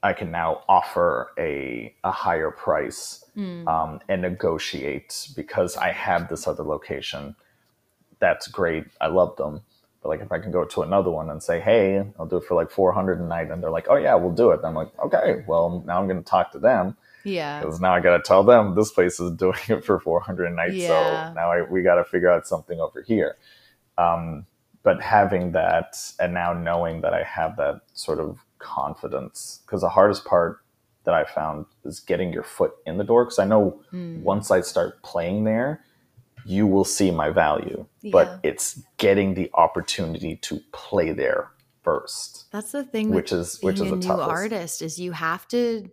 I 0.00 0.12
can 0.12 0.30
now 0.30 0.62
offer 0.68 1.32
a 1.38 1.92
a 2.04 2.12
higher 2.12 2.50
price 2.52 3.24
Mm. 3.36 3.66
um, 3.68 4.00
and 4.08 4.22
negotiate 4.22 5.28
because 5.36 5.76
I 5.76 5.90
have 5.92 6.28
this 6.28 6.46
other 6.46 6.62
location. 6.62 7.34
That's 8.20 8.48
great. 8.48 8.86
I 9.00 9.08
love 9.08 9.36
them. 9.36 9.62
Like 10.08 10.20
if 10.20 10.32
I 10.32 10.38
can 10.38 10.50
go 10.50 10.64
to 10.64 10.82
another 10.82 11.10
one 11.10 11.30
and 11.30 11.42
say, 11.42 11.60
"Hey, 11.60 12.02
I'll 12.18 12.26
do 12.26 12.38
it 12.38 12.44
for 12.44 12.54
like 12.54 12.70
400 12.70 13.20
a 13.20 13.22
night," 13.22 13.50
and 13.50 13.62
they're 13.62 13.70
like, 13.70 13.86
"Oh 13.88 13.96
yeah, 13.96 14.14
we'll 14.14 14.32
do 14.32 14.50
it," 14.50 14.58
and 14.58 14.66
I'm 14.66 14.74
like, 14.74 14.90
"Okay, 15.04 15.44
well 15.46 15.82
now 15.86 15.98
I'm 16.00 16.08
going 16.08 16.18
to 16.22 16.28
talk 16.28 16.50
to 16.52 16.58
them 16.58 16.96
Yeah. 17.24 17.60
because 17.60 17.80
now 17.80 17.94
I 17.94 18.00
got 18.00 18.16
to 18.16 18.22
tell 18.22 18.42
them 18.42 18.74
this 18.74 18.90
place 18.90 19.20
is 19.20 19.30
doing 19.44 19.58
it 19.68 19.84
for 19.84 20.00
400 20.00 20.46
a 20.46 20.54
night. 20.54 20.74
Yeah. 20.74 20.88
So 20.88 21.32
now 21.34 21.52
I, 21.52 21.62
we 21.62 21.82
got 21.82 21.96
to 21.96 22.04
figure 22.04 22.30
out 22.30 22.46
something 22.46 22.80
over 22.80 23.02
here. 23.02 23.36
Um, 23.96 24.46
but 24.82 25.02
having 25.02 25.52
that 25.52 25.96
and 26.18 26.32
now 26.32 26.52
knowing 26.52 27.00
that 27.02 27.12
I 27.12 27.22
have 27.24 27.56
that 27.56 27.82
sort 27.92 28.20
of 28.20 28.38
confidence, 28.58 29.60
because 29.66 29.80
the 29.82 29.88
hardest 29.88 30.24
part 30.24 30.60
that 31.04 31.14
I 31.14 31.24
found 31.24 31.66
is 31.84 32.00
getting 32.00 32.32
your 32.32 32.42
foot 32.44 32.72
in 32.86 32.96
the 32.98 33.04
door. 33.04 33.24
Because 33.24 33.38
I 33.38 33.44
know 33.44 33.80
Mm. 33.92 34.22
once 34.22 34.50
I 34.50 34.60
start 34.60 35.02
playing 35.02 35.44
there, 35.44 35.82
you 36.48 36.66
will 36.66 36.84
see 36.84 37.10
my 37.10 37.30
value. 37.30 37.86
Yeah. 38.00 38.10
But 38.12 38.40
it's 38.42 38.82
getting 38.96 39.34
the 39.34 39.50
opportunity 39.54 40.36
to 40.36 40.60
play 40.72 41.12
there 41.12 41.50
first. 41.82 42.46
That's 42.50 42.72
the 42.72 42.84
thing 42.84 43.08
with 43.08 43.16
Which 43.16 43.32
is 43.32 43.58
which 43.60 43.80
is 43.80 43.92
a 43.92 43.96
new 43.96 44.20
artist 44.20 44.82
is 44.82 44.98
you 44.98 45.12
have 45.12 45.46
to 45.48 45.90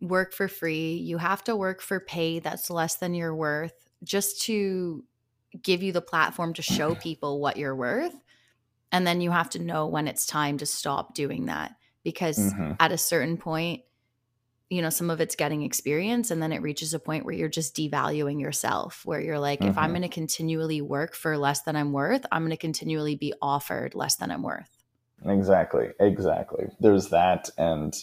work 0.00 0.32
for 0.32 0.48
free. 0.48 0.94
You 0.94 1.18
have 1.18 1.44
to 1.44 1.56
work 1.56 1.82
for 1.82 2.00
pay 2.00 2.38
that's 2.38 2.70
less 2.70 2.96
than 2.96 3.14
your 3.14 3.34
worth 3.34 3.74
just 4.02 4.42
to 4.42 5.04
give 5.62 5.82
you 5.82 5.92
the 5.92 6.00
platform 6.00 6.54
to 6.54 6.62
show 6.62 6.94
people 7.08 7.40
what 7.40 7.56
you're 7.56 7.76
worth. 7.76 8.14
And 8.90 9.06
then 9.06 9.20
you 9.20 9.30
have 9.30 9.50
to 9.50 9.58
know 9.58 9.86
when 9.86 10.08
it's 10.08 10.24
time 10.24 10.56
to 10.58 10.66
stop 10.66 11.14
doing 11.14 11.46
that 11.46 11.76
because 12.02 12.54
Mhm. 12.54 12.76
at 12.80 12.92
a 12.92 12.98
certain 12.98 13.36
point, 13.36 13.82
you 14.70 14.82
know, 14.82 14.90
some 14.90 15.08
of 15.08 15.20
it's 15.20 15.34
getting 15.34 15.62
experience 15.62 16.30
and 16.30 16.42
then 16.42 16.52
it 16.52 16.60
reaches 16.60 16.92
a 16.92 16.98
point 16.98 17.24
where 17.24 17.34
you're 17.34 17.48
just 17.48 17.74
devaluing 17.74 18.40
yourself, 18.40 19.00
where 19.04 19.20
you're 19.20 19.38
like, 19.38 19.64
if 19.64 19.78
I'm 19.78 19.90
Mhm. 19.90 19.94
going 19.94 20.02
to 20.02 20.08
continually 20.08 20.82
work 20.82 21.14
for 21.14 21.38
less 21.38 21.62
than 21.62 21.74
I'm 21.74 21.92
worth, 21.92 22.26
I'm 22.30 22.42
going 22.42 22.50
to 22.50 22.56
continually 22.56 23.16
be 23.16 23.32
offered 23.40 23.94
less 23.94 24.16
than 24.16 24.30
I'm 24.30 24.42
worth. 24.42 24.68
Exactly, 25.24 25.88
exactly. 25.98 26.66
There's 26.80 27.08
that, 27.08 27.48
and 27.56 27.94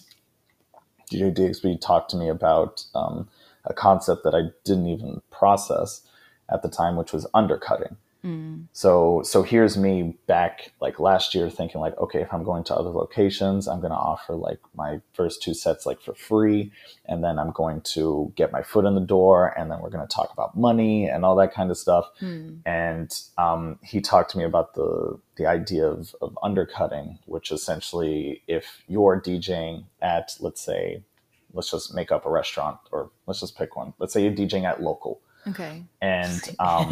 DJ 1.12 1.32
DXB 1.32 1.80
talked 1.80 2.10
to 2.12 2.18
me 2.18 2.30
about 2.30 2.84
um, 2.96 3.30
a 3.66 3.74
concept 3.74 4.24
that 4.24 4.34
I 4.34 4.50
didn't 4.64 4.88
even 4.88 5.22
process 5.30 6.02
at 6.50 6.62
the 6.64 6.70
time, 6.70 6.96
which 6.96 7.14
was 7.14 7.28
undercutting. 7.34 7.96
Mm. 8.26 8.66
So, 8.74 9.22
so 9.24 9.44
here's 9.44 9.78
me 9.78 10.18
back 10.26 10.72
like 10.82 11.00
last 11.00 11.36
year 11.36 11.50
thinking 11.50 11.80
like, 11.80 11.96
okay, 12.00 12.22
if 12.22 12.34
I'm 12.34 12.44
going 12.44 12.64
to 12.66 12.76
other 12.76 12.90
locations, 12.90 13.68
I'm 13.68 13.80
going 13.80 13.92
to 13.92 13.98
offer 13.98 14.34
like 14.34 14.60
my 14.76 15.00
first 15.14 15.44
two 15.44 15.54
sets 15.54 15.86
like 15.86 16.02
for 16.02 16.16
free, 16.16 16.72
and 17.06 17.24
then 17.24 17.38
I'm 17.38 17.52
going 17.52 17.82
to 17.94 18.34
get 18.36 18.52
my 18.52 18.64
foot 18.64 18.86
in 18.86 18.96
the 18.96 19.02
door, 19.02 19.54
and 19.58 19.70
then 19.70 19.80
we're 19.82 19.92
going 19.92 20.08
to 20.08 20.14
talk 20.14 20.32
about 20.34 20.58
money 20.58 21.08
and 21.08 21.24
all 21.24 21.36
that 21.36 21.54
kind 21.54 21.70
of 21.72 21.78
stuff 21.78 22.06
Mm. 22.22 22.60
and 22.66 23.12
um, 23.38 23.78
he 23.84 24.02
talked 24.02 24.32
to 24.32 24.38
me 24.38 24.44
about 24.44 24.74
the 24.74 25.20
the 25.38 25.46
idea 25.46 25.86
of, 25.86 26.16
of 26.22 26.38
undercutting, 26.42 27.20
which 27.26 27.52
essentially, 27.52 28.42
if 28.48 28.82
you're 28.88 29.22
DJing 29.22 29.84
at, 30.02 30.36
let's 30.40 30.62
say, 30.62 31.04
let's 31.54 31.70
just 31.72 31.94
make 31.94 32.12
up 32.12 32.26
a 32.26 32.30
restaurant, 32.30 32.78
or 32.92 33.12
let's 33.28 33.42
just 33.42 33.58
pick 33.58 33.76
one. 33.76 33.94
Let's 34.00 34.14
say 34.14 34.24
you're 34.24 34.32
DJing 34.32 34.64
at 34.64 34.82
local, 34.82 35.20
Okay. 35.48 35.84
and 36.02 36.42
um, 36.60 36.90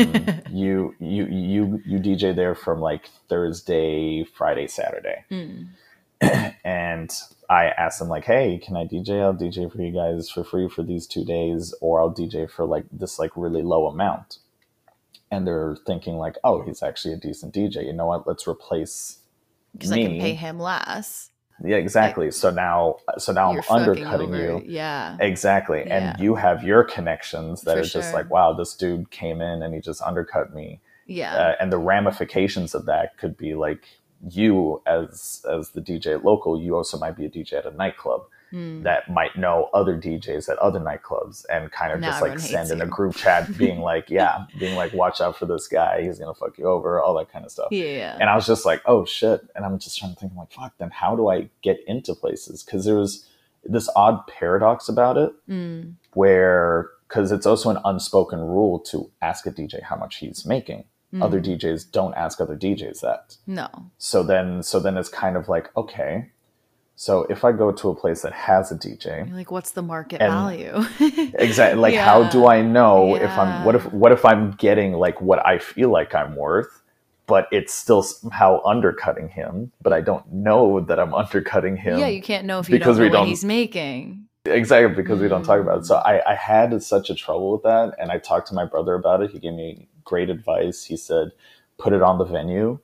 you 0.52 0.96
you 1.00 1.26
you 1.26 1.82
you 1.86 2.00
DJ 2.00 2.36
there 2.36 2.56
from 2.56 2.80
like 2.80 3.10
Thursday, 3.30 4.24
Friday, 4.24 4.68
Saturday, 4.68 5.26
Mm. 5.32 5.70
and 6.64 7.12
I 7.50 7.66
asked 7.66 8.00
them 8.00 8.08
like, 8.08 8.26
"Hey, 8.26 8.58
can 8.58 8.78
I 8.78 8.86
DJ? 8.86 9.22
I'll 9.22 9.34
DJ 9.34 9.70
for 9.72 9.82
you 9.82 9.92
guys 9.92 10.30
for 10.30 10.44
free 10.44 10.70
for 10.70 10.84
these 10.84 11.06
two 11.06 11.26
days, 11.26 11.74
or 11.82 12.00
I'll 12.00 12.14
DJ 12.14 12.50
for 12.50 12.66
like 12.66 12.86
this 12.92 13.20
like 13.20 13.32
really 13.36 13.62
low 13.62 13.88
amount." 13.88 14.38
And 15.30 15.46
they're 15.48 15.76
thinking 15.86 16.18
like, 16.18 16.38
"Oh, 16.44 16.62
he's 16.62 16.82
actually 16.84 17.14
a 17.14 17.18
decent 17.18 17.54
DJ. 17.54 17.86
You 17.86 17.94
know 17.94 18.06
what? 18.06 18.26
Let's 18.28 18.48
replace 18.48 19.20
Because 19.74 19.92
I 19.92 20.02
can 20.04 20.20
pay 20.20 20.36
him 20.36 20.60
less. 20.60 21.32
Yeah, 21.64 21.78
exactly. 21.78 22.32
So 22.32 22.50
now, 22.50 22.98
so 23.18 23.32
now 23.32 23.52
I'm 23.52 23.62
undercutting 23.70 24.34
over. 24.34 24.38
you. 24.38 24.64
Yeah. 24.66 25.18
Exactly. 25.20 25.84
Yeah. 25.86 26.12
And 26.14 26.22
you 26.22 26.36
have 26.36 26.64
your 26.64 26.84
connections 26.84 27.62
that 27.62 27.74
For 27.74 27.80
are 27.80 27.84
just 27.84 27.94
sure. 27.94 28.14
like, 28.14 28.30
wow, 28.30 28.54
this 28.54 28.74
dude 28.76 29.12
came 29.12 29.42
in 29.42 29.62
and 29.62 29.74
he 29.74 29.80
just 29.80 30.02
undercut 30.02 30.54
me. 30.54 30.82
Yeah. 31.06 31.36
Uh, 31.36 31.56
and 31.60 31.72
the 31.72 31.78
ramifications 31.78 32.74
of 32.74 32.86
that 32.86 33.18
could 33.18 33.38
be 33.38 33.56
like 33.56 33.88
you 34.30 34.82
as 34.86 35.46
as 35.52 35.72
the 35.72 35.82
DJ 35.82 36.24
local, 36.24 36.62
you 36.62 36.76
also 36.76 36.98
might 36.98 37.16
be 37.16 37.26
a 37.26 37.30
DJ 37.30 37.54
at 37.54 37.66
a 37.66 37.72
nightclub 37.72 38.24
Mm. 38.54 38.84
that 38.84 39.10
might 39.10 39.36
know 39.36 39.70
other 39.74 39.98
DJs 39.98 40.48
at 40.48 40.60
other 40.60 40.80
nightclubs 40.80 41.44
and 41.52 41.72
kind 41.72 41.92
of 41.92 42.00
Now 42.00 42.10
just 42.12 42.22
like 42.22 42.38
send 42.38 42.70
in 42.70 42.82
a 42.82 42.86
group 42.86 43.16
chat 43.16 43.58
being 43.58 43.80
like, 43.80 44.12
yeah, 44.12 44.46
being 44.60 44.76
like, 44.76 44.94
watch 44.94 45.20
out 45.22 45.38
for 45.38 45.48
this 45.48 45.68
guy, 45.68 46.04
he's 46.04 46.20
gonna 46.20 46.36
fuck 46.36 46.58
you 46.60 46.66
over, 46.66 47.02
all 47.02 47.18
that 47.18 47.32
kind 47.32 47.46
of 47.46 47.52
stuff. 47.52 47.70
yeah. 47.72 48.16
And 48.20 48.30
I 48.30 48.36
was 48.36 48.46
just 48.46 48.64
like, 48.64 48.82
oh 48.86 49.06
shit. 49.06 49.42
And 49.56 49.66
I'm 49.66 49.80
just 49.80 49.98
trying 49.98 50.14
to 50.14 50.20
think, 50.20 50.34
I'm 50.34 50.38
like, 50.38 50.52
fuck, 50.52 50.74
then 50.78 50.92
how 50.92 51.16
do 51.16 51.30
I 51.30 51.50
get 51.64 51.84
into 51.88 52.14
places? 52.14 52.64
Because 52.64 52.86
there 52.86 52.96
was 52.96 53.28
this 53.66 53.90
odd 53.96 54.28
paradox 54.28 54.88
about 54.88 55.18
it 55.18 55.34
Mm. 55.50 55.94
where, 56.14 56.90
because 57.08 57.32
it's 57.32 57.46
also 57.46 57.70
an 57.70 57.80
unspoken 57.86 58.40
rule 58.40 58.80
to 58.80 59.10
ask 59.22 59.46
a 59.48 59.52
DJ 59.52 59.82
how 59.82 59.96
much 59.96 60.18
he's 60.18 60.46
making. 60.46 60.84
Other 61.22 61.40
Mm. 61.40 61.46
DJs 61.60 61.92
don't 61.92 62.14
ask 62.16 62.42
other 62.42 62.56
DJs 62.56 63.02
that. 63.02 63.38
No. 63.48 63.68
So 64.00 64.24
then, 64.24 64.64
so 64.64 64.80
then 64.80 64.98
it's 64.98 65.10
kind 65.10 65.38
of 65.38 65.48
like, 65.48 65.70
okay, 65.78 66.30
so 66.96 67.24
if 67.30 67.44
I 67.44 67.52
go 67.52 67.72
to 67.72 67.90
a 67.90 67.96
place 67.96 68.22
that 68.22 68.34
has 68.34 68.72
a 68.72 68.76
DJ, 68.76 69.28
You're 69.28 69.36
like, 69.36 69.52
what's 69.52 69.72
the 69.72 69.82
market 69.82 70.20
value? 70.20 70.84
exactly 71.36 71.80
like 71.80 71.96
how 71.96 72.30
do 72.30 72.48
i 72.48 72.62
know 72.62 73.16
if 73.16 73.32
i'm 73.38 73.64
what 73.64 73.76
if 73.76 73.92
what 73.94 74.12
if 74.12 74.24
i'm 74.26 74.52
getting 74.52 74.94
like 74.94 75.20
what 75.22 75.44
i 75.46 75.58
feel 75.58 75.90
like 75.90 76.14
i'm 76.16 76.36
worth 76.36 76.82
but 77.26 77.48
it's 77.52 77.74
still 77.74 78.04
somehow 78.04 78.62
undercutting 78.66 79.28
him 79.30 79.72
but 79.82 79.92
i 79.94 80.02
don't 80.02 80.32
know 80.32 80.80
that 80.80 81.00
i'm 81.00 81.14
undercutting 81.24 81.76
him 81.78 81.98
Yeah, 82.00 82.08
you 82.08 82.22
can't 82.22 82.46
know 82.46 82.60
if 82.60 82.70
you 82.70 82.78
because 82.78 82.98
don't 82.98 83.04
we 83.06 83.10
what 83.10 83.18
don't- 83.20 83.28
he's 83.28 83.44
making. 83.44 84.26
exactly 84.46 84.94
because 84.96 85.20
we 85.20 85.28
don't 85.28 85.44
talk 85.44 85.60
about 85.60 85.80
it 85.80 85.86
so 85.86 85.96
Mm. 85.96 86.06
I, 86.06 86.22
I 86.34 86.36
had 86.36 86.82
such 86.84 87.10
a 87.10 87.16
trouble 87.16 87.52
with 87.54 87.64
that 87.64 87.96
and 88.00 88.12
i 88.12 88.18
talked 88.20 88.48
to 88.50 88.54
my 88.54 88.66
brother 88.66 88.94
about 88.94 89.22
it 89.24 89.32
he 89.32 89.40
gave 89.40 89.54
me 89.54 89.88
great 90.04 90.30
advice 90.30 90.84
he 90.84 90.98
said 90.98 91.32
put 91.78 91.94
it 91.94 92.02
on 92.02 92.18
the 92.18 92.26
venue 92.26 92.80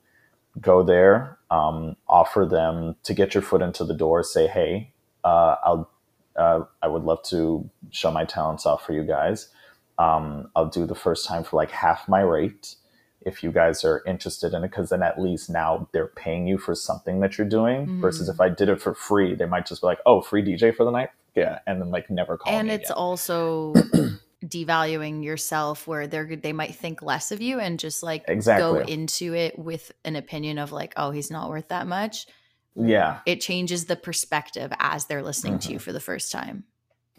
go 0.60 0.84
there 0.84 1.38
um, 1.52 1.96
offer 2.08 2.46
them 2.46 2.96
to 3.04 3.14
get 3.14 3.34
your 3.34 3.42
foot 3.44 3.62
into 3.62 3.84
the 3.84 3.94
door 3.94 4.24
say 4.24 4.48
hey 4.48 4.92
uh, 5.24 5.56
i'll 5.64 5.90
uh, 6.36 6.62
i 6.82 6.88
would 6.88 7.04
love 7.04 7.22
to 7.24 7.70
show 7.92 8.12
my 8.12 8.26
talents 8.26 8.66
off 8.66 8.86
for 8.86 8.94
you 8.94 9.04
guys. 9.04 9.50
Um, 9.98 10.50
i'll 10.56 10.68
do 10.70 10.86
the 10.86 10.96
first 10.96 11.28
time 11.28 11.44
for 11.44 11.58
like 11.58 11.72
half 11.72 12.08
my 12.08 12.22
rate 12.22 12.76
if 13.26 13.44
you 13.44 13.52
guys 13.52 13.84
are 13.84 14.02
interested 14.08 14.54
in 14.54 14.64
it 14.64 14.70
because 14.70 14.90
then 14.90 15.04
at 15.04 15.20
least 15.22 15.50
now 15.50 15.90
they're 15.92 16.08
paying 16.08 16.48
you 16.48 16.58
for 16.58 16.74
something 16.74 17.20
that 17.20 17.38
you're 17.38 17.48
doing 17.50 17.82
Mm-hmm. 17.88 18.02
versus 18.02 18.30
if 18.30 18.40
i 18.40 18.48
did 18.48 18.70
it 18.70 18.82
for 18.82 18.94
free 18.94 19.36
they 19.36 19.46
might 19.46 19.66
just 19.66 19.82
be 19.82 19.88
like 19.88 20.00
oh 20.06 20.22
free 20.22 20.42
dj 20.44 20.74
for 20.76 20.86
the 20.86 20.92
night? 20.92 21.10
Yeah 21.36 21.60
and 21.68 21.82
then 21.82 21.90
like 21.92 22.10
never 22.10 22.38
call 22.38 22.54
and 22.54 22.72
it's 22.72 22.92
also 22.92 23.74
devaluing 24.46 25.24
yourself 25.24 25.86
where 25.88 26.08
they're 26.08 26.36
they 26.36 26.54
might 26.54 26.76
think 26.76 27.02
less 27.02 27.32
of 27.32 27.42
you 27.42 27.60
and 27.60 27.80
just 27.80 28.02
like 28.04 28.24
exactly. 28.28 28.64
go 28.64 28.86
into 28.86 29.34
it 29.34 29.60
with 29.60 29.92
an 30.06 30.16
opinion 30.16 30.58
of 30.58 30.72
like 30.72 30.94
oh 30.96 31.12
he's 31.12 31.30
not 31.30 31.50
worth 31.50 31.68
that 31.68 31.88
much 31.88 32.26
yeah 32.76 33.20
it 33.26 33.42
changes 33.42 33.86
the 33.86 33.98
perspective 33.98 34.72
as 34.80 35.06
they're 35.06 35.24
listening 35.24 35.60
to 35.60 35.68
Mm-hmm. 35.68 35.74
you 35.74 35.80
for 35.80 35.92
the 35.92 36.00
first 36.00 36.32
time 36.32 36.64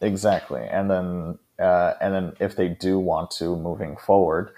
Exactly, 0.02 0.62
and 0.62 0.90
then 0.90 1.38
uh, 1.58 1.94
and 2.00 2.14
then 2.14 2.32
if 2.40 2.56
they 2.56 2.68
do 2.68 2.98
want 2.98 3.30
to 3.32 3.54
moving 3.56 3.96
forward, 3.96 4.50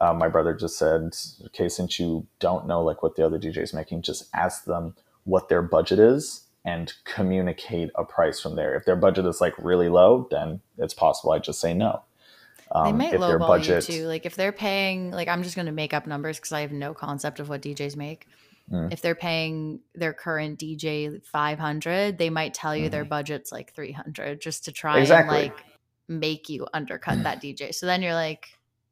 uh, 0.00 0.12
my 0.12 0.28
brother 0.28 0.52
just 0.52 0.78
said, 0.78 1.16
okay, 1.46 1.70
since 1.70 1.98
you 1.98 2.26
don't 2.38 2.66
know 2.66 2.82
like 2.82 3.02
what 3.02 3.16
the 3.16 3.24
other 3.24 3.38
DJ's 3.38 3.72
making, 3.72 4.02
just 4.02 4.28
ask 4.34 4.64
them 4.64 4.94
what 5.24 5.48
their 5.48 5.62
budget 5.62 5.98
is 5.98 6.44
and 6.66 6.92
communicate 7.04 7.90
a 7.94 8.04
price 8.04 8.40
from 8.40 8.56
there. 8.56 8.74
If 8.74 8.84
their 8.84 8.96
budget 8.96 9.24
is 9.24 9.40
like 9.40 9.54
really 9.58 9.88
low, 9.88 10.28
then 10.30 10.60
it's 10.76 10.92
possible 10.92 11.32
I 11.32 11.38
just 11.38 11.60
say 11.60 11.72
no. 11.72 12.02
They 12.72 12.90
Um, 12.90 12.98
might 12.98 13.14
if 13.14 13.20
their 13.20 13.38
lowball 13.38 13.48
budget, 13.48 13.88
you 13.88 13.94
too 14.02 14.06
like 14.06 14.26
if 14.26 14.36
they're 14.36 14.52
paying 14.52 15.10
like 15.10 15.26
i'm 15.28 15.42
just 15.42 15.56
going 15.56 15.66
to 15.66 15.72
make 15.72 15.92
up 15.92 16.06
numbers 16.06 16.36
because 16.38 16.52
i 16.52 16.60
have 16.60 16.72
no 16.72 16.94
concept 16.94 17.40
of 17.40 17.48
what 17.48 17.62
djs 17.62 17.96
make 17.96 18.26
Mm. 18.70 18.92
if 18.92 19.02
they're 19.02 19.16
paying 19.16 19.80
their 19.96 20.12
current 20.12 20.60
dj 20.60 21.20
500 21.26 22.18
they 22.18 22.30
might 22.30 22.54
tell 22.54 22.76
you 22.76 22.88
their 22.88 23.04
budget's 23.04 23.50
like 23.50 23.72
300 23.74 24.40
just 24.40 24.66
to 24.66 24.70
try. 24.72 25.00
Exactly. 25.00 25.36
and 25.38 25.46
like 25.48 25.64
make 26.06 26.48
you 26.48 26.68
undercut 26.72 27.20
that 27.24 27.42
dj 27.42 27.74
so 27.74 27.86
then 27.86 28.00
you're 28.00 28.14
like 28.14 28.46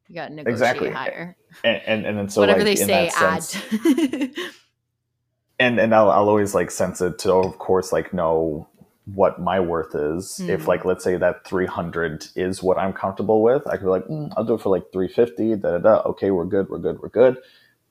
you 0.09 0.17
got 0.17 0.29
to 0.29 0.35
negotiate 0.35 0.55
Exactly. 0.55 0.91
higher 0.91 1.37
and, 1.63 1.81
and 1.87 2.07
and 2.07 2.19
then 2.19 2.29
so 2.29 2.41
whatever 2.41 2.65
like, 2.65 2.67
they 2.67 2.75
say 2.77 3.09
add 3.17 3.43
sense, 3.45 4.35
and 5.61 5.79
and 5.79 5.95
I'll, 5.95 6.11
I'll 6.11 6.29
always 6.29 6.55
like 6.55 6.71
sense 6.71 7.01
it 7.01 7.19
to 7.21 7.33
of 7.35 7.59
course 7.59 7.93
like 7.93 8.13
know 8.13 8.67
what 9.15 9.41
my 9.41 9.59
worth 9.61 9.95
is. 9.95 10.41
If 10.49 10.63
Mm. 10.65 10.67
like 10.69 10.85
let's 10.85 11.05
say 11.05 11.17
that 11.17 11.45
300 11.47 12.27
is 12.37 12.63
what 12.63 12.79
i'm 12.79 12.93
comfortable 12.93 13.43
with 13.43 13.67
i 13.67 13.77
could 13.77 13.85
be 13.85 13.91
like 13.91 14.05
mm, 14.07 14.31
i'll 14.37 14.45
do 14.45 14.55
it 14.55 14.61
for 14.61 14.69
like 14.71 14.93
350 14.93 15.57
da 15.57 15.71
da 15.73 15.79
da 15.79 16.03
okay 16.11 16.31
we're 16.31 16.45
good 16.45 16.69
we're 16.69 16.79
good 16.79 17.01
we're 17.01 17.09
good. 17.09 17.39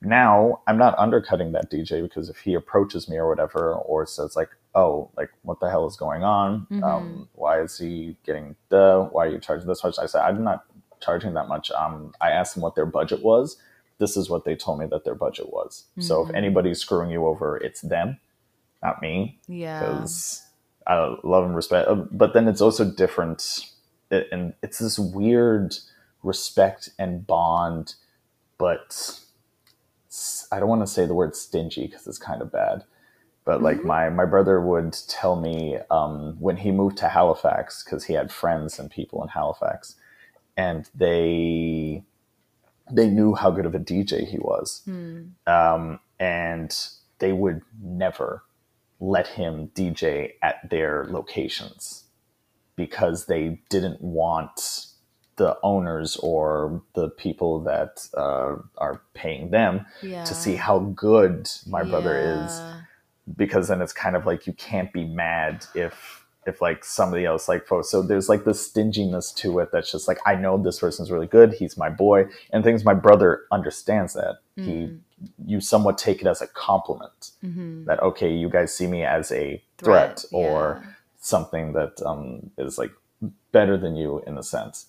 Now 0.00 0.60
i'm 0.68 0.78
not 0.78 0.96
undercutting 0.98 1.52
that 1.52 1.70
dj 1.72 2.02
because 2.02 2.28
if 2.28 2.38
he 2.38 2.54
approaches 2.54 3.08
me 3.08 3.16
or 3.16 3.28
whatever 3.28 3.74
or 3.74 4.06
says 4.06 4.36
like 4.36 4.50
oh 4.76 5.10
like 5.16 5.30
what 5.42 5.58
the 5.60 5.68
hell 5.70 5.86
is 5.86 5.96
going 5.96 6.22
on? 6.22 6.66
Mhm. 6.70 6.84
um 6.84 7.28
why 7.34 7.60
is 7.60 7.78
he 7.78 8.16
getting 8.24 8.54
the 8.68 9.08
why 9.10 9.26
are 9.26 9.30
you 9.30 9.40
charging 9.40 9.66
this 9.66 9.82
much? 9.82 9.98
I 9.98 10.06
said 10.06 10.22
i'm 10.22 10.44
not 10.44 10.64
charging 11.00 11.34
that 11.34 11.48
much 11.48 11.70
um 11.72 12.12
i 12.20 12.30
asked 12.30 12.56
him 12.56 12.62
what 12.62 12.74
their 12.76 12.86
budget 12.86 13.22
was. 13.24 13.56
This 13.98 14.16
is 14.16 14.30
what 14.30 14.44
they 14.44 14.54
told 14.54 14.78
me 14.78 14.86
that 14.86 15.04
their 15.04 15.16
budget 15.16 15.52
was. 15.52 15.84
So 15.98 16.22
if 16.22 16.28
Mhm. 16.28 16.36
anybody's 16.36 16.80
screwing 16.80 17.10
you 17.10 17.26
over 17.26 17.56
it's 17.56 17.80
them 17.80 18.20
not 18.82 19.02
me. 19.02 19.40
Yeah. 19.48 19.80
Because 19.80 20.47
I 20.88 21.16
love 21.22 21.44
and 21.44 21.54
respect. 21.54 21.88
uh, 21.88 21.94
But 22.10 22.32
then 22.32 22.48
it's 22.48 22.60
also 22.62 22.84
different, 22.90 23.66
and 24.10 24.54
it's 24.62 24.78
this 24.78 24.98
weird 24.98 25.76
respect 26.22 26.90
and 26.98 27.26
bond. 27.26 27.94
But 28.56 29.20
I 30.50 30.58
don't 30.58 30.68
want 30.68 30.82
to 30.82 30.86
say 30.86 31.06
the 31.06 31.14
word 31.14 31.36
stingy 31.36 31.86
because 31.86 32.06
it's 32.06 32.18
kind 32.18 32.42
of 32.42 32.50
bad. 32.50 32.84
But 33.44 33.62
like 33.62 33.78
Mhm. 33.78 33.84
my 33.84 34.08
my 34.10 34.24
brother 34.24 34.60
would 34.60 34.92
tell 35.08 35.36
me 35.36 35.78
um, 35.90 36.36
when 36.40 36.56
he 36.58 36.70
moved 36.70 36.98
to 36.98 37.08
Halifax 37.08 37.84
because 37.84 38.04
he 38.04 38.14
had 38.14 38.30
friends 38.32 38.78
and 38.78 38.90
people 38.90 39.22
in 39.22 39.28
Halifax, 39.28 39.94
and 40.56 40.88
they 40.94 42.04
they 42.90 43.08
knew 43.10 43.34
how 43.34 43.50
good 43.50 43.66
of 43.66 43.74
a 43.74 43.78
DJ 43.78 44.24
he 44.24 44.38
was 44.38 44.82
Hmm. 44.86 45.24
um, 45.46 46.00
and 46.18 46.74
they 47.18 47.32
would 47.32 47.60
never 47.82 48.42
let 49.00 49.28
him 49.28 49.70
DJ 49.74 50.32
at 50.42 50.68
their 50.70 51.06
locations 51.10 52.04
because 52.76 53.26
they 53.26 53.60
didn't 53.70 54.00
want 54.00 54.86
the 55.36 55.56
owners 55.62 56.16
or 56.16 56.82
the 56.94 57.08
people 57.10 57.60
that 57.60 58.08
uh, 58.16 58.56
are 58.78 59.02
paying 59.14 59.50
them 59.50 59.86
yeah 60.02 60.24
to 60.24 60.34
see 60.34 60.56
how 60.56 60.80
good 60.80 61.48
my 61.66 61.82
brother 61.84 62.16
is 62.18 62.62
because 63.36 63.68
then 63.68 63.80
it's 63.82 63.92
kind 63.92 64.16
of 64.16 64.26
like 64.26 64.46
you 64.46 64.52
can't 64.54 64.92
be 64.92 65.04
mad 65.04 65.64
if 65.74 66.24
if 66.46 66.60
like 66.62 66.84
somebody 66.84 67.24
else 67.26 67.48
like 67.48 67.66
so 67.82 68.02
there's 68.02 68.28
like 68.28 68.44
this 68.44 68.64
stinginess 68.66 69.32
to 69.32 69.58
it 69.60 69.70
that's 69.72 69.92
just 69.92 70.08
like 70.08 70.18
i 70.26 70.34
know 70.34 70.56
this 70.56 70.80
person's 70.80 71.10
really 71.10 71.26
good 71.26 71.52
he's 71.52 71.76
my 71.76 71.90
boy 71.90 72.24
and 72.52 72.64
things 72.64 72.84
my 72.84 72.94
brother 72.94 73.42
understands 73.52 74.14
that. 74.14 74.38
He 74.56 74.70
Mm. 74.70 75.00
You 75.46 75.60
somewhat 75.60 75.98
take 75.98 76.20
it 76.20 76.26
as 76.26 76.40
a 76.42 76.46
compliment 76.46 77.30
Mhm. 77.44 77.84
that 77.86 78.00
okay 78.02 78.32
you 78.32 78.48
guys 78.48 78.74
see 78.74 78.86
me 78.86 79.04
as 79.04 79.32
a 79.32 79.62
threat, 79.78 80.24
or 80.32 80.80
yeah. 80.82 80.90
something 81.20 81.72
that 81.72 82.00
um, 82.06 82.50
is 82.58 82.78
like 82.78 82.92
better 83.52 83.76
than 83.76 83.96
you 83.96 84.22
in 84.26 84.38
a 84.38 84.42
sense 84.42 84.86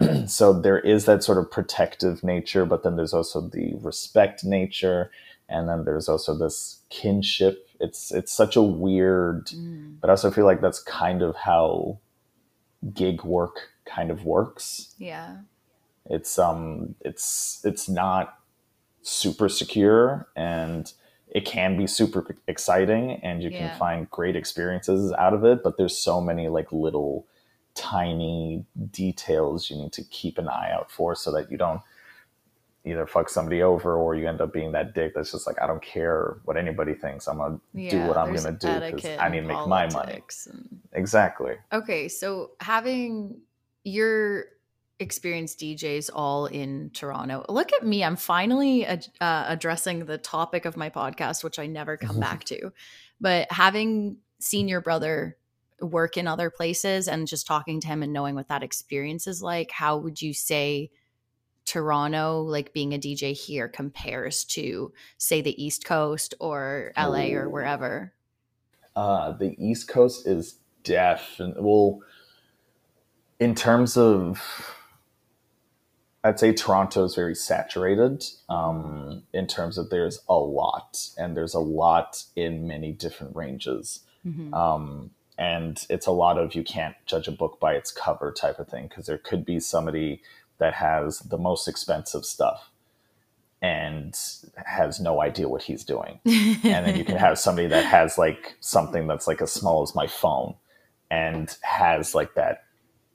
so 0.26 0.52
there 0.52 0.78
is 0.78 1.04
that 1.04 1.22
sort 1.24 1.38
of 1.38 1.50
protective 1.50 2.22
nature 2.24 2.64
but 2.66 2.82
then 2.82 2.96
there's 2.96 3.14
also 3.14 3.40
the 3.40 3.74
respect 3.80 4.44
nature 4.44 5.10
and 5.48 5.68
then 5.68 5.84
there's 5.84 6.08
also 6.08 6.34
this 6.36 6.80
kinship 6.90 7.68
it's 7.80 8.10
it's 8.12 8.32
such 8.32 8.56
a 8.56 8.62
weird 8.62 9.46
Mm. 9.46 10.00
but 10.00 10.10
i 10.10 10.12
also 10.12 10.30
feel 10.30 10.44
like 10.44 10.60
that's 10.60 10.82
kind 10.82 11.22
of 11.22 11.36
how 11.36 11.98
gig 12.94 13.24
work 13.24 13.56
kind 13.86 14.10
of 14.10 14.24
works 14.24 14.94
yeah 14.98 15.38
it's 16.06 16.38
um 16.38 16.94
it's 17.00 17.60
it's 17.64 17.88
not 17.88 18.37
super 19.02 19.48
secure 19.48 20.28
and 20.36 20.92
it 21.30 21.44
can 21.44 21.76
be 21.76 21.86
super 21.86 22.34
exciting 22.46 23.12
and 23.22 23.42
you 23.42 23.50
Yeah. 23.50 23.68
can 23.70 23.78
find 23.78 24.10
great 24.10 24.34
experiences 24.36 25.12
out 25.12 25.34
of 25.34 25.44
it 25.44 25.62
but 25.62 25.76
there's 25.76 25.96
so 25.96 26.20
many 26.20 26.48
like 26.48 26.72
little 26.72 27.26
tiny 27.74 28.64
details 28.90 29.70
you 29.70 29.76
need 29.76 29.92
to 29.92 30.02
keep 30.04 30.36
an 30.38 30.48
eye 30.48 30.70
out 30.72 30.90
for 30.90 31.14
so 31.14 31.30
that 31.32 31.50
you 31.50 31.56
don't 31.56 31.80
either 32.84 33.06
fuck 33.06 33.28
somebody 33.28 33.62
over 33.62 33.94
or 33.96 34.14
you 34.14 34.26
end 34.26 34.40
up 34.40 34.52
being 34.52 34.72
that 34.72 34.94
dick 34.94 35.12
that's 35.14 35.30
just 35.32 35.46
like 35.46 35.60
i 35.62 35.66
don't 35.66 35.82
care 35.82 36.38
what 36.44 36.56
anybody 36.56 36.94
thinks. 36.94 37.28
I'm 37.28 37.38
gonna 37.38 37.60
do 37.90 38.00
what 38.06 38.16
i'm 38.16 38.34
gonna 38.34 38.52
do 38.52 38.80
because 38.96 39.18
i 39.18 39.28
need 39.28 39.40
to 39.42 39.46
make 39.46 39.66
my 39.66 39.88
money. 39.92 40.22
and- 40.46 40.80
exactly. 40.92 41.54
Okay, 41.72 42.08
so 42.08 42.52
having 42.60 43.40
your 43.84 44.46
experienced 45.00 45.60
DJs 45.60 46.10
all 46.12 46.46
in 46.46 46.90
Toronto, 46.92 47.44
look 47.48 47.72
at 47.72 47.86
me. 47.86 48.02
I'm 48.02 48.16
finally 48.16 48.84
ad- 48.84 49.06
uh, 49.20 49.44
addressing 49.48 50.04
the 50.04 50.18
topic 50.18 50.64
of 50.64 50.76
my 50.76 50.90
podcast, 50.90 51.44
which 51.44 51.58
I 51.58 51.66
never 51.66 51.96
come 51.96 52.18
back 52.28 52.44
to. 52.44 52.72
But 53.20 53.50
having 53.50 54.18
seen 54.38 54.68
your 54.68 54.80
brother 54.80 55.36
work 55.80 56.16
in 56.16 56.26
other 56.26 56.50
places 56.50 57.06
and 57.06 57.28
just 57.28 57.46
talking 57.46 57.80
to 57.80 57.86
him 57.86 58.02
and 58.02 58.12
knowing 58.12 58.34
what 58.34 58.48
that 58.48 58.62
experience 58.62 59.26
is 59.26 59.42
like, 59.42 59.70
how 59.70 59.96
would 59.96 60.20
you 60.20 60.34
say 60.34 60.90
Toronto, 61.64 62.40
like 62.42 62.72
being 62.72 62.94
a 62.94 62.98
DJ 62.98 63.32
here, 63.32 63.68
compares 63.68 64.44
to, 64.44 64.92
say, 65.18 65.40
the 65.40 65.62
East 65.62 65.84
Coast 65.84 66.34
or 66.40 66.92
LA 66.96 67.28
or 67.28 67.48
wherever? 67.48 68.14
Uh, 68.96 69.32
the 69.32 69.54
East 69.58 69.86
Coast 69.86 70.26
is 70.26 70.58
definitely 70.82 71.62
well. 71.62 72.00
In 73.38 73.54
terms 73.54 73.96
of, 73.96 74.42
I'd 76.28 76.38
say 76.38 76.52
Toronto 76.52 77.04
is 77.04 77.14
very 77.14 77.34
saturated. 77.34 78.24
Um, 78.48 79.22
in 79.32 79.46
terms 79.46 79.78
of 79.78 79.90
there's 79.90 80.20
a 80.28 80.34
lot, 80.34 81.08
and 81.16 81.36
there's 81.36 81.54
a 81.54 81.60
lot 81.60 82.24
in 82.36 82.68
many 82.68 82.92
different 82.92 83.34
ranges. 83.34 84.00
Mhm. 84.26 84.52
Um, 84.52 85.10
and 85.38 85.86
it's 85.88 86.06
a 86.06 86.10
lot 86.12 86.36
of 86.36 86.54
you 86.54 86.64
can't 86.64 86.96
judge 87.06 87.28
a 87.28 87.32
book 87.32 87.58
by 87.60 87.74
its 87.74 87.92
cover 87.92 88.32
type 88.32 88.58
of 88.58 88.68
thing 88.68 88.88
because 88.88 89.06
there 89.06 89.18
could 89.18 89.44
be 89.44 89.60
somebody 89.60 90.20
that 90.58 90.74
has 90.74 91.20
the 91.20 91.38
most 91.38 91.68
expensive 91.68 92.24
stuff 92.24 92.70
and 93.62 94.14
has 94.66 95.00
no 95.00 95.20
idea 95.20 95.48
what 95.48 95.62
he's 95.62 95.84
doing 95.84 96.20
and 96.24 96.86
then 96.86 96.96
you 96.96 97.04
can 97.04 97.16
have 97.16 97.38
somebody 97.38 97.66
that 97.66 97.84
has 97.84 98.16
like 98.16 98.56
something 98.60 99.08
that's 99.08 99.26
like 99.26 99.42
as 99.42 99.50
small 99.52 99.82
as 99.82 99.94
my 99.96 100.06
phone 100.06 100.54
and 101.10 101.56
has 101.62 102.14
like 102.14 102.34
that 102.34 102.64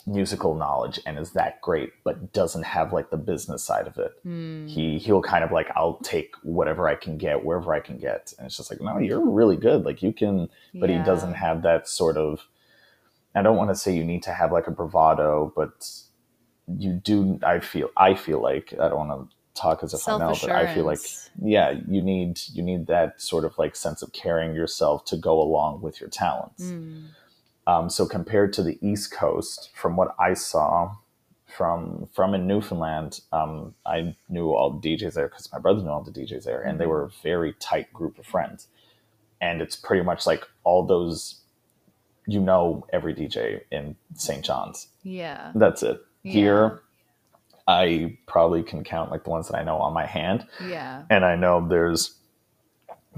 musical 0.05 0.53
knowledge 0.55 0.99
and 1.05 1.17
is 1.17 1.31
that 1.31 1.61
great 1.61 1.91
but 2.03 2.33
doesn't 2.33 2.63
have 2.63 2.91
like 2.91 3.09
the 3.09 3.17
business 3.17 3.63
side 3.63 3.87
of 3.87 3.97
it. 3.97 4.11
Hmm. 4.23 4.67
he 4.67 4.97
he'll 4.97 5.21
kind 5.21 5.43
of 5.43 5.51
like 5.51 5.69
i'll 5.75 5.97
take 6.03 6.35
whatever 6.43 6.87
i 6.87 6.95
can 6.95 7.17
get 7.17 7.45
wherever 7.45 7.73
i 7.73 7.79
can 7.79 7.97
get 7.97 8.33
and 8.37 8.45
it's 8.45 8.57
just 8.57 8.69
like 8.69 8.81
no 8.81 8.97
you're 8.97 9.25
really 9.25 9.55
good. 9.55 9.85
Like 9.85 10.03
you 10.03 10.11
can 10.11 10.49
but 10.73 10.89
he 10.89 10.97
doesn't 10.97 11.35
have 11.35 11.61
that 11.63 11.87
sort 11.87 12.17
of 12.17 12.47
i 13.33 13.41
don't 13.41 13.57
want 13.57 13.69
to 13.69 13.75
say 13.75 13.95
you 13.95 14.03
need 14.03 14.23
to 14.23 14.33
have 14.33 14.51
like 14.51 14.67
a 14.67 14.71
bravado 14.71 15.53
but 15.55 15.89
you 16.67 16.93
do 16.93 17.39
i 17.43 17.59
feel 17.59 17.89
i 17.97 18.13
feel 18.13 18.41
like 18.41 18.73
i 18.73 18.87
don't 18.89 19.07
want 19.07 19.29
to 19.29 19.35
talk 19.61 19.83
as 19.83 19.93
if 19.93 20.07
i 20.07 20.17
know 20.17 20.35
but 20.41 20.49
i 20.49 20.73
feel 20.73 20.85
like 20.85 20.99
yeah 21.41 21.71
you 21.87 22.01
need 22.01 22.39
you 22.53 22.63
need 22.63 22.87
that 22.87 23.21
sort 23.21 23.45
of 23.45 23.57
like 23.57 23.75
sense 23.75 24.01
of 24.01 24.11
carrying 24.11 24.55
yourself 24.55 25.05
to 25.05 25.15
go 25.17 25.39
along 25.41 25.81
with 25.81 25.99
your 26.01 26.09
talents. 26.09 26.63
Mm. 26.63 27.05
Um, 27.67 27.89
so 27.89 28.05
compared 28.05 28.53
to 28.53 28.63
the 28.63 28.77
east 28.81 29.11
coast 29.11 29.69
from 29.73 29.95
what 29.95 30.15
i 30.19 30.33
saw 30.33 30.95
from 31.55 32.07
from 32.13 32.33
in 32.33 32.47
Newfoundland. 32.47 33.21
Um, 33.31 33.75
I 33.85 34.15
knew 34.27 34.53
all 34.53 34.71
the 34.71 34.95
DJs 34.95 35.13
there 35.13 35.27
because 35.27 35.51
my 35.51 35.59
brother 35.59 35.81
knew 35.83 35.89
all 35.89 36.01
the 36.01 36.11
DJs 36.11 36.45
there, 36.45 36.61
and 36.61 36.79
they 36.79 36.87
were 36.87 37.03
a 37.03 37.09
very 37.21 37.53
tight 37.59 37.93
group 37.93 38.17
of 38.17 38.25
friends. 38.25 38.67
And 39.39 39.61
it's 39.61 39.75
pretty 39.75 40.03
much 40.03 40.25
like 40.25 40.47
all 40.63 40.83
those, 40.83 41.41
you 42.25 42.39
know, 42.39 42.87
every 42.91 43.13
DJ 43.13 43.61
in 43.71 43.95
St. 44.15 44.43
John's. 44.43 44.87
Yeah. 45.03 45.51
That's 45.53 45.83
it. 45.83 46.01
Yeah. 46.23 46.31
Here, 46.31 46.81
I 47.67 48.17
probably 48.25 48.63
can 48.63 48.83
count 48.83 49.11
like 49.11 49.23
the 49.25 49.29
ones 49.29 49.47
that 49.49 49.57
I 49.57 49.63
know 49.63 49.77
on 49.77 49.93
my 49.93 50.05
hand, 50.05 50.47
Yeah. 50.65 51.03
and 51.09 51.23
I 51.23 51.35
know 51.35 51.67
there's 51.67 52.15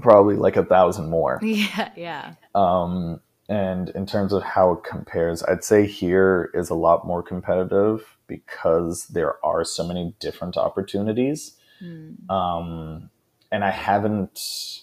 probably 0.00 0.36
like 0.36 0.56
a 0.56 0.64
thousand 0.64 1.08
more. 1.08 1.40
Yeah. 1.42 1.90
Yeah. 1.96 2.34
Um, 2.54 3.20
and 3.48 3.90
in 3.90 4.06
terms 4.06 4.32
of 4.32 4.42
how 4.42 4.72
it 4.72 4.84
compares, 4.84 5.42
I'd 5.44 5.64
say 5.64 5.86
here 5.86 6.50
is 6.54 6.70
a 6.70 6.74
lot 6.74 7.06
more 7.06 7.22
competitive 7.22 8.16
because 8.26 9.06
there 9.06 9.44
are 9.44 9.64
so 9.64 9.86
many 9.86 10.14
different 10.18 10.56
opportunities. 10.56 11.52
Mm. 11.82 12.28
Um, 12.28 13.10
and 13.52 13.64
I 13.64 13.70
haven't 13.70 14.80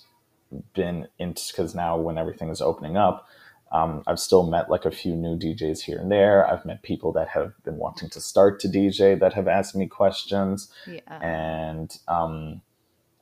been 0.74 1.08
into 1.20 1.44
because 1.48 1.76
now 1.76 1.98
when 1.98 2.18
everything 2.18 2.50
is 2.50 2.62
opening 2.62 2.96
up, 2.96 3.28
um, 3.74 4.04
I've 4.06 4.20
still 4.20 4.46
met 4.48 4.70
like 4.70 4.86
a 4.86 4.92
few 4.92 5.16
new 5.16 5.36
DJs 5.38 5.82
here 5.82 5.98
and 5.98 6.12
there. 6.12 6.48
I've 6.48 6.64
met 6.64 6.84
people 6.84 7.12
that 7.14 7.28
have 7.30 7.54
been 7.64 7.78
wanting 7.78 8.10
to 8.12 8.22
start 8.22 8.60
to 8.62 8.68
DJ 8.68 9.20
that 9.20 9.34
have 9.34 9.48
asked 9.48 9.76
me 9.76 9.88
questions 9.88 10.72
Yeah. 10.86 11.02
and 11.22 11.98
um, 12.08 12.62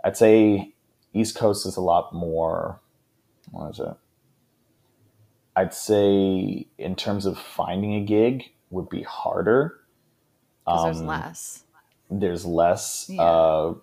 I'd 0.03 0.17
say 0.17 0.73
East 1.13 1.35
Coast 1.35 1.65
is 1.65 1.77
a 1.77 1.81
lot 1.81 2.13
more. 2.13 2.81
What 3.51 3.71
is 3.71 3.79
it? 3.79 3.95
I'd 5.56 5.74
say 5.74 6.68
in 6.78 6.95
terms 6.95 7.26
of 7.26 7.38
finding 7.38 7.93
a 7.95 8.02
gig 8.02 8.52
would 8.70 8.89
be 8.89 9.04
harder. 9.04 9.80
Because 10.66 10.84
there's 10.86 11.02
Um, 11.02 11.08
less. 11.08 11.64
There's 12.10 12.45
less, 12.45 13.10
Yeah. 13.10 13.22
uh, 13.22 13.74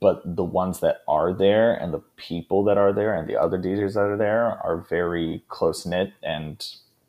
but 0.00 0.22
the 0.24 0.44
ones 0.44 0.80
that 0.80 1.02
are 1.06 1.32
there 1.32 1.74
and 1.74 1.92
the 1.92 2.00
people 2.16 2.64
that 2.64 2.76
are 2.78 2.92
there 2.92 3.14
and 3.14 3.28
the 3.28 3.36
other 3.36 3.58
DJs 3.58 3.94
that 3.94 4.00
are 4.00 4.16
there 4.16 4.44
are 4.64 4.78
very 4.78 5.44
close 5.48 5.86
knit 5.86 6.12
and 6.22 6.66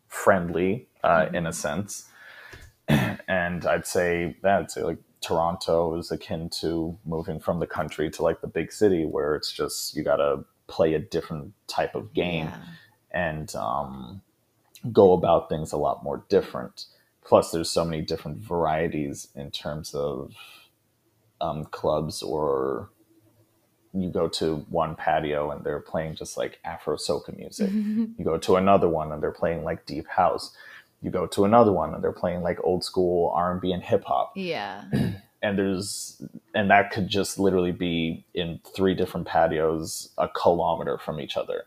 friendly 0.08 0.88
uh, 1.04 1.28
in 1.34 1.46
a 1.48 1.54
sense. 1.54 2.10
and 2.88 3.66
I'd 3.66 3.86
say 3.86 4.36
that 4.42 4.60
I'd 4.62 4.72
say 4.72 4.84
like 4.84 4.98
Toronto 5.22 5.96
is 5.98 6.12
akin 6.12 6.50
to 6.62 6.98
moving 7.06 7.40
from 7.40 7.60
the 7.60 7.68
country 7.68 8.10
to 8.12 8.24
like 8.24 8.42
the 8.42 8.48
big 8.48 8.72
city 8.72 9.06
where 9.06 9.36
it's 9.36 9.52
just 9.52 9.96
you 9.96 10.04
gotta 10.04 10.44
play 10.68 10.94
a 10.94 11.00
different 11.00 11.54
type 11.68 11.94
of 11.96 12.14
game 12.14 12.46
Yeah. 12.48 12.58
And 13.12 13.54
um, 13.56 14.22
go 14.92 15.14
about 15.14 15.50
things 15.50 15.72
a 15.72 15.78
lot 15.78 16.04
more 16.04 16.24
different. 16.30 16.86
Plus, 17.24 17.52
there's 17.52 17.70
so 17.70 17.86
many 17.86 18.02
different 18.02 18.40
varieties 18.40 19.28
in 19.36 19.52
terms 19.52 19.94
of 19.94 20.34
um, 21.42 21.66
clubs, 21.66 22.24
or 22.24 22.90
you 23.94 24.10
go 24.10 24.28
to 24.28 24.58
one 24.70 24.96
patio 24.96 25.52
and 25.52 25.64
they're 25.64 25.80
playing 25.80 26.16
just 26.16 26.38
like 26.38 26.60
Afro 26.64 26.96
soca 26.98 27.36
music. 27.38 27.70
You 28.18 28.26
go 28.26 28.38
to 28.38 28.56
another 28.56 28.90
one 28.90 29.12
and 29.12 29.22
they're 29.22 29.32
playing 29.32 29.64
like 29.64 29.86
deep 29.86 30.08
house. 30.08 30.56
You 31.02 31.10
go 31.10 31.26
to 31.28 31.46
another 31.46 31.72
one 31.72 31.94
and 31.94 32.04
they're 32.04 32.12
playing 32.12 32.42
like 32.42 32.60
old 32.64 32.84
school 32.84 33.32
R 33.34 33.52
and 33.52 33.62
B 33.62 33.72
and 33.72 33.82
hip 33.84 34.04
hop. 34.06 34.34
Yeah. 34.36 34.86
And 35.42 35.58
there's 35.58 36.22
and 36.54 36.70
that 36.70 36.92
could 36.92 37.08
just 37.08 37.40
literally 37.40 37.72
be 37.72 38.26
in 38.34 38.60
three 38.76 38.94
different 38.94 39.26
patios 39.26 40.10
a 40.18 40.28
kilometer 40.28 40.98
from 40.98 41.22
each 41.22 41.38
other. 41.38 41.64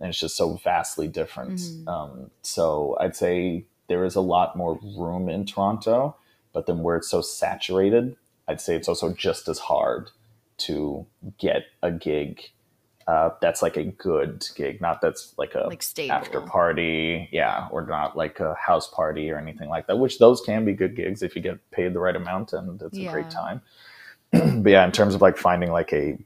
And 0.00 0.08
it's 0.10 0.18
just 0.20 0.36
so 0.36 0.54
vastly 0.62 1.08
different. 1.08 1.56
Mhm. 1.58 1.88
Um, 1.88 2.30
so 2.42 2.96
I'd 3.00 3.16
say 3.16 3.64
there 3.88 4.04
is 4.04 4.14
a 4.16 4.20
lot 4.20 4.56
more 4.56 4.78
room 4.96 5.28
in 5.28 5.44
Toronto, 5.46 6.16
but 6.52 6.66
then 6.66 6.82
where 6.82 6.96
it's 6.96 7.08
so 7.10 7.20
saturated, 7.20 8.16
I'd 8.46 8.60
say 8.60 8.76
it's 8.76 8.88
also 8.88 9.12
just 9.12 9.48
as 9.48 9.58
hard 9.58 10.10
to 10.58 11.06
get 11.38 11.64
a 11.82 11.90
gig 11.90 12.42
uh, 13.06 13.30
that's 13.40 13.62
like 13.62 13.78
a 13.78 13.84
good 13.84 14.44
gig, 14.54 14.82
not 14.82 15.00
that's 15.00 15.32
like 15.38 15.54
a 15.54 15.66
Like 15.66 15.82
stable. 15.82 16.12
after 16.14 16.42
party, 16.42 17.26
yeah, 17.32 17.66
or 17.70 17.86
not 17.86 18.18
like 18.18 18.38
a 18.38 18.54
house 18.54 18.86
party 18.86 19.30
or 19.30 19.38
anything 19.38 19.70
like 19.70 19.86
that. 19.86 19.98
Which 19.98 20.18
those 20.18 20.42
can 20.42 20.66
be 20.66 20.74
good 20.74 20.94
gigs 20.94 21.22
if 21.22 21.34
you 21.34 21.40
get 21.40 21.58
paid 21.70 21.94
the 21.94 22.00
right 22.00 22.14
amount 22.14 22.52
and 22.52 22.80
it's 22.82 22.98
a 22.98 23.02
Yeah. 23.02 23.12
great 23.12 23.30
time. 23.30 23.62
but 24.32 24.70
yeah, 24.70 24.84
in 24.84 24.92
terms 24.92 25.14
of 25.14 25.22
like 25.22 25.38
finding 25.38 25.72
like 25.72 25.90
a 25.94 26.18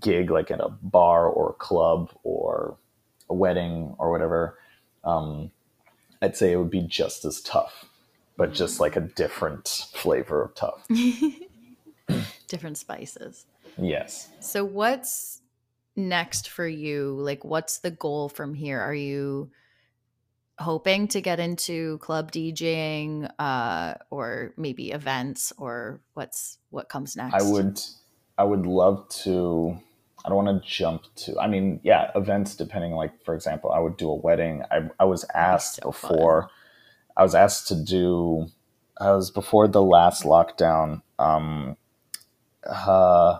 gig 0.00 0.30
like 0.30 0.50
at 0.50 0.60
a 0.60 0.68
bar 0.68 1.26
or 1.28 1.50
a 1.50 1.54
club 1.54 2.10
or 2.22 2.76
a 3.28 3.34
wedding 3.34 3.94
or 3.98 4.10
whatever, 4.10 4.58
um, 5.04 5.50
I'd 6.22 6.36
say 6.36 6.52
it 6.52 6.56
would 6.56 6.70
be 6.70 6.82
just 6.82 7.24
as 7.24 7.40
tough, 7.40 7.86
but 8.36 8.52
just 8.52 8.80
like 8.80 8.96
a 8.96 9.00
different 9.00 9.68
flavor 9.94 10.42
of 10.42 10.54
tough. 10.54 10.86
Different 12.48 12.78
spices. 12.78 13.46
Yes. 13.76 14.28
So 14.40 14.64
what's 14.64 15.42
next 15.96 16.48
for 16.48 16.66
you? 16.66 17.16
Like 17.18 17.44
what's 17.44 17.78
the 17.78 17.90
goal 17.90 18.28
from 18.28 18.54
here? 18.54 18.80
Are 18.80 18.94
you 18.94 19.50
hoping 20.58 21.06
to 21.08 21.20
get 21.20 21.38
into 21.38 21.98
club 21.98 22.32
DJing 22.32 23.30
uh 23.38 23.94
or 24.08 24.54
maybe 24.56 24.90
events 24.90 25.52
or 25.58 26.00
what's 26.14 26.58
what 26.70 26.88
comes 26.88 27.16
next? 27.16 27.34
I 27.34 27.42
would 27.42 27.80
I 28.38 28.44
would 28.44 28.66
love 28.66 29.08
to 29.24 29.78
I 30.24 30.28
don't 30.28 30.44
want 30.44 30.62
to 30.62 30.68
jump 30.68 31.04
to 31.16 31.38
I 31.38 31.46
mean, 31.46 31.80
yeah, 31.82 32.10
events 32.14 32.56
depending 32.56 32.92
like 32.92 33.12
for 33.24 33.34
example, 33.34 33.70
I 33.72 33.78
would 33.78 33.96
do 33.96 34.10
a 34.10 34.14
wedding. 34.14 34.62
I 34.70 34.88
I 34.98 35.04
was 35.04 35.24
asked 35.34 35.80
so 35.82 35.92
fun. 35.92 36.12
before 36.12 36.50
I 37.16 37.22
was 37.22 37.34
asked 37.34 37.68
to 37.68 37.74
do 37.76 38.46
I 38.98 39.12
was 39.12 39.30
before 39.30 39.68
the 39.68 39.82
last 39.82 40.24
lockdown 40.24 41.02
um 41.18 41.76
uh 42.66 43.38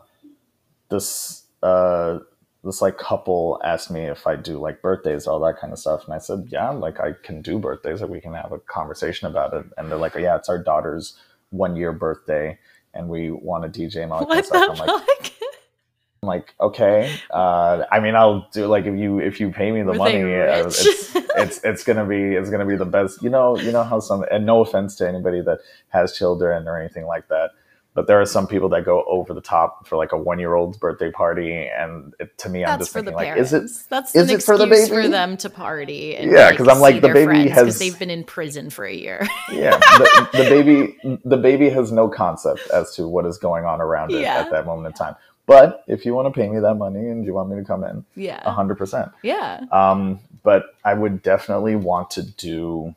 this 0.90 1.44
uh 1.62 2.18
this 2.66 2.82
like 2.82 2.98
couple 2.98 3.60
asked 3.64 3.90
me 3.90 4.02
if 4.02 4.26
I 4.26 4.36
do 4.36 4.58
like 4.58 4.82
birthdays, 4.82 5.26
all 5.26 5.40
that 5.40 5.58
kind 5.58 5.72
of 5.72 5.78
stuff, 5.78 6.04
and 6.04 6.12
I 6.12 6.18
said, 6.18 6.48
yeah, 6.48 6.70
like 6.70 7.00
I 7.00 7.12
can 7.22 7.40
do 7.40 7.58
birthdays, 7.58 8.00
like 8.00 8.10
we 8.10 8.20
can 8.20 8.34
have 8.34 8.52
a 8.52 8.58
conversation 8.58 9.28
about 9.28 9.54
it. 9.54 9.66
And 9.78 9.90
they're 9.90 9.98
like, 9.98 10.14
yeah, 10.16 10.36
it's 10.36 10.48
our 10.48 10.62
daughter's 10.62 11.16
one 11.50 11.76
year 11.76 11.92
birthday, 11.92 12.58
and 12.96 13.08
we 13.08 13.30
want 13.30 13.72
to 13.72 13.80
DJ 13.80 14.02
and 14.02 14.12
all 14.12 14.20
that 14.20 14.28
What 14.28 14.46
stuff. 14.46 14.80
I'm 14.80 14.86
like. 14.86 15.32
I'm 16.22 16.28
like, 16.28 16.54
okay. 16.60 17.14
Uh, 17.30 17.84
I 17.90 18.00
mean, 18.00 18.14
I'll 18.14 18.48
do 18.52 18.66
like 18.66 18.86
if 18.86 18.98
you 18.98 19.20
if 19.20 19.38
you 19.38 19.50
pay 19.50 19.70
me 19.70 19.82
the 19.82 19.92
Were 19.92 19.98
money, 19.98 20.22
uh, 20.22 20.66
it's 20.66 21.14
it's 21.14 21.60
it's 21.62 21.84
gonna 21.84 22.06
be 22.06 22.34
it's 22.34 22.50
gonna 22.50 22.66
be 22.66 22.76
the 22.76 22.86
best. 22.86 23.22
You 23.22 23.30
know, 23.30 23.56
you 23.58 23.70
know 23.70 23.84
how 23.84 24.00
some 24.00 24.24
and 24.30 24.46
no 24.46 24.62
offense 24.62 24.96
to 24.96 25.08
anybody 25.08 25.42
that 25.42 25.60
has 25.90 26.16
children 26.16 26.66
or 26.66 26.80
anything 26.80 27.06
like 27.06 27.28
that, 27.28 27.50
but 27.96 28.06
there 28.06 28.20
are 28.20 28.26
some 28.26 28.46
people 28.46 28.68
that 28.68 28.84
go 28.84 29.02
over 29.08 29.32
the 29.34 29.40
top 29.40 29.88
for 29.88 29.96
like 29.96 30.12
a 30.12 30.18
one 30.18 30.38
year 30.38 30.54
old's 30.54 30.76
birthday 30.78 31.10
party, 31.10 31.66
and 31.66 32.14
it, 32.20 32.36
to 32.38 32.48
me, 32.50 32.62
I'm 32.62 32.78
That's 32.78 32.82
just 32.82 32.92
for 32.92 33.00
the 33.00 33.06
thinking 33.06 33.16
like, 33.16 33.26
parents. 33.28 33.52
is 33.52 33.82
it? 33.84 33.88
That's 33.88 34.14
is 34.14 34.28
an 34.30 34.36
it 34.36 34.42
for 34.42 34.58
the 34.58 34.66
baby? 34.66 34.88
for 34.88 35.08
them 35.08 35.36
to 35.38 35.50
party. 35.50 36.14
And 36.14 36.30
Yeah, 36.30 36.54
'cause 36.54 36.68
I'm 36.68 36.78
like, 36.78 37.00
the 37.00 37.08
baby 37.08 37.48
has- 37.48 37.78
they've 37.78 37.98
been 37.98 38.10
in 38.10 38.22
prison 38.22 38.68
for 38.70 38.84
a 38.84 38.92
year. 38.94 39.26
Yeah, 39.50 39.78
the, 39.78 40.28
the 40.32 40.44
baby 40.44 41.18
the 41.24 41.36
baby 41.38 41.70
has 41.70 41.90
no 41.90 42.06
concept 42.08 42.68
as 42.70 42.94
to 42.96 43.08
what 43.08 43.24
is 43.26 43.38
going 43.38 43.64
on 43.64 43.80
around 43.80 44.12
it 44.12 44.20
Yeah. 44.20 44.36
at 44.40 44.50
that 44.50 44.66
moment 44.66 44.86
in 44.88 44.92
time. 44.92 45.16
But 45.46 45.84
if 45.86 46.04
you 46.04 46.12
want 46.14 46.26
to 46.32 46.38
pay 46.38 46.48
me 46.48 46.58
that 46.60 46.74
money 46.74 47.08
and 47.08 47.24
you 47.24 47.32
want 47.32 47.48
me 47.48 47.56
to 47.56 47.64
come 47.64 47.82
in, 47.84 48.04
yeah. 48.16 48.42
hundred 48.50 48.76
percent. 48.76 49.10
Yeah. 49.22 49.60
Um, 49.72 50.18
but 50.42 50.74
I 50.84 50.92
would 50.94 51.22
definitely 51.22 51.76
want 51.76 52.10
to 52.10 52.22
do 52.22 52.94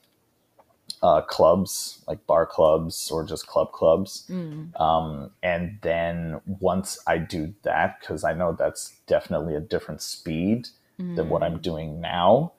uh, 1.01 1.21
clubs, 1.21 2.03
like 2.07 2.25
bar 2.27 2.45
clubs 2.45 3.09
or 3.11 3.23
just 3.25 3.47
club 3.47 3.71
clubs. 3.71 4.25
Mm. 4.29 4.79
Um, 4.79 5.31
and 5.41 5.79
then 5.81 6.41
once 6.45 6.99
I 7.07 7.17
do 7.19 7.53
that, 7.63 7.99
because 7.99 8.23
I 8.23 8.33
know 8.33 8.53
that's 8.57 8.95
definitely 9.07 9.55
a 9.55 9.61
different 9.61 10.01
speed 10.01 10.67
than 10.97 11.29
what 11.29 11.41
Mm. 11.41 11.45
I'm 11.45 11.57
doing 11.59 12.01
now. 12.01 12.51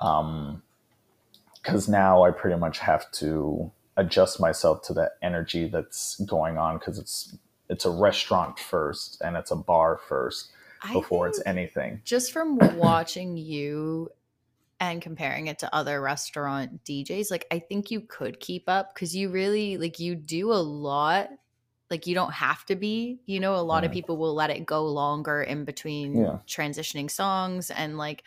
Um, 0.00 0.62
because 1.62 1.88
now 1.88 2.22
I 2.24 2.30
pretty 2.30 2.58
much 2.58 2.78
have 2.78 3.10
to 3.12 3.70
adjust 3.96 4.40
myself 4.40 4.82
to 4.82 4.92
the 4.94 5.10
energy 5.22 5.68
that's 5.68 6.20
going 6.20 6.56
on 6.56 6.78
because 6.78 6.98
it's 6.98 7.36
it's 7.68 7.84
a 7.84 7.90
restaurant 7.90 8.58
first 8.58 9.20
and 9.22 9.36
it's 9.36 9.50
a 9.50 9.56
bar 9.56 9.98
first 10.08 10.50
I 10.82 10.92
before 10.92 11.26
it's 11.28 11.42
anything. 11.44 12.00
just 12.04 12.32
from 12.32 12.56
watching 12.76 13.36
you 13.36 14.10
and 14.80 15.02
comparing 15.02 15.48
it 15.48 15.58
to 15.60 15.74
other 15.74 16.00
restaurant 16.00 16.84
DJs, 16.84 17.30
like 17.30 17.46
I 17.50 17.58
think 17.58 17.90
you 17.90 18.00
could 18.02 18.40
keep 18.40 18.64
up 18.68 18.94
because 18.94 19.14
you 19.16 19.30
really 19.30 19.76
like 19.76 19.98
you 19.98 20.14
do 20.14 20.52
a 20.52 20.54
lot. 20.62 21.30
Like 21.90 22.06
you 22.06 22.14
don't 22.14 22.32
have 22.32 22.64
to 22.66 22.76
be, 22.76 23.20
you 23.26 23.40
know, 23.40 23.56
a 23.56 23.62
lot 23.64 23.84
of 23.84 23.90
Mhm. 23.90 23.94
people 23.94 24.18
will 24.18 24.34
let 24.34 24.50
it 24.50 24.66
go 24.66 24.84
longer 24.86 25.42
in 25.42 25.64
between 25.64 26.14
Yeah. 26.16 26.38
transitioning 26.46 27.10
songs 27.10 27.70
and 27.70 27.96
like 27.96 28.24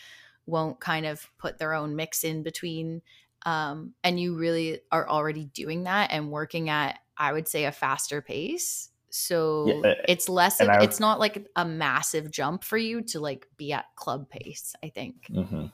won't 0.47 0.79
kind 0.79 1.05
of 1.05 1.29
put 1.37 1.59
their 1.59 1.73
own 1.73 1.95
mix 1.95 2.23
in 2.23 2.41
between. 2.43 3.01
Um, 3.45 3.93
and 4.03 4.19
you 4.19 4.37
really 4.37 4.81
are 4.91 5.07
already 5.07 5.45
doing 5.45 5.83
that 5.83 6.11
and 6.11 6.31
working 6.31 6.69
at, 6.69 6.99
I 7.17 7.33
would 7.33 7.47
say, 7.47 7.65
a 7.65 7.71
faster 7.71 8.21
pace. 8.21 8.89
So 9.09 9.83
Yeah, 9.83 9.93
it's 10.07 10.27
less 10.29 10.59
of, 10.59 10.69
I- 10.69 10.77
it's 10.79 10.99
not 10.99 11.19
like 11.19 11.47
a 11.55 11.65
massive 11.65 12.31
jump 12.31 12.63
for 12.63 12.77
you 12.77 13.01
to 13.03 13.19
like 13.19 13.47
be 13.57 13.73
at 13.73 13.85
club 13.95 14.29
pace, 14.29 14.75
I 14.83 14.89
think. 14.89 15.29
hmm 15.29 15.65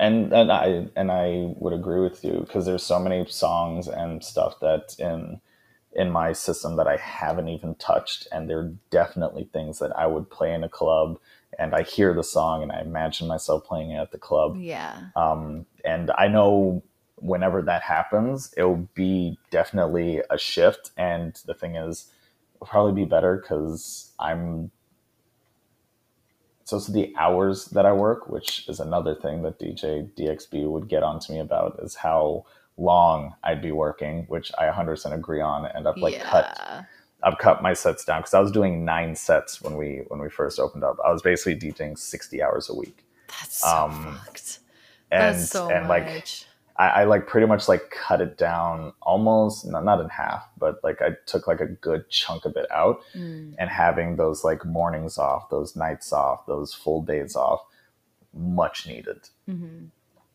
and 0.00 0.32
and 0.32 0.50
I 0.50 0.88
and 0.96 1.10
I 1.10 1.52
would 1.56 1.72
agree 1.72 2.00
with 2.00 2.24
you 2.24 2.40
because 2.40 2.66
there's 2.66 2.82
so 2.82 2.98
many 2.98 3.26
songs 3.26 3.88
and 3.88 4.24
stuff 4.24 4.58
that 4.60 4.96
in 4.98 5.40
in 5.94 6.10
my 6.10 6.32
system 6.32 6.76
that 6.76 6.88
I 6.88 6.96
haven't 6.96 7.48
even 7.48 7.76
touched, 7.76 8.26
and 8.32 8.50
they're 8.50 8.72
definitely 8.90 9.48
things 9.52 9.78
that 9.78 9.96
I 9.96 10.06
would 10.06 10.28
play 10.28 10.52
in 10.52 10.64
a 10.64 10.68
club, 10.68 11.18
and 11.58 11.74
I 11.74 11.82
hear 11.82 12.12
the 12.12 12.24
song 12.24 12.62
and 12.62 12.72
I 12.72 12.80
imagine 12.80 13.28
myself 13.28 13.64
playing 13.64 13.92
it 13.92 13.98
at 13.98 14.10
the 14.10 14.18
club. 14.18 14.56
Yeah. 14.58 15.10
Um, 15.14 15.66
and 15.84 16.10
I 16.18 16.28
know 16.28 16.82
whenever 17.16 17.62
that 17.62 17.82
happens, 17.82 18.52
it'll 18.56 18.88
be 18.94 19.38
definitely 19.50 20.20
a 20.30 20.38
shift. 20.38 20.90
And 20.96 21.40
the 21.46 21.54
thing 21.54 21.76
is, 21.76 22.10
it'll 22.56 22.66
probably 22.66 23.04
be 23.04 23.08
better 23.08 23.36
because 23.36 24.12
I'm 24.18 24.70
so 26.64 26.78
it's 26.78 26.86
the 26.86 27.14
hours 27.18 27.66
that 27.66 27.84
I 27.84 27.92
work, 27.92 28.28
which 28.28 28.66
is 28.68 28.80
another 28.80 29.14
thing 29.14 29.42
that 29.42 29.58
DJ 29.58 30.10
DXB 30.14 30.68
would 30.70 30.88
get 30.88 31.02
onto 31.02 31.32
me 31.32 31.38
about 31.38 31.78
is 31.82 31.94
how 31.94 32.46
long 32.78 33.34
I'd 33.44 33.60
be 33.60 33.70
working, 33.70 34.24
which 34.28 34.50
I 34.58 34.68
100% 34.68 35.12
agree 35.12 35.42
on. 35.42 35.66
And 35.66 35.86
I've 35.86 35.98
like 35.98 36.14
yeah. 36.14 36.24
cut, 36.24 36.86
I've 37.22 37.38
cut 37.38 37.62
my 37.62 37.74
sets 37.74 38.04
down 38.04 38.20
because 38.20 38.32
I 38.32 38.40
was 38.40 38.50
doing 38.50 38.84
nine 38.84 39.14
sets 39.14 39.60
when 39.60 39.76
we 39.76 40.02
when 40.08 40.20
we 40.20 40.30
first 40.30 40.58
opened 40.58 40.84
up. 40.84 40.96
I 41.04 41.12
was 41.12 41.20
basically 41.20 41.56
DJing 41.56 41.98
60 41.98 42.42
hours 42.42 42.70
a 42.70 42.74
week, 42.74 43.04
That's 43.28 43.58
so 43.58 43.68
um, 43.68 44.18
fucked. 44.24 44.60
and 45.10 45.36
That's 45.36 45.50
so 45.50 45.70
and 45.70 45.86
like 45.86 46.06
much. 46.06 46.46
I, 46.76 46.88
I 46.88 47.04
like 47.04 47.26
pretty 47.28 47.46
much 47.46 47.68
like 47.68 47.90
cut 47.90 48.20
it 48.20 48.36
down 48.36 48.92
almost 49.02 49.64
not, 49.66 49.84
not 49.84 50.00
in 50.00 50.08
half, 50.08 50.44
but 50.58 50.82
like 50.82 51.00
I 51.00 51.10
took 51.26 51.46
like 51.46 51.60
a 51.60 51.66
good 51.66 52.08
chunk 52.10 52.44
of 52.44 52.56
it 52.56 52.70
out 52.70 53.00
Mm. 53.14 53.54
and 53.58 53.70
having 53.70 54.16
those 54.16 54.42
like 54.44 54.64
mornings 54.64 55.16
off, 55.18 55.50
those 55.50 55.76
nights 55.76 56.12
off, 56.12 56.46
those 56.46 56.74
full 56.74 57.02
days 57.02 57.36
off, 57.36 57.60
much 58.32 58.86
needed 58.86 59.20
Mm-hmm. 59.48 59.86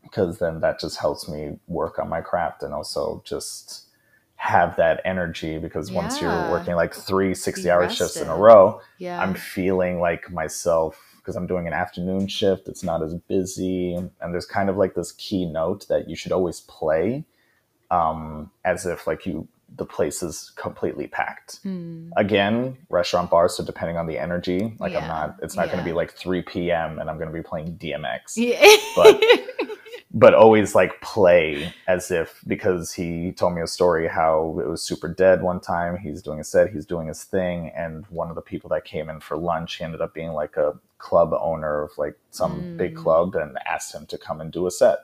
because 0.03 0.39
then 0.39 0.61
that 0.61 0.79
just 0.79 0.97
helps 0.99 1.27
me 1.27 1.59
work 1.67 1.99
on 1.99 2.07
my 2.09 2.21
craft 2.21 2.63
and 2.63 2.73
also 2.73 3.21
just 3.25 3.87
have 4.35 4.77
that 4.77 5.01
energy 5.03 5.57
because 5.57 5.91
once 5.91 6.21
you're 6.21 6.49
working 6.49 6.73
like 6.75 6.93
three 6.93 7.33
60 7.35 7.63
Be 7.63 7.69
hour 7.69 7.89
shifts 7.89 8.15
in 8.15 8.29
a 8.29 8.35
row, 8.37 8.79
Yeah. 8.97 9.21
I'm 9.21 9.33
feeling 9.33 9.99
like 9.99 10.31
myself 10.31 11.08
because 11.29 11.35
I'm 11.35 11.45
doing 11.45 11.67
an 11.67 11.73
afternoon 11.73 12.27
shift. 12.27 12.67
It's 12.67 12.81
not 12.81 13.03
as 13.03 13.13
busy, 13.13 13.93
and 13.93 14.33
there's 14.33 14.47
kind 14.47 14.67
of 14.67 14.77
like 14.77 14.95
this 14.95 15.11
key 15.11 15.45
note 15.45 15.87
that 15.87 16.09
you 16.09 16.15
should 16.15 16.31
always 16.31 16.61
play, 16.61 17.23
um, 17.91 18.49
as 18.65 18.87
if 18.87 19.05
like 19.05 19.27
you 19.27 19.47
the 19.75 19.85
place 19.85 20.23
is 20.23 20.51
completely 20.55 21.05
packed. 21.05 21.63
Mm. 21.63 22.09
Again, 22.17 22.75
restaurant 22.89 23.29
bars, 23.29 23.55
so 23.55 23.63
depending 23.63 23.95
on 23.97 24.07
the 24.07 24.17
energy, 24.17 24.73
like 24.79 24.93
Yeah. 24.93 25.01
I'm 25.01 25.07
not. 25.07 25.35
It's 25.43 25.55
not 25.55 25.69
gonna 25.69 25.83
be 25.83 25.93
like 25.93 26.13
3 26.13 26.41
p.m. 26.41 26.97
and 26.97 27.07
I'm 27.11 27.17
going 27.17 27.29
to 27.31 27.33
be 27.33 27.43
playing 27.43 27.77
DMX 27.77 28.35
Yeah. 28.35 28.59
But- 28.95 29.23
but 30.11 30.33
always 30.33 30.73
like 30.73 30.99
play 31.01 31.73
as 31.87 32.09
if 32.09 32.41
because 32.47 32.93
he 32.93 33.31
told 33.31 33.53
me 33.53 33.61
a 33.61 33.67
story 33.67 34.07
how 34.07 34.57
it 34.59 34.67
was 34.67 34.81
super 34.81 35.07
dead 35.07 35.43
one 35.43 35.59
time 35.59 35.97
he's 35.97 36.21
doing 36.23 36.39
a 36.39 36.43
set 36.43 36.71
he's 36.71 36.85
doing 36.85 37.07
his 37.07 37.23
thing 37.23 37.71
and 37.75 38.05
one 38.07 38.29
of 38.29 38.35
the 38.35 38.41
people 38.41 38.69
that 38.69 38.83
came 38.85 39.09
in 39.09 39.19
for 39.19 39.37
lunch 39.37 39.75
he 39.75 39.83
ended 39.83 40.01
up 40.01 40.13
being 40.13 40.31
like 40.33 40.57
a 40.57 40.73
club 40.97 41.31
owner 41.39 41.83
of 41.83 41.91
like 41.97 42.15
some 42.31 42.75
big 42.75 42.95
Mm. 42.95 43.03
club 43.03 43.35
and 43.35 43.57
asked 43.67 43.93
him 43.93 44.05
to 44.07 44.17
come 44.17 44.41
and 44.41 44.51
do 44.51 44.65
a 44.65 44.71
set 44.71 44.99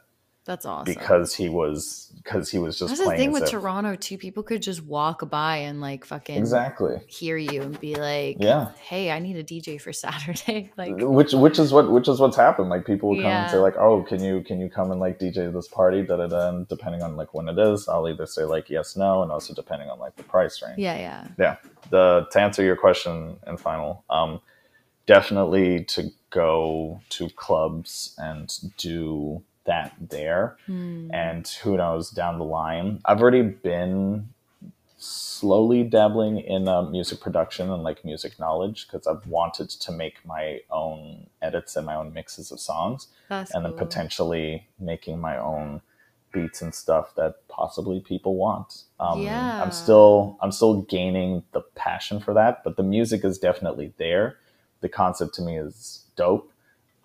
That's 0.46 0.66
awesome. 0.66 0.94
because 0.94 1.34
he 1.34 1.50
was 1.50 2.12
because 2.24 2.52
he 2.52 2.60
was 2.60 2.78
just 2.78 2.90
That's 2.96 3.10
the 3.10 3.16
thing 3.16 3.32
with 3.32 3.44
if- 3.44 3.50
Toronto 3.50 3.96
too. 3.96 4.18
People 4.18 4.44
could 4.44 4.62
just 4.62 4.84
walk 4.84 5.28
by 5.30 5.58
and 5.58 5.82
like 5.82 6.06
fucking 6.06 6.38
exactly 6.38 7.02
hear 7.08 7.36
you 7.36 7.64
and 7.64 7.80
be 7.80 7.96
like, 7.96 8.38
Yeah. 8.40 8.70
hey, 8.82 9.12
I 9.12 9.18
need 9.20 9.38
a 9.38 9.44
DJ 9.44 9.82
for 9.82 9.92
Saturday." 10.06 10.72
like, 10.78 10.94
which 10.98 11.34
which 11.34 11.58
is 11.58 11.74
what 11.74 11.92
which 11.92 12.08
is 12.08 12.20
what's 12.20 12.38
happened 12.38 12.70
like 12.70 12.86
people 12.86 13.10
will 13.10 13.18
come 13.22 13.32
and 13.32 13.52
say 13.52 13.58
like 13.58 13.76
oh 13.78 14.04
can 14.04 14.24
you 14.24 14.42
can 14.42 14.60
you 14.60 14.70
come 14.70 14.92
and 14.92 15.00
like 15.00 15.20
dj 15.20 15.52
this 15.52 15.68
party 15.68 16.04
da 16.04 16.18
da 16.18 16.28
da 16.28 16.50
and 16.50 16.68
depending 16.68 17.02
on 17.02 17.16
like 17.16 17.34
when 17.34 17.50
it 17.50 17.58
is 17.58 17.88
i'll 17.88 18.08
either 18.08 18.26
say 18.28 18.44
like 18.44 18.70
yes 18.70 18.96
no 18.96 19.24
and 19.24 19.32
also 19.32 19.54
depending 19.54 19.90
on 19.90 19.98
like 20.00 20.16
the 20.16 20.24
price 20.24 20.62
range 20.62 20.78
yeah, 20.78 20.98
yeah, 20.98 21.28
yeah 21.40 21.56
the 21.90 22.28
to 22.32 22.40
answer 22.40 22.64
your 22.64 22.76
question 22.76 23.38
and 23.48 23.60
final 23.60 24.04
um 24.10 24.40
definitely 25.06 25.84
to 25.86 26.12
go 26.30 27.00
to 27.10 27.30
clubs 27.30 28.16
and 28.18 28.54
do 28.78 29.42
that 29.66 29.94
there. 30.00 30.58
Hmm. 30.68 31.10
and 31.14 31.48
who 31.64 31.78
knows 31.78 32.10
down 32.12 32.38
the 32.40 32.46
line. 32.46 33.00
I've 33.06 33.22
already 33.22 33.42
been 33.42 34.30
slowly 34.98 35.84
dabbling 35.84 36.40
in 36.40 36.68
uh, 36.68 36.82
music 36.84 37.20
production 37.20 37.70
and 37.70 37.84
like 37.84 38.06
music 38.06 38.40
knowledge 38.40 38.88
because 38.88 39.06
i've 39.06 39.28
wanted 39.28 39.70
to 39.70 39.92
make 39.92 40.26
my 40.26 40.62
own 40.72 41.28
edits 41.42 41.76
and 41.76 41.86
my 41.86 41.96
own 41.96 42.14
mixes 42.14 42.52
of 42.52 42.60
songs. 42.60 43.08
That's 43.30 43.54
and 43.54 43.66
then 43.66 43.74
potentially 43.74 44.68
making 44.80 45.20
my 45.20 45.38
own 45.38 45.82
beats 46.32 46.62
and 46.62 46.74
stuff 46.74 47.14
that 47.16 47.48
possibly 47.48 48.00
people 48.00 48.36
want. 48.36 48.84
Um, 49.00 49.22
Yeah. 49.22 49.62
i'm 49.62 49.72
still 49.72 50.38
i'm 50.42 50.52
still 50.52 50.82
gaining 50.84 51.44
the 51.52 51.62
passion 51.76 52.20
for 52.20 52.34
that 52.34 52.64
but 52.64 52.78
the 52.78 52.84
music 52.84 53.24
is 53.26 53.38
definitely 53.38 53.94
there. 53.98 54.38
The 54.82 54.90
concept 54.90 55.34
to 55.36 55.42
me 55.42 55.58
is 55.58 56.06
dope 56.16 56.52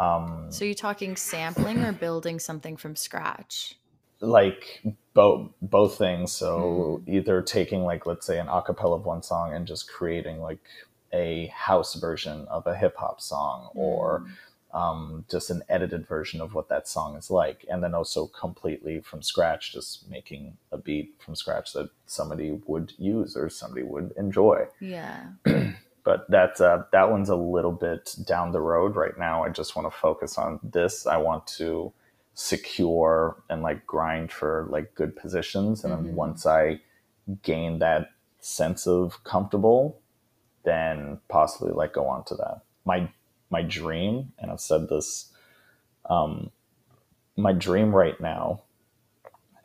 um, 0.00 0.46
So 0.50 0.64
you're 0.64 0.74
talking 0.74 1.14
sampling 1.14 1.84
or 1.84 1.92
building 1.92 2.38
something 2.40 2.76
from 2.76 2.96
scratch? 2.96 3.76
like 4.20 4.82
both 5.14 5.50
both 5.62 5.98
things. 5.98 6.32
So 6.32 7.02
either 7.06 7.42
taking 7.42 7.84
like 7.84 8.06
let's 8.06 8.26
say 8.26 8.38
an 8.38 8.46
acapella 8.46 8.96
of 8.96 9.06
one 9.06 9.22
song 9.22 9.54
and 9.54 9.66
just 9.66 9.90
creating 9.90 10.40
like 10.40 10.60
a 11.12 11.46
house 11.46 11.94
version 11.94 12.46
of 12.48 12.66
a 12.66 12.76
hip 12.76 12.96
hop 12.96 13.20
song 13.20 13.70
or 13.74 14.26
um, 14.72 15.24
just 15.28 15.50
an 15.50 15.62
edited 15.68 16.06
version 16.06 16.40
of 16.40 16.54
what 16.54 16.68
that 16.68 16.86
song 16.86 17.16
is 17.16 17.30
like. 17.30 17.64
And 17.68 17.82
then 17.82 17.94
also 17.94 18.26
completely 18.26 19.00
from 19.00 19.22
scratch 19.22 19.72
just 19.72 20.08
making 20.08 20.56
a 20.70 20.78
beat 20.78 21.14
from 21.18 21.34
scratch 21.34 21.72
that 21.72 21.90
somebody 22.06 22.60
would 22.66 22.92
use 22.96 23.36
or 23.36 23.48
somebody 23.48 23.82
would 23.82 24.12
enjoy. 24.16 24.66
Yeah. 24.80 25.30
but 26.04 26.30
that 26.30 26.60
uh, 26.60 26.84
that 26.92 27.10
one's 27.10 27.28
a 27.28 27.36
little 27.36 27.72
bit 27.72 28.16
down 28.26 28.52
the 28.52 28.60
road 28.60 28.96
right 28.96 29.18
now. 29.18 29.44
I 29.44 29.50
just 29.50 29.76
want 29.76 29.92
to 29.92 29.98
focus 29.98 30.38
on 30.38 30.60
this. 30.62 31.06
I 31.06 31.16
want 31.18 31.46
to 31.58 31.92
secure 32.34 33.42
and 33.50 33.62
like 33.62 33.86
grind 33.86 34.32
for 34.32 34.66
like 34.70 34.94
good 34.94 35.16
positions, 35.16 35.84
and 35.84 35.92
Mhm. 35.94 36.04
then 36.04 36.16
once 36.16 36.46
I 36.46 36.80
gain 37.42 37.78
that 37.80 38.10
sense 38.40 38.86
of 38.86 39.22
comfortable, 39.24 40.00
then 40.64 41.20
possibly 41.28 41.72
like 41.72 41.92
go 41.94 42.06
on 42.08 42.24
to 42.26 42.34
that. 42.36 42.62
My 42.84 43.10
my 43.50 43.62
dream, 43.62 44.32
and 44.38 44.50
I've 44.50 44.60
said 44.60 44.88
this, 44.88 45.32
um, 46.08 46.50
my 47.36 47.52
dream 47.52 47.94
right 47.94 48.20
now, 48.20 48.62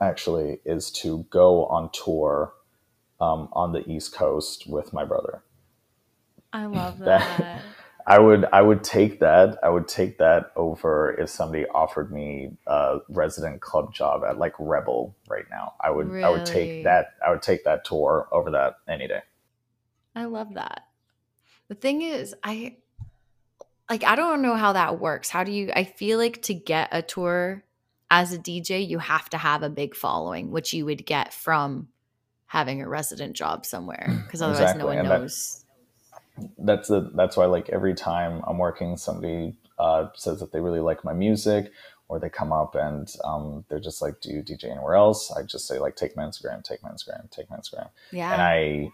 actually, 0.02 0.60
is 0.66 0.92
to 0.92 1.26
go 1.30 1.66
on 1.68 1.90
tour 1.94 2.54
um, 3.22 3.50
on 3.54 3.74
the 3.74 3.88
East 3.90 4.14
Coast 4.14 4.68
with 4.68 4.94
my 4.94 5.06
brother. 5.06 5.44
I 6.56 6.66
love 6.68 7.00
That- 7.06 7.38
that. 7.40 7.62
I 8.08 8.20
would 8.20 8.46
I 8.54 8.62
would 8.62 8.84
take 8.84 9.20
that. 9.22 9.58
I 9.64 9.70
would 9.70 9.88
take 9.88 10.20
that 10.20 10.52
over 10.56 11.16
if 11.20 11.28
somebody 11.28 11.66
offered 11.66 12.12
me 12.12 12.52
a 12.68 12.98
resident 13.10 13.62
club 13.62 13.96
job 13.96 14.22
at 14.24 14.38
like 14.38 14.54
Rebel 14.60 15.16
right 15.28 15.46
now. 15.50 15.74
I 15.82 15.90
would 15.90 16.12
I 16.24 16.30
would 16.30 16.46
take 16.46 16.84
that 16.84 17.16
I 17.26 17.32
would 17.32 17.42
take 17.42 17.64
that 17.64 17.84
tour 17.84 18.28
over 18.32 18.52
that 18.52 18.76
any 18.88 19.08
day. 19.08 19.22
I 20.16 20.26
love 20.26 20.54
that. 20.54 20.84
The 21.68 21.74
thing 21.74 22.04
is, 22.04 22.36
I 22.44 22.78
like 23.90 24.04
I 24.04 24.16
don't 24.16 24.44
know 24.44 24.54
how 24.56 24.74
that 24.74 25.00
works. 25.00 25.32
How 25.32 25.44
do 25.44 25.52
you 25.52 25.72
I 25.76 25.84
feel 25.84 26.20
like 26.20 26.44
to 26.44 26.54
get 26.54 26.90
a 26.92 27.02
tour 27.02 27.64
as 28.12 28.34
a 28.34 28.38
DJ, 28.38 28.88
you 28.88 29.00
have 29.00 29.32
to 29.32 29.38
have 29.40 29.64
a 29.64 29.70
big 29.70 29.96
following, 29.96 30.52
which 30.52 30.74
you 30.74 30.86
would 30.86 31.08
get 31.08 31.34
from 31.34 31.88
having 32.46 32.84
a 32.84 32.88
resident 32.88 33.36
job 33.36 33.66
somewhere 33.66 34.22
because 34.28 34.42
mm, 34.42 34.44
otherwise 34.44 34.62
Exactly, 34.62 34.80
no 34.80 34.86
one 34.86 34.98
and 35.00 35.10
that- 35.10 35.22
knows. 35.22 35.65
That's 36.58 36.90
the 36.90 37.12
that's 37.16 37.38
why 37.38 37.46
like 37.46 37.70
every 37.70 37.94
time 37.94 38.42
I'm 38.48 38.58
working, 38.58 38.98
somebody 38.98 39.56
uh, 39.80 40.08
says 40.16 40.40
that 40.40 40.52
they 40.52 40.60
really 40.60 40.80
like 40.82 41.04
my 41.04 41.14
music, 41.14 41.72
or 42.08 42.20
they 42.20 42.30
come 42.30 42.52
up 42.52 42.76
and 42.76 43.14
um, 43.24 43.66
they're 43.70 43.80
just 43.80 44.02
like, 44.02 44.22
"Do 44.22 44.32
you 44.32 44.42
DJ 44.42 44.66
anywhere 44.66 44.96
else?" 44.96 45.32
I 45.32 45.44
just 45.44 45.68
say 45.68 45.80
like, 45.80 45.96
"Take 45.96 46.16
my 46.16 46.24
Instagram, 46.24 46.64
take 46.64 46.84
my 46.84 46.90
Instagram, 46.90 47.30
take 47.32 47.50
my 47.50 47.58
Instagram." 47.58 47.90
yeah. 48.12 48.34
and 48.34 48.42
I 48.42 48.92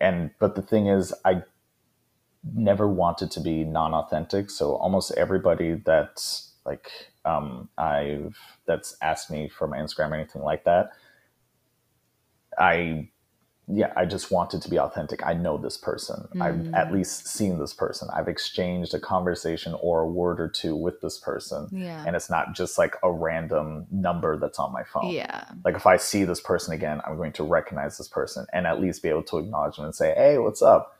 and 0.00 0.30
but 0.38 0.54
the 0.54 0.62
thing 0.62 0.86
is 0.86 1.14
I 1.24 1.42
never 2.54 2.88
wanted 2.88 3.30
to 3.32 3.40
be 3.40 3.64
non-authentic 3.64 4.50
so 4.50 4.74
almost 4.76 5.12
everybody 5.12 5.74
that's 5.74 6.54
like 6.64 6.90
um 7.24 7.68
I've 7.76 8.36
that's 8.66 8.96
asked 9.02 9.30
me 9.30 9.48
for 9.48 9.66
my 9.66 9.76
Instagram 9.76 10.12
or 10.12 10.14
anything 10.14 10.42
like 10.42 10.64
that 10.64 10.90
I 12.58 13.10
yeah 13.72 13.92
I 13.96 14.04
just 14.04 14.30
wanted 14.30 14.62
to 14.62 14.70
be 14.70 14.78
authentic 14.78 15.24
I 15.24 15.34
know 15.34 15.56
this 15.58 15.76
person 15.76 16.28
I've 16.40 16.54
Mm. 16.56 16.74
at 16.74 16.92
least 16.92 17.26
seen 17.28 17.58
this 17.58 17.72
person 17.74 18.08
I've 18.12 18.28
exchanged 18.28 18.94
a 18.94 19.00
conversation 19.00 19.74
or 19.80 20.00
a 20.00 20.06
word 20.08 20.40
or 20.40 20.48
two 20.48 20.74
with 20.74 21.00
this 21.00 21.18
person 21.18 21.68
yeah. 21.72 22.04
and 22.06 22.16
it's 22.16 22.28
not 22.30 22.54
just 22.54 22.78
like 22.78 22.96
a 23.02 23.10
random 23.10 23.86
number 23.90 24.36
that's 24.36 24.58
on 24.58 24.72
my 24.72 24.82
phone 24.84 25.10
yeah. 25.10 25.44
like 25.64 25.74
if 25.76 25.86
I 25.86 25.96
see 25.96 26.24
this 26.24 26.40
person 26.40 26.74
again, 26.74 27.00
I'm 27.06 27.16
going 27.16 27.32
to 27.32 27.42
recognize 27.44 27.98
this 27.98 28.08
person 28.08 28.46
and 28.52 28.66
at 28.66 28.80
least 28.80 29.02
be 29.02 29.08
able 29.08 29.22
to 29.24 29.38
acknowledge 29.38 29.76
them 29.76 29.84
and 29.84 29.94
say, 29.94 30.14
"Hey, 30.14 30.38
what's 30.38 30.62
up?" 30.62 30.96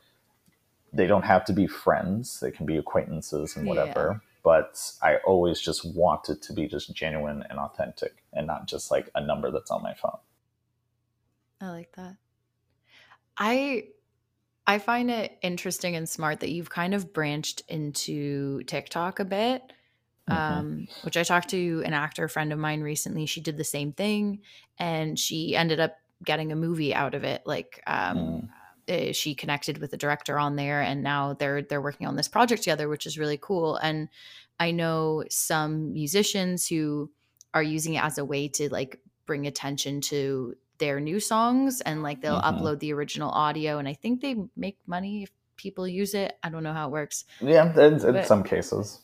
They 0.93 1.07
don't 1.07 1.23
have 1.23 1.45
to 1.45 1.53
be 1.53 1.67
friends; 1.67 2.39
they 2.39 2.51
can 2.51 2.65
be 2.65 2.77
acquaintances 2.77 3.55
and 3.55 3.65
whatever. 3.67 4.21
but 4.43 4.91
I 5.01 5.17
always 5.17 5.59
just 5.61 5.85
want 5.95 6.29
it 6.29 6.41
to 6.43 6.53
be 6.53 6.67
just 6.67 6.93
genuine 6.95 7.43
and 7.49 7.59
authentic 7.59 8.23
and 8.33 8.47
not 8.47 8.67
just 8.67 8.89
like 8.91 9.09
a 9.15 9.21
number 9.21 9.51
that's 9.51 9.71
on 9.71 9.83
my 9.83 9.93
phone. 9.93 10.17
I 11.61 11.69
like 11.69 11.91
that. 11.95 12.15
I 13.37 13.89
I 14.67 14.79
find 14.79 15.11
it 15.11 15.39
interesting 15.41 15.95
and 15.95 16.09
smart 16.09 16.41
that 16.41 16.51
you've 16.51 16.69
kind 16.69 16.93
of 16.93 17.13
branched 17.13 17.63
into 17.69 18.63
TikTok 18.65 19.19
a 19.19 19.25
bit. 19.25 19.73
Mhm. 20.27 20.61
Um, 20.61 20.87
which 21.01 21.17
I 21.17 21.23
talked 21.23 21.49
to 21.51 21.83
an 21.85 21.93
actor 21.93 22.27
friend 22.29 22.53
of 22.53 22.59
mine 22.59 22.81
recently. 22.81 23.25
She 23.27 23.41
did 23.41 23.57
the 23.57 23.63
same 23.65 23.93
thing 23.93 24.43
and 24.79 25.19
she 25.19 25.55
ended 25.55 25.79
up 25.81 25.97
getting 26.25 26.51
a 26.51 26.55
movie 26.55 26.95
out 26.95 27.15
of 27.15 27.23
it. 27.25 27.43
Like 27.45 27.81
um 27.87 28.15
Mm. 28.15 28.49
uh, 28.89 29.11
she 29.13 29.35
connected 29.35 29.79
with 29.79 29.91
the 29.91 29.97
director 29.97 30.39
on 30.39 30.55
there 30.55 30.81
and 30.81 31.03
now 31.03 31.33
they're 31.33 31.61
they're 31.61 31.81
working 31.81 32.07
on 32.07 32.15
this 32.15 32.27
project 32.27 32.63
together 32.63 32.89
which 32.89 33.05
is 33.05 33.17
really 33.19 33.37
cool 33.37 33.75
and 33.77 34.09
i 34.59 34.71
know 34.71 35.23
some 35.29 35.93
musicians 35.93 36.67
who 36.67 37.11
are 37.53 37.63
using 37.63 37.93
it 37.95 38.03
as 38.03 38.17
a 38.17 38.25
way 38.25 38.47
to 38.47 38.69
like 38.71 38.99
bring 39.25 39.45
attention 39.47 40.01
to 40.01 40.55
their 40.81 40.99
new 40.99 41.19
songs 41.19 41.79
and 41.81 42.03
like 42.03 42.19
they'll 42.21 42.41
Mhm. 42.41 42.49
upload 42.59 42.79
the 42.79 42.91
original 42.97 43.29
audio 43.31 43.77
and 43.79 43.87
i 43.87 43.93
think 43.93 44.19
they 44.19 44.35
make 44.57 44.77
money 44.85 45.23
if 45.23 45.31
people 45.55 45.87
use 45.87 46.13
it 46.13 46.29
i 46.43 46.49
don't 46.49 46.63
know 46.67 46.73
how 46.73 46.87
it 46.89 46.91
works 46.91 47.23
Yeah, 47.39 47.71
in, 47.79 47.93
in 48.03 48.23
some 48.25 48.43
cases. 48.43 48.99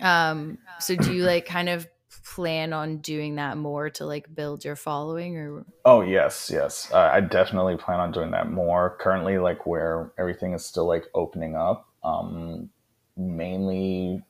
um 0.00 0.58
so 0.80 0.94
do 0.94 1.12
you 1.16 1.24
like 1.24 1.46
kind 1.46 1.68
of 1.68 1.88
plan 2.34 2.72
on 2.72 2.98
doing 2.98 3.36
that 3.36 3.56
more 3.56 3.90
to 3.90 4.04
like 4.06 4.32
build 4.34 4.64
your 4.64 4.76
following 4.76 5.36
or 5.36 5.64
Oh 5.86 6.00
yes, 6.00 6.50
yes. 6.52 6.90
Uh, 6.90 7.10
I 7.12 7.20
definitely 7.20 7.76
plan 7.76 8.00
on 8.00 8.10
doing 8.10 8.30
that 8.30 8.50
more. 8.50 8.96
Currently, 9.00 9.36
like 9.36 9.66
where 9.66 10.12
everything 10.16 10.54
is 10.54 10.64
still 10.64 10.86
like 10.86 11.04
opening 11.14 11.56
up. 11.56 11.86
Um, 12.02 12.70
mainly 13.18 14.24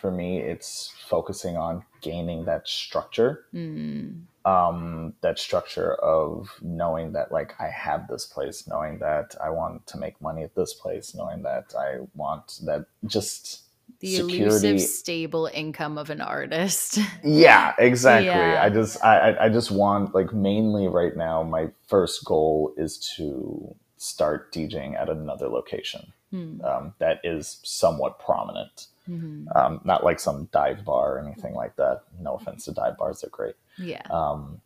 for 0.00 0.10
me, 0.10 0.38
it's 0.40 0.94
focusing 1.06 1.58
on 1.58 1.84
gaining 2.00 2.46
that 2.46 2.66
structure. 2.66 3.44
Mm, 3.52 4.22
Um, 4.48 5.14
that 5.20 5.38
structure 5.38 5.94
of 5.96 6.48
knowing 6.62 7.12
that 7.12 7.30
like 7.38 7.50
I 7.60 7.68
have 7.68 8.08
this 8.08 8.24
place, 8.34 8.66
knowing 8.72 8.98
that 9.00 9.34
I 9.46 9.50
want 9.50 9.86
to 9.88 9.98
make 9.98 10.20
money 10.28 10.42
at 10.48 10.54
this 10.54 10.72
place, 10.82 11.14
knowing 11.14 11.42
that 11.42 11.66
I 11.78 11.88
want 12.14 12.44
that 12.64 12.86
just 13.06 13.62
the 14.00 14.16
security. 14.16 14.42
elusive 14.44 14.80
stable 14.80 15.46
income 15.52 15.98
of 15.98 16.08
an 16.10 16.20
artist 16.20 16.98
Yeah, 17.24 17.74
exactly. 17.78 18.26
Yeah. 18.26 18.62
I 18.66 18.68
just 18.70 18.94
I 19.04 19.36
I- 19.46 19.48
just 19.58 19.70
want 19.70 20.14
like 20.14 20.32
mainly 20.32 20.86
right 21.00 21.16
now 21.16 21.42
my 21.42 21.64
first 21.92 22.24
goal 22.24 22.72
is 22.76 22.92
to 23.16 23.74
start 23.96 24.52
DJing 24.52 24.92
at 25.00 25.08
another 25.08 25.48
location 25.48 26.12
Hmm. 26.30 26.60
um, 26.62 26.84
that 26.98 27.16
is 27.24 27.58
somewhat 27.64 28.18
prominent. 28.18 28.86
Mhm. 29.08 29.46
Um, 29.56 29.80
not 29.84 30.04
like 30.04 30.20
some 30.20 30.48
dive 30.52 30.84
bar 30.84 31.06
or 31.14 31.18
anything 31.26 31.54
like 31.62 31.74
that. 31.76 32.02
No 32.20 32.34
offense 32.38 32.66
to 32.66 32.72
dive 32.72 32.96
bars, 32.98 33.22
they're 33.22 33.30
great. 33.30 33.56
Yeah. 33.78 34.02
Um, 34.10 34.60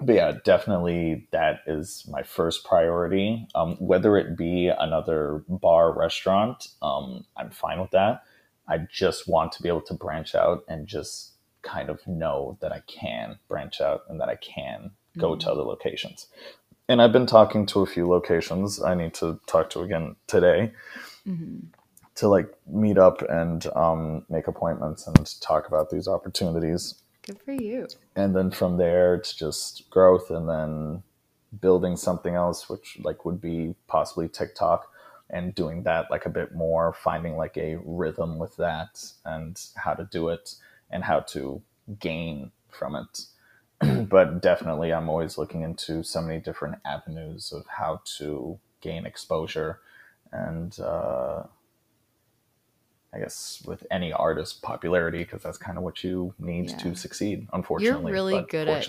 but 0.00 0.14
yeah, 0.16 0.32
definitely 0.44 1.28
that 1.30 1.60
is 1.66 2.04
my 2.10 2.22
first 2.22 2.64
priority. 2.64 3.46
Um, 3.54 3.76
whether 3.76 4.16
it 4.16 4.36
be 4.36 4.68
another 4.68 5.44
bar, 5.48 5.92
restaurant, 5.96 6.68
um, 6.82 7.24
I'm 7.36 7.50
fine 7.50 7.80
with 7.80 7.90
that. 7.92 8.22
I 8.68 8.78
just 8.90 9.28
want 9.28 9.52
to 9.52 9.62
be 9.62 9.68
able 9.68 9.82
to 9.82 9.94
branch 9.94 10.34
out 10.34 10.64
and 10.68 10.86
just 10.86 11.32
kind 11.62 11.88
of 11.88 12.06
know 12.06 12.58
that 12.60 12.72
I 12.72 12.80
can 12.86 13.38
branch 13.48 13.80
out 13.80 14.02
and 14.08 14.20
that 14.20 14.28
I 14.28 14.36
can 14.36 14.90
go 15.16 15.36
to 15.36 15.50
other 15.50 15.62
locations. 15.62 16.26
And 16.88 17.00
I've 17.00 17.12
been 17.12 17.26
talking 17.26 17.64
to 17.66 17.80
a 17.80 17.86
few 17.86 18.06
locations. 18.08 18.82
I 18.82 18.94
need 18.94 19.14
to 19.14 19.40
talk 19.46 19.70
to 19.70 19.80
again 19.80 20.16
today 20.26 20.72
Mhm. 21.26 21.68
to 22.16 22.28
like 22.28 22.52
meet 22.66 22.98
up 22.98 23.22
and 23.22 23.66
um, 23.74 24.26
make 24.28 24.48
appointments 24.48 25.06
and 25.06 25.40
talk 25.40 25.66
about 25.68 25.88
these 25.90 26.06
opportunities 26.08 26.94
Good 27.26 27.40
for 27.42 27.52
you. 27.52 27.88
and 28.16 28.34
then 28.36 28.50
from 28.50 28.76
there 28.76 29.14
it's 29.14 29.32
just 29.34 29.88
growth 29.90 30.30
and 30.30 30.48
then 30.48 31.02
building 31.60 31.96
something 31.96 32.34
else 32.34 32.68
which 32.68 32.98
like 33.02 33.24
would 33.24 33.40
be 33.40 33.74
possibly 33.86 34.28
tiktok 34.28 34.88
and 35.30 35.54
doing 35.54 35.84
that 35.84 36.10
like 36.10 36.26
a 36.26 36.30
bit 36.30 36.54
more 36.54 36.92
finding 36.92 37.36
like 37.36 37.56
a 37.56 37.76
rhythm 37.84 38.38
with 38.38 38.56
that 38.56 39.12
and 39.24 39.60
how 39.76 39.94
to 39.94 40.04
do 40.10 40.28
it 40.28 40.54
and 40.90 41.04
how 41.04 41.20
to 41.20 41.62
gain 42.00 42.50
from 42.70 42.94
it 42.96 43.22
but 44.08 44.42
definitely 44.42 44.92
i'm 44.92 45.08
always 45.08 45.38
looking 45.38 45.62
into 45.62 46.02
so 46.02 46.20
many 46.20 46.40
different 46.40 46.76
avenues 46.84 47.52
of 47.52 47.64
how 47.68 48.00
to 48.18 48.58
gain 48.80 49.06
exposure 49.06 49.80
and 50.32 50.78
uh, 50.80 51.44
I 53.14 53.18
guess 53.20 53.62
with 53.64 53.86
any 53.90 54.12
artist 54.12 54.60
popularity 54.62 55.18
because 55.18 55.42
that's 55.42 55.58
kind 55.58 55.78
of 55.78 55.84
what 55.84 56.02
you 56.02 56.34
need 56.38 56.70
Yeah. 56.70 56.76
to 56.78 56.94
succeed. 56.94 57.46
Unfortunately, 57.52 58.02
you're 58.02 58.12
really 58.12 58.42
good 58.48 58.68
at- 58.68 58.88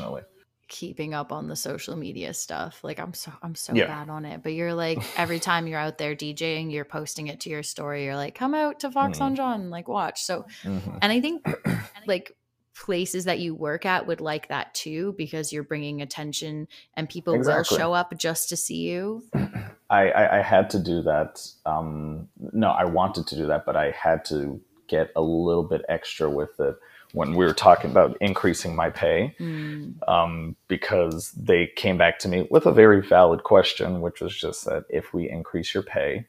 Keeping 0.68 1.14
up 1.14 1.32
on 1.32 1.48
the 1.48 1.56
social 1.56 1.96
media 1.96 2.34
stuff. 2.34 2.80
Like 2.84 3.00
I'm 3.00 3.14
so 3.14 3.32
I'm 3.44 3.54
so 3.54 3.76
Yeah. 3.76 3.86
bad 3.86 4.10
on 4.10 4.26
it. 4.26 4.42
But 4.42 4.54
you're 4.54 4.74
like 4.74 4.98
every 5.16 5.40
time 5.50 5.68
you're 5.68 5.78
out 5.80 6.00
there 6.00 6.16
DJing, 6.16 6.72
you're 6.72 6.86
posting 6.86 7.28
it 7.28 7.42
to 7.42 7.52
your 7.52 7.62
story. 7.62 8.04
You're 8.06 8.16
like, 8.16 8.34
come 8.34 8.56
out 8.56 8.80
to 8.80 8.90
Fox 8.92 9.20
Mhm. 9.20 9.22
on 9.22 9.36
John, 9.36 9.70
like 9.70 9.88
watch. 9.88 10.24
So 10.24 10.48
Mhm. 10.64 10.98
and 11.04 11.12
I 11.12 11.22
think 11.22 11.46
like 12.08 12.36
places 12.76 13.26
that 13.26 13.40
you 13.40 13.56
work 13.56 13.86
at 13.86 14.06
would 14.06 14.22
like 14.22 14.50
that 14.50 14.74
too 14.74 15.16
because 15.18 15.54
you're 15.54 15.64
bringing 15.64 16.02
attention 16.02 16.68
and 16.96 17.10
people 17.10 17.34
Exactly. 17.34 17.76
will 17.76 17.80
show 17.80 17.94
up 17.94 18.18
just 18.18 18.50
to 18.50 18.58
see 18.58 18.90
you. 18.90 19.24
I, 19.90 20.10
I, 20.10 20.40
I 20.40 20.42
had 20.42 20.70
to 20.72 20.80
do 20.80 21.02
that. 21.04 21.48
Um, 21.66 22.28
no, 22.52 22.70
I 22.70 22.86
wanted 22.86 23.28
to 23.28 23.36
do 23.36 23.48
that, 23.48 23.66
but 23.66 23.76
I 23.76 23.92
had 23.92 24.26
to 24.26 24.62
get 24.88 25.12
a 25.16 25.22
little 25.22 25.64
bit 25.64 25.84
extra 25.88 26.30
with 26.30 26.60
it 26.60 26.76
when 27.14 27.34
we 27.36 27.46
were 27.46 27.54
talking 27.54 27.92
about 27.92 28.18
increasing 28.20 28.76
my 28.76 28.90
pay. 28.90 29.36
Mm, 29.40 29.96
um, 30.10 30.56
because 30.68 31.32
they 31.32 31.68
came 31.76 31.98
back 31.98 32.20
to 32.20 32.28
me 32.28 32.48
with 32.52 32.66
a 32.66 32.72
very 32.72 33.02
valid 33.02 33.44
question, 33.44 34.02
which 34.02 34.22
was 34.22 34.36
just 34.36 34.66
that 34.66 34.84
if 34.90 35.14
we 35.14 35.30
increase 35.30 35.74
your 35.74 35.84
pay, 35.84 36.26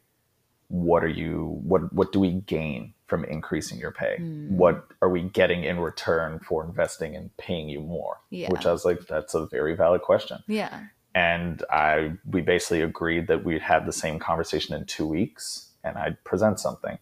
what 0.68 1.02
are 1.04 1.08
you 1.08 1.60
what 1.62 1.92
what 1.92 2.12
do 2.12 2.18
we 2.18 2.32
gain 2.32 2.92
from 3.06 3.24
increasing 3.24 3.78
your 3.78 3.92
pay? 3.92 4.16
Hmm. 4.18 4.56
What 4.56 4.86
are 5.00 5.08
we 5.08 5.22
getting 5.22 5.64
in 5.64 5.78
return 5.80 6.40
for 6.40 6.64
investing 6.64 7.14
in 7.14 7.30
paying 7.38 7.68
you 7.68 7.80
more? 7.80 8.18
Yeah. 8.30 8.50
Which 8.50 8.66
I 8.66 8.72
was 8.72 8.84
like, 8.84 9.06
that's 9.06 9.34
a 9.34 9.46
very 9.46 9.76
valid 9.76 10.02
question. 10.02 10.42
yeah. 10.46 10.84
And 11.14 11.64
I 11.70 12.12
we 12.30 12.42
basically 12.42 12.82
agreed 12.82 13.26
that 13.28 13.42
we'd 13.42 13.62
have 13.62 13.86
the 13.86 13.92
same 13.92 14.18
conversation 14.18 14.74
in 14.74 14.84
two 14.84 15.06
weeks 15.06 15.70
and 15.82 15.96
I'd 15.96 16.22
present 16.24 16.60
something. 16.60 16.98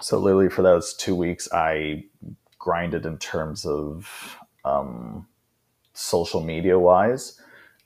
So 0.00 0.18
literally 0.18 0.48
for 0.48 0.62
those 0.62 0.92
two 0.92 1.14
weeks 1.14 1.48
I 1.52 2.04
grinded 2.58 3.06
in 3.06 3.18
terms 3.18 3.64
of 3.64 4.36
um, 4.64 5.28
social 5.92 6.40
media 6.40 6.78
wise. 6.80 7.40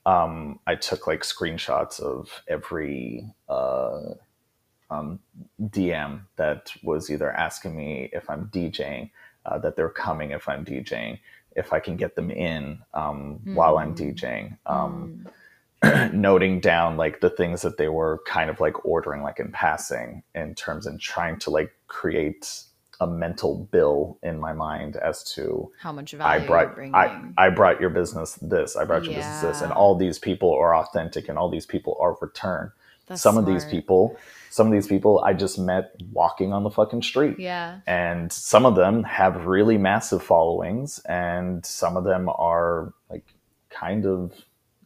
Um, 0.06 0.58
I 0.66 0.74
took 0.74 1.06
like 1.06 1.20
screenshots 1.20 2.00
of 2.00 2.42
every 2.48 3.26
uh, 3.48 4.14
um, 4.90 5.20
DM 5.62 6.22
that 6.36 6.72
was 6.82 7.10
either 7.10 7.30
asking 7.32 7.76
me 7.76 8.10
if 8.12 8.28
I'm 8.28 8.46
DJing, 8.48 9.10
uh, 9.46 9.58
that 9.58 9.76
they're 9.76 9.88
coming 9.88 10.30
if 10.32 10.48
I'm 10.48 10.64
DJing, 10.64 11.18
if 11.56 11.72
I 11.72 11.80
can 11.80 11.96
get 11.96 12.14
them 12.16 12.30
in 12.30 12.80
um, 12.94 13.40
while 13.44 13.78
I'm 13.78 13.94
Mm. 13.94 13.98
DJing. 13.98 14.58
Um, 14.66 15.24
Mm. 15.24 15.32
noting 16.12 16.60
down 16.60 16.96
like 16.98 17.20
the 17.20 17.30
things 17.30 17.62
that 17.62 17.78
they 17.78 17.88
were 17.88 18.20
kind 18.26 18.50
of 18.50 18.60
like 18.60 18.84
ordering 18.84 19.22
like 19.22 19.38
in 19.40 19.50
passing 19.50 20.22
in 20.34 20.54
terms 20.54 20.86
and 20.86 21.00
trying 21.00 21.38
to 21.38 21.50
like 21.50 21.72
create 21.86 22.64
a 23.00 23.06
mental 23.06 23.66
bill 23.72 24.18
in 24.22 24.38
my 24.38 24.52
mind 24.52 24.96
as 24.96 25.24
to 25.24 25.72
How 25.78 25.90
much 25.92 26.12
I 26.12 26.18
value 26.18 26.40
you're 26.40 26.46
brought. 26.46 26.78
I, 26.94 27.46
I 27.46 27.48
brought 27.48 27.80
your 27.80 27.88
business 27.88 28.34
this 28.42 28.76
I 28.76 28.84
brought 28.84 29.04
your 29.06 29.14
business 29.16 29.40
this 29.40 29.62
and 29.62 29.72
all 29.72 29.94
these 29.94 30.18
people 30.18 30.52
are 30.54 30.76
authentic 30.76 31.28
and 31.30 31.38
all 31.38 31.48
these 31.48 31.64
people 31.64 31.96
are 31.98 32.14
return 32.20 32.72
That's 33.10 33.20
some 33.22 33.36
of 33.36 33.44
these 33.44 33.64
people 33.64 34.16
some 34.52 34.66
of 34.66 34.72
these 34.72 34.88
people 34.88 35.20
I 35.24 35.32
just 35.32 35.58
met 35.60 35.94
walking 36.12 36.52
on 36.52 36.64
the 36.64 36.70
fucking 36.70 37.02
street 37.02 37.38
Yeah. 37.38 37.80
and 37.86 38.32
some 38.32 38.64
of 38.66 38.74
them 38.76 39.04
have 39.04 39.46
really 39.46 39.78
massive 39.78 40.22
followings 40.22 40.98
and 41.08 41.64
some 41.66 41.96
of 41.96 42.04
them 42.04 42.28
are 42.28 42.92
like 43.10 43.26
kind 43.68 44.06
of 44.06 44.32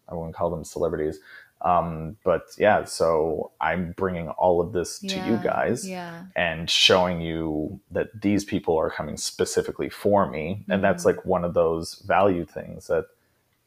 i 0.08 0.14
wouldn't 0.14 0.34
call 0.36 0.50
them 0.50 0.64
celebrities 0.64 1.18
um, 1.62 2.16
but 2.24 2.42
yeah 2.58 2.84
so 2.84 3.52
i'm 3.60 3.92
bringing 3.96 4.28
all 4.30 4.60
of 4.60 4.72
this 4.74 4.98
to 5.00 5.16
you 5.26 5.38
guys 5.42 5.88
Yeah. 5.88 6.24
and 6.36 6.68
showing 6.68 7.22
you 7.22 7.80
that 7.90 8.08
these 8.20 8.44
people 8.44 8.76
are 8.76 8.90
coming 8.90 9.16
specifically 9.16 9.88
for 9.88 10.28
me 10.30 10.64
and 10.68 10.84
that's 10.84 11.04
Mhm. 11.04 11.06
like 11.06 11.24
one 11.24 11.42
of 11.44 11.54
those 11.54 11.94
value 12.06 12.44
things 12.44 12.86
that 12.88 13.06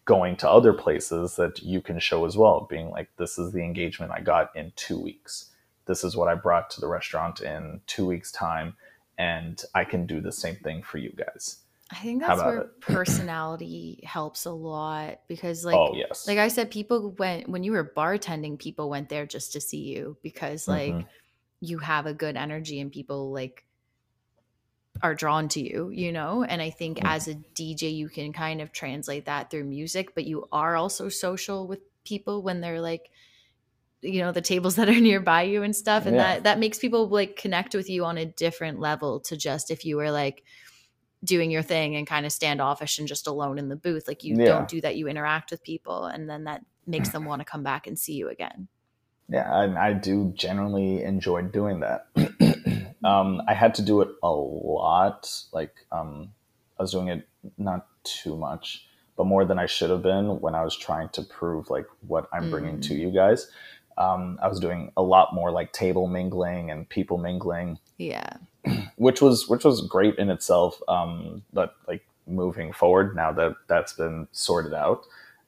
going 0.08 0.36
to 0.38 0.50
other 0.50 0.74
places 0.74 1.36
that 1.36 1.62
you 1.62 1.82
can 1.82 2.00
show 2.00 2.26
as 2.26 2.36
well 2.38 2.68
being 2.70 2.90
like 2.90 3.10
this 3.18 3.38
is 3.38 3.52
the 3.54 3.64
engagement 3.64 4.12
i 4.12 4.22
got 4.22 4.56
in 4.56 4.74
two 4.76 5.00
weeks 5.00 5.52
this 5.86 6.04
is 6.04 6.16
what 6.18 6.30
i 6.30 6.36
brought 6.36 6.70
to 6.72 6.82
the 6.82 6.88
restaurant 6.88 7.42
in 7.42 7.82
two 7.88 8.06
weeks 8.08 8.32
time 8.32 8.76
and 9.20 9.64
i 9.76 9.84
can 9.84 10.08
do 10.08 10.22
the 10.22 10.32
same 10.32 10.56
thing 10.64 10.82
for 10.82 10.98
you 10.98 11.12
guys 11.12 11.58
I 11.90 11.96
think 12.00 12.20
that's 12.22 12.44
where 12.44 12.60
it? 12.64 12.82
personality 12.82 14.02
helps 14.04 14.44
a 14.46 14.52
lot 14.52 15.22
because 15.30 15.64
like 15.64 15.76
oh 15.76 15.94
yes 15.96 16.28
like 16.28 16.38
I 16.38 16.50
said, 16.50 16.70
people 16.70 17.12
went 17.18 17.48
when 17.48 17.64
you 17.64 17.72
were 17.72 17.94
bartending, 17.96 18.60
people 18.60 18.90
went 18.90 19.08
there 19.08 19.26
just 19.26 19.54
to 19.54 19.62
see 19.62 19.84
you 19.94 20.18
because 20.22 20.68
like 20.68 20.94
Mhm. 20.94 21.06
you 21.62 21.78
have 21.80 22.06
a 22.06 22.14
good 22.14 22.36
energy 22.36 22.82
and 22.82 22.92
people 22.92 23.32
like 23.32 23.64
are 25.02 25.16
drawn 25.16 25.48
to 25.50 25.62
you, 25.62 25.90
you 25.90 26.12
know? 26.12 26.44
And 26.44 26.62
I 26.62 26.70
think 26.70 27.00
Mm. 27.00 27.06
as 27.06 27.28
a 27.28 27.36
DJ, 27.36 27.90
you 27.90 28.10
can 28.10 28.34
kind 28.34 28.62
of 28.62 28.72
translate 28.72 29.26
that 29.26 29.50
through 29.52 29.66
music, 29.66 30.16
but 30.16 30.26
you 30.26 30.48
are 30.52 30.76
also 30.76 31.10
social 31.10 31.68
with 31.68 31.80
people 32.06 32.42
when 32.44 32.62
they're 32.62 32.82
like, 32.82 33.10
you 34.02 34.20
know, 34.22 34.32
the 34.32 34.42
tables 34.42 34.76
that 34.78 34.90
are 34.90 35.02
nearby 35.02 35.44
you 35.44 35.64
and 35.64 35.76
stuff. 35.76 36.06
And 36.06 36.16
Yeah. 36.16 36.36
that 36.36 36.44
that 36.44 36.60
makes 36.60 36.80
people 36.80 37.08
like 37.10 37.36
connect 37.36 37.76
with 37.76 37.90
you 37.90 38.06
on 38.06 38.18
a 38.18 38.26
different 38.26 38.80
level 38.80 39.20
to 39.22 39.38
just 39.38 39.72
if 39.72 39.86
you 39.86 39.98
were 39.98 40.12
like 40.12 40.44
doing 41.24 41.52
your 41.52 41.64
thing 41.64 41.96
and 41.96 42.06
kind 42.08 42.26
of 42.26 42.32
standoffish 42.32 43.00
and 43.00 43.08
just 43.08 43.28
alone 43.28 43.58
in 43.58 43.70
the 43.70 43.76
booth. 43.76 44.08
Like 44.08 44.24
you 44.24 44.36
Yeah. 44.38 44.46
don't 44.46 44.70
do 44.70 44.82
that, 44.82 44.96
you 44.98 45.08
interact 45.08 45.52
with 45.52 45.64
people 45.64 46.06
and 46.06 46.30
then 46.30 46.46
that 46.46 46.62
makes 46.86 47.10
them 47.10 47.26
want 47.26 47.42
to 47.42 47.46
come 47.46 47.64
back 47.64 47.88
and 47.88 47.98
see 48.00 48.14
you 48.14 48.30
again. 48.30 48.68
Yeah, 49.30 49.62
and 49.64 49.78
I 49.78 49.94
do 49.94 50.32
generally 50.36 51.04
enjoy 51.04 51.42
doing 51.44 51.82
that. 51.82 52.08
um, 53.04 53.42
I 53.48 53.54
had 53.54 53.76
to 53.76 53.82
do 53.82 54.02
it 54.02 54.10
a 54.24 54.30
lot. 54.32 55.30
Like 55.52 55.74
um, 55.92 56.30
I 56.80 56.84
was 56.84 56.92
doing 56.92 57.10
it 57.10 57.28
not 57.58 57.88
too 58.04 58.38
much, 58.38 58.86
but 59.18 59.26
more 59.26 59.44
than 59.46 59.60
I 59.60 59.66
should 59.66 59.90
have 59.90 60.02
been 60.02 60.40
when 60.40 60.56
I 60.56 60.64
was 60.64 60.78
trying 60.78 61.10
to 61.10 61.24
prove 61.24 61.70
like 61.70 61.88
what 62.08 62.30
I'm 62.32 62.50
bringing 62.50 62.80
to 62.82 62.96
you 62.96 63.12
guys. 63.12 63.50
Um, 63.98 64.38
I 64.42 64.48
was 64.48 64.60
doing 64.60 64.92
a 64.96 65.02
lot 65.02 65.34
more 65.34 65.52
like 65.52 65.74
table 65.74 66.08
mingling 66.08 66.70
and 66.72 66.88
people 66.88 67.18
mingling, 67.18 67.80
Yeah. 67.98 68.38
which 68.96 69.22
was 69.22 69.48
which 69.50 69.64
was 69.66 69.82
great 69.82 70.16
in 70.18 70.30
itself. 70.30 70.80
Um, 70.88 71.44
but 71.52 71.76
like 71.88 72.06
moving 72.28 72.72
forward, 72.74 73.16
now 73.16 73.32
that 73.34 73.56
that's 73.68 73.94
been 73.94 74.28
sorted 74.32 74.74
out, 74.74 75.04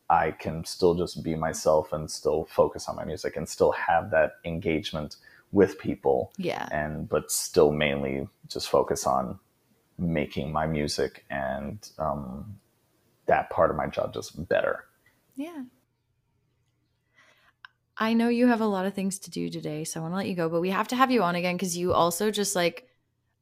I 0.10 0.32
can 0.32 0.66
still 0.66 0.96
just 0.96 1.24
be 1.24 1.36
myself 1.36 1.94
and 1.94 2.10
still 2.10 2.46
focus 2.46 2.90
on 2.90 2.96
my 2.96 3.06
music 3.06 3.38
and 3.38 3.48
still 3.48 3.72
have 3.72 4.10
that 4.12 4.38
engagement 4.44 5.18
with 5.52 5.80
people 5.80 6.32
Yeah. 6.38 6.68
and 6.72 7.08
but 7.10 7.32
still 7.32 7.72
mainly 7.72 8.28
just 8.48 8.70
focus 8.70 9.06
on 9.06 9.40
making 9.98 10.52
my 10.52 10.66
music 10.66 11.26
and 11.30 11.88
um, 12.00 12.60
that 13.26 13.50
part 13.50 13.70
of 13.70 13.78
my 13.78 13.88
job 13.88 14.14
just 14.14 14.48
better. 14.48 14.86
Yeah. 15.36 15.64
I 17.98 18.14
know 18.14 18.30
you 18.30 18.48
have 18.48 18.62
a 18.62 18.66
lot 18.66 18.86
of 18.86 18.94
things 18.94 19.20
to 19.20 19.32
do 19.32 19.50
today, 19.50 19.84
so 19.84 20.00
I 20.00 20.04
want 20.04 20.14
to 20.14 20.18
let 20.18 20.28
you 20.28 20.36
go, 20.36 20.48
but 20.50 20.62
we 20.62 20.70
have 20.70 20.88
to 20.90 20.96
have 20.96 21.12
you 21.12 21.22
on 21.22 21.36
again 21.36 21.56
because 21.56 21.76
you 21.78 21.94
also 21.94 22.32
just 22.32 22.56
like, 22.56 22.89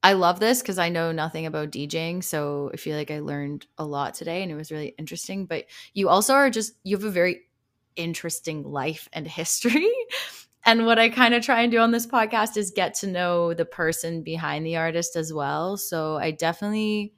I 0.04 0.14
love 0.14 0.40
this 0.40 0.62
because 0.62 0.78
I 0.78 0.90
know 0.90 1.12
nothing 1.12 1.46
about 1.46 1.72
DJing. 1.72 2.24
So 2.24 2.70
I 2.74 2.78
feel 2.78 2.96
like 2.96 3.12
I 3.12 3.20
learned 3.20 3.66
a 3.78 3.86
lot 3.86 4.14
today 4.14 4.44
and 4.44 4.52
it 4.52 4.56
was 4.56 4.72
really 4.72 4.96
interesting. 4.98 5.46
But 5.46 5.66
you 5.94 6.08
also 6.10 6.34
are 6.34 6.50
just, 6.50 6.74
you 6.84 6.96
have 6.96 7.04
a 7.04 7.12
very 7.12 7.42
interesting 7.96 8.64
life 8.64 9.10
and 9.12 9.28
history. 9.42 9.92
And 10.66 10.86
what 10.86 11.00
I 11.00 11.10
kind 11.10 11.34
of 11.34 11.44
try 11.44 11.62
and 11.62 11.72
do 11.72 11.80
on 11.80 11.92
this 11.92 12.06
podcast 12.06 12.58
is 12.58 12.72
get 12.72 12.94
to 12.96 13.08
know 13.08 13.54
the 13.54 13.66
person 13.66 14.22
behind 14.22 14.66
the 14.66 14.78
artist 14.78 15.16
as 15.16 15.34
well. 15.34 15.78
So 15.78 16.18
I 16.18 16.32
definitely 16.32 17.14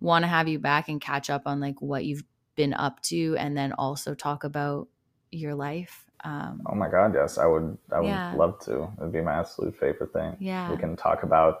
want 0.00 0.22
to 0.22 0.28
have 0.28 0.48
you 0.48 0.58
back 0.58 0.88
and 0.88 1.00
catch 1.00 1.28
up 1.30 1.42
on 1.46 1.60
like 1.60 1.80
what 1.82 2.04
you've 2.04 2.24
been 2.56 2.74
up 2.74 3.00
to 3.02 3.36
and 3.38 3.56
then 3.56 3.72
also 3.72 4.14
talk 4.14 4.44
about 4.44 4.88
your 5.30 5.54
life. 5.54 6.04
Um, 6.24 6.62
Oh 6.66 6.74
my 6.74 6.88
god, 6.88 7.14
yes, 7.14 7.38
I 7.38 7.46
would 7.46 7.78
I 7.92 8.00
would 8.00 8.08
Yeah. 8.08 8.34
love 8.36 8.58
to. 8.60 8.88
It'd 8.98 9.12
be 9.12 9.20
my 9.20 9.34
absolute 9.34 9.76
favorite 9.78 10.12
thing. 10.12 10.36
Yeah. 10.40 10.70
We 10.70 10.76
can 10.76 10.96
talk 10.96 11.22
about 11.22 11.60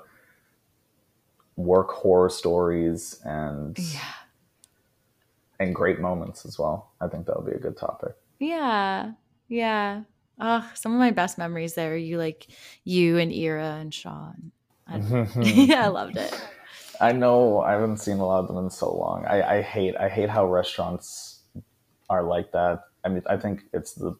work 1.58 1.90
horror 1.90 2.30
stories 2.30 3.20
and 3.24 3.76
yeah. 3.78 4.14
and 5.58 5.74
great 5.74 5.98
moments 5.98 6.46
as 6.46 6.58
well. 6.58 6.92
I 7.00 7.08
think 7.08 7.26
that 7.26 7.36
would 7.36 7.50
be 7.50 7.56
a 7.56 7.60
good 7.60 7.76
topic. 7.76 8.14
Yeah. 8.38 9.12
Yeah. 9.48 10.02
Oh, 10.40 10.70
some 10.74 10.92
of 10.92 11.00
my 11.00 11.10
best 11.10 11.36
memories 11.36 11.74
there. 11.74 11.94
Are 11.94 11.96
you 11.96 12.16
like 12.16 12.46
you 12.84 13.18
and 13.18 13.32
Ira 13.32 13.78
and 13.80 13.92
Sean. 13.92 14.52
I, 14.86 14.98
yeah, 15.40 15.84
I 15.84 15.88
loved 15.88 16.16
it. 16.16 16.32
I 17.00 17.12
know 17.12 17.60
I 17.60 17.72
haven't 17.72 17.98
seen 17.98 18.18
a 18.18 18.26
lot 18.26 18.40
of 18.40 18.48
them 18.48 18.58
in 18.58 18.70
so 18.70 18.94
long. 18.94 19.26
I, 19.26 19.58
I 19.58 19.62
hate 19.62 19.96
I 19.96 20.08
hate 20.08 20.30
how 20.30 20.46
restaurants 20.46 21.40
are 22.08 22.22
like 22.22 22.52
that. 22.52 22.84
I 23.04 23.08
mean, 23.08 23.22
I 23.28 23.36
think 23.36 23.62
it's 23.72 23.94
the 23.94 24.16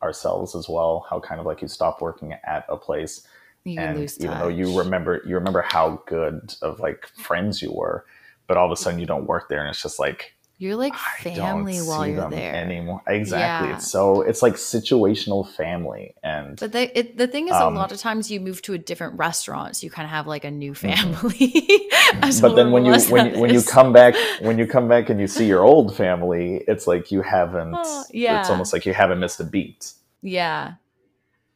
ourselves 0.00 0.54
as 0.54 0.68
well. 0.68 1.06
How 1.10 1.18
kind 1.18 1.40
of 1.40 1.46
like 1.46 1.60
you 1.60 1.68
stop 1.68 2.00
working 2.00 2.34
at 2.44 2.64
a 2.68 2.76
place, 2.76 3.26
You 3.68 3.80
and 3.80 3.98
lose 3.98 4.18
even 4.20 4.38
though 4.38 4.48
you 4.48 4.78
remember 4.78 5.22
you 5.26 5.34
remember 5.34 5.62
how 5.62 6.02
good 6.06 6.54
of 6.62 6.80
like 6.80 7.06
friends 7.16 7.60
you 7.62 7.72
were, 7.72 8.04
but 8.46 8.56
all 8.56 8.66
of 8.66 8.72
a 8.72 8.76
sudden 8.76 8.98
you 8.98 9.06
don't 9.06 9.26
work 9.26 9.48
there, 9.48 9.60
and 9.60 9.68
it's 9.68 9.82
just 9.82 9.98
like 9.98 10.34
You're 10.58 10.74
like 10.76 10.94
family 11.22 11.78
while 11.78 12.06
you're 12.06 12.28
there. 12.30 12.54
anymore. 12.54 13.00
Exactly. 13.06 13.68
Yeah. 13.68 13.76
It's 13.76 13.88
so 13.90 14.22
it's 14.22 14.42
like 14.42 14.54
situational 14.54 15.48
family, 15.60 16.14
and 16.22 16.58
But 16.58 16.72
the 16.72 16.98
it, 16.98 17.16
the 17.16 17.28
thing 17.28 17.46
is, 17.48 17.54
Um, 17.54 17.76
a 17.76 17.78
lot 17.78 17.92
of 17.92 17.98
times 17.98 18.30
you 18.30 18.40
move 18.40 18.60
to 18.62 18.72
a 18.74 18.78
different 18.78 19.18
restaurant, 19.18 19.76
so 19.76 19.84
you 19.84 19.90
kind 19.90 20.06
of 20.06 20.10
have 20.10 20.26
like 20.26 20.44
a 20.44 20.50
new 20.50 20.74
family. 20.74 21.52
Mm-hmm. 22.08 22.40
but 22.40 22.54
then 22.56 22.70
when 22.72 22.86
you 22.86 22.94
when 23.10 23.34
you, 23.34 23.40
when 23.40 23.52
you 23.52 23.62
come 23.62 23.92
back 23.92 24.14
when 24.40 24.56
you 24.58 24.66
come 24.66 24.88
back 24.88 25.10
and 25.10 25.20
you 25.20 25.26
see 25.26 25.46
your 25.46 25.62
old 25.62 25.94
family, 25.94 26.64
it's 26.66 26.86
like 26.86 27.12
you 27.12 27.20
haven't. 27.20 27.74
Oh, 27.76 28.04
yeah. 28.10 28.40
It's 28.40 28.48
almost 28.50 28.72
like 28.72 28.86
you 28.86 28.94
haven't 28.94 29.20
missed 29.20 29.38
a 29.40 29.44
beat. 29.44 29.92
yeah, 30.22 30.74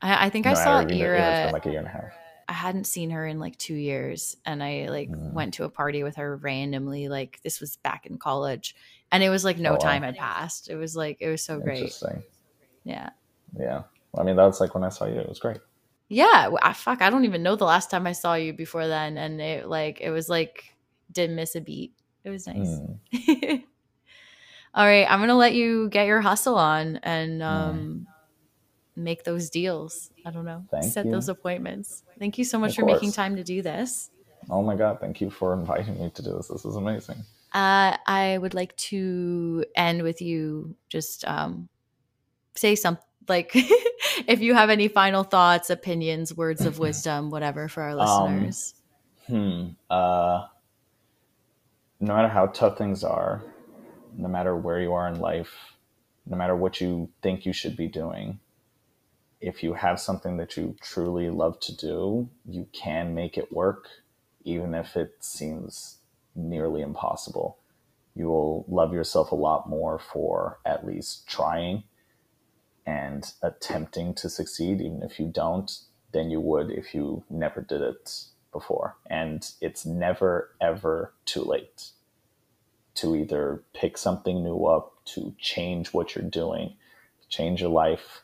I, 0.03 0.27
I 0.27 0.31
think 0.31 0.47
I 0.47 0.55
saw 0.55 0.83
even- 0.83 0.95
even 0.95 1.07
if 1.15 1.21
it's 1.21 1.39
Ira. 1.47 1.53
like 1.53 1.67
a 1.67 1.71
year 1.71 1.79
and 1.79 1.87
a 1.89 1.91
half. 1.91 2.13
I 2.49 2.55
hadn't 2.55 2.85
seen 2.85 3.11
her 3.11 3.25
in 3.27 3.39
like 3.39 3.57
two 3.57 3.75
years, 3.75 4.37
and 4.45 4.63
I 4.63 4.89
like 4.91 5.09
Mm. 5.09 5.33
went 5.33 5.55
to 5.55 5.65
a 5.65 5.69
party 5.71 6.03
with 6.03 6.17
her 6.17 6.37
randomly. 6.37 7.09
Like 7.09 7.41
this 7.43 7.61
was 7.61 7.77
back 7.79 8.05
in 8.07 8.19
college, 8.19 8.75
and 9.11 9.23
it 9.23 9.31
was 9.31 9.45
like 9.45 9.59
no 9.59 9.71
Oh, 9.71 9.73
wow. 9.75 9.79
time 9.79 10.03
had 10.03 10.17
passed. 10.17 10.69
It 10.69 10.75
was 10.77 10.95
like 10.97 11.19
it 11.21 11.31
was 11.31 11.41
so 11.43 11.61
great. 11.61 11.79
Interesting. 11.79 12.23
Yeah, 12.85 13.11
Yeah. 13.59 13.83
I 14.19 14.25
mean, 14.25 14.37
that's 14.37 14.61
like 14.61 14.75
when 14.75 14.85
I 14.85 14.89
saw 14.91 15.07
you. 15.07 15.21
It 15.21 15.29
was 15.29 15.39
great. 15.39 15.59
yeah. 16.09 16.51
I, 16.63 16.73
fuck, 16.75 17.01
I 17.01 17.09
don't 17.09 17.25
even 17.25 17.43
know 17.43 17.57
the 17.57 17.65
last 17.65 17.91
time 17.91 18.07
I 18.07 18.13
saw 18.13 18.35
you 18.35 18.53
before 18.53 18.87
then, 18.89 19.17
and 19.17 19.41
it 19.41 19.69
like 19.69 20.01
it 20.03 20.11
was 20.11 20.29
like 20.29 20.75
didn't 21.13 21.37
miss 21.37 21.55
a 21.55 21.61
beat. 21.61 21.95
It 22.25 22.31
was 22.31 22.47
nice. 22.47 22.69
Mm. 23.15 23.63
All 24.75 24.87
right, 24.87 25.07
I'm 25.11 25.21
gonna 25.21 25.37
let 25.37 25.55
you 25.55 25.89
get 25.91 26.07
your 26.07 26.21
hustle 26.21 26.57
on 26.57 26.97
and 27.03 27.41
Mm. 27.41 28.07
Um, 28.97 29.05
make 29.05 29.25
those 29.25 29.51
deals. 29.51 30.11
I 30.27 30.31
don't 30.31 30.45
know, 30.45 30.65
Thank 30.71 30.85
set 30.93 31.05
you. 31.07 31.11
those 31.13 31.29
appointments. 31.29 32.03
Thank 32.19 32.39
you 32.39 32.45
so 32.45 32.59
much 32.59 32.71
Of 32.71 32.77
for 32.77 32.85
making 32.87 33.13
time 33.13 33.37
to 33.37 33.45
do 33.45 33.63
this. 33.63 34.11
Oh 34.51 34.63
my 34.63 34.75
god! 34.77 35.01
Thank 35.01 35.21
you 35.21 35.31
for 35.31 35.55
inviting 35.55 35.99
me 36.01 36.11
to 36.11 36.23
do 36.23 36.37
this. 36.37 36.49
This 36.49 36.65
is 36.65 36.77
amazing. 36.77 37.17
Uh, 37.55 37.97
I 38.07 38.39
would 38.39 38.55
like 38.55 38.75
to 38.77 39.65
end 39.77 40.03
with 40.03 40.23
you 40.23 40.75
just 40.89 41.25
um, 41.27 41.69
say 42.55 42.75
something 42.75 43.05
like 43.29 43.53
if 44.27 44.41
you 44.41 44.55
have 44.55 44.71
any 44.71 44.89
final 44.89 45.23
thoughts, 45.23 45.71
opinions, 45.71 46.35
words 46.37 46.65
of 46.65 46.79
wisdom, 46.87 47.31
whatever 47.31 47.69
for 47.69 47.83
our 47.83 47.91
Um, 47.99 47.99
listeners. 48.49 48.75
Hmm. 49.29 49.69
Uh, 49.89 50.47
no 52.01 52.15
matter 52.15 52.29
how 52.29 52.47
tough 52.47 52.77
things 52.79 53.05
are, 53.05 53.43
no 54.17 54.29
matter 54.29 54.57
where 54.57 54.81
you 54.81 54.93
are 54.93 55.07
in 55.09 55.21
life, 55.21 55.55
no 56.27 56.37
matter 56.37 56.57
what 56.57 56.81
you 56.81 57.11
think 57.23 57.47
you 57.47 57.53
should 57.53 57.77
be 57.77 57.87
doing, 57.87 58.41
if 59.43 59.63
you 59.63 59.75
have 59.75 60.01
something 60.01 60.37
that 60.37 60.57
you 60.57 60.77
truly 60.81 61.29
love 61.29 61.59
to 61.61 61.77
do, 61.77 62.29
you 62.49 62.69
can 62.73 63.15
make 63.15 63.37
it 63.37 63.53
work, 63.53 63.89
even 64.45 64.75
if 64.75 64.97
it 64.97 65.17
seems 65.21 65.99
nearly 66.35 66.81
impossible. 66.81 67.59
You 68.15 68.29
will 68.29 68.65
love 68.69 68.93
yourself 68.93 69.33
a 69.33 69.37
lot 69.37 69.69
more 69.69 69.99
for 69.99 70.61
at 70.65 70.87
least 70.87 71.27
trying 71.27 71.83
and 72.87 73.31
attempting 73.43 74.15
to 74.15 74.29
succeed, 74.29 74.81
even 74.81 75.03
if 75.03 75.19
you 75.19 75.27
don't, 75.27 75.71
than 76.13 76.31
you 76.31 76.41
would 76.41 76.71
if 76.71 76.95
you 76.95 77.25
never 77.29 77.61
did 77.63 77.81
it 77.81 78.25
before. 78.53 78.97
And 79.09 79.51
it's 79.61 79.85
never, 79.85 80.55
ever 80.61 81.15
too 81.25 81.43
late 81.43 81.91
to 82.95 83.17
either 83.17 83.63
pick 83.75 83.97
something 83.99 84.43
new 84.45 84.67
up, 84.67 84.93
to 85.05 85.35
change 85.39 85.93
what 85.93 86.15
you're 86.15 86.25
doing, 86.25 86.77
change 87.29 87.61
your 87.61 87.71
life. 87.71 88.23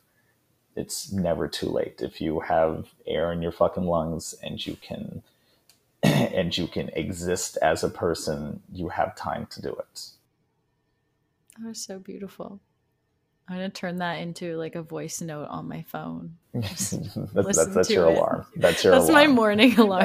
It's 0.79 1.13
never 1.13 1.49
too 1.49 1.69
late. 1.69 2.01
If 2.01 2.21
you 2.21 2.41
have 2.41 2.87
air 3.07 3.33
in 3.33 3.43
your 3.43 3.53
fucking 3.53 3.85
lungs 3.85 4.35
and 4.43 4.65
you 4.65 4.77
can 4.81 5.23
and 6.03 6.57
you 6.57 6.69
can 6.69 6.89
exist 6.91 7.59
as 7.61 7.83
a 7.85 7.89
person, 7.91 8.61
you 8.73 8.89
have 8.89 9.17
time 9.17 9.47
to 9.51 9.63
do 9.63 9.71
it. 9.71 10.11
That 11.59 11.69
was 11.69 11.81
so 11.81 11.99
beautiful. 11.99 12.61
I'm 13.49 13.57
gonna 13.57 13.71
turn 13.71 13.97
that 13.97 14.17
into 14.21 14.57
like 14.57 14.75
a 14.75 14.83
voice 14.83 15.21
note 15.23 15.49
on 15.49 15.67
my 15.69 15.83
phone. 15.89 16.37
that's 16.55 16.91
that's, 17.33 17.67
that's 17.67 17.91
your 17.91 18.11
it. 18.11 18.17
alarm. 18.19 18.47
That's 18.57 18.85
your 18.85 18.93
That's 18.95 19.11
my 19.11 19.27
morning 19.27 19.75
alarm. 19.81 20.05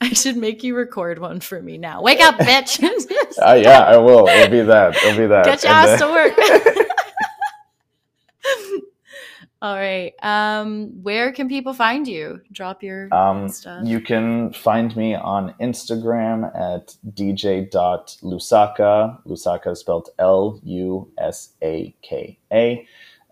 I 0.00 0.10
should 0.12 0.36
make 0.36 0.62
you 0.62 0.76
record 0.76 1.18
one 1.18 1.40
for 1.40 1.60
me 1.62 1.78
now. 1.78 2.02
Wake 2.02 2.20
up, 2.20 2.36
bitch! 2.36 2.80
Uh, 3.42 3.54
yeah, 3.54 3.80
I 3.80 3.96
will. 3.96 4.28
It'll 4.28 4.50
be 4.50 4.60
that. 4.60 4.94
It'll 4.96 5.18
be 5.18 5.26
that. 5.26 5.44
Get 5.46 5.62
your 5.64 5.72
And 5.72 5.88
ass 5.88 5.98
then- 6.00 6.08
to 6.08 6.76
work. 6.76 6.88
All 9.62 9.76
right. 9.76 10.12
Um, 10.24 10.88
where 11.04 11.30
can 11.30 11.48
people 11.48 11.72
find 11.72 12.08
you? 12.08 12.40
Drop 12.50 12.82
your 12.82 13.08
Um, 13.14 13.48
stuff. 13.48 13.86
you 13.86 14.00
can 14.00 14.52
find 14.52 14.94
me 14.96 15.14
on 15.14 15.54
Instagram 15.60 16.50
at 16.56 16.96
dj.lusaka. 17.14 19.22
Lusaka 19.24 19.70
is 19.72 19.78
spelled 19.80 20.08
L 20.18 20.58
U 20.64 21.12
S 21.16 21.50
A 21.62 21.94
K 22.02 22.38
A. 22.52 22.86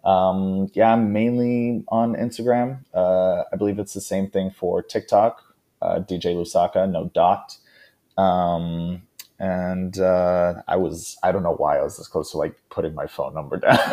Um, 0.05 0.69
yeah, 0.73 0.93
I'm 0.93 1.13
mainly 1.13 1.83
on 1.89 2.15
Instagram. 2.15 2.85
Uh, 2.95 3.43
I 3.53 3.57
believe 3.57 3.81
it's 3.81 3.93
the 3.95 4.01
same 4.01 4.31
thing 4.31 4.53
for 4.53 4.83
TikTok. 4.83 5.43
uh, 5.83 5.99
DJ 5.99 6.35
Lusaka, 6.37 6.89
no 6.91 7.11
dot. 7.13 7.57
Um, 8.17 9.03
and 9.41 9.99
uh, 9.99 10.63
I 10.69 10.77
was 10.77 11.17
I 11.25 11.33
don't 11.33 11.43
know 11.43 11.55
why 11.57 11.79
I 11.79 11.83
was 11.83 11.97
this 11.97 12.07
close 12.07 12.31
to 12.33 12.39
like 12.39 12.55
putting 12.71 12.95
my 12.95 13.07
phone 13.09 13.35
number 13.35 13.57
down. 13.57 13.79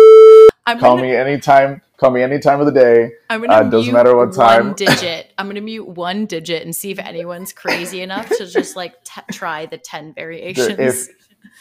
I'm 0.69 0.79
call 0.79 0.95
gonna, 0.95 1.09
me 1.09 1.17
anytime 1.17 1.83
call 1.97 2.13
me 2.13 2.23
any 2.23 2.39
time 2.39 2.61
of 2.61 2.67
the 2.67 2.73
day 2.73 3.11
I'm 3.29 3.41
gonna 3.41 3.55
uh, 3.55 3.65
doesn't 3.65 3.87
mute 3.87 3.93
matter 3.93 4.17
what 4.17 4.35
time. 4.35 4.67
One 4.67 4.75
digit. 4.75 5.33
I'm 5.37 5.49
gonna 5.49 5.61
mute 5.61 5.89
one 5.89 6.27
digit 6.27 6.63
and 6.63 6.77
see 6.77 6.93
if 6.93 7.01
anyone's 7.01 7.53
crazy 7.53 8.03
enough 8.03 8.29
to 8.29 8.47
just 8.47 8.77
like 8.77 9.03
t- 9.03 9.23
try 9.33 9.67
the 9.67 9.79
ten 9.79 10.15
variations. 10.15 10.79
if 10.79 11.09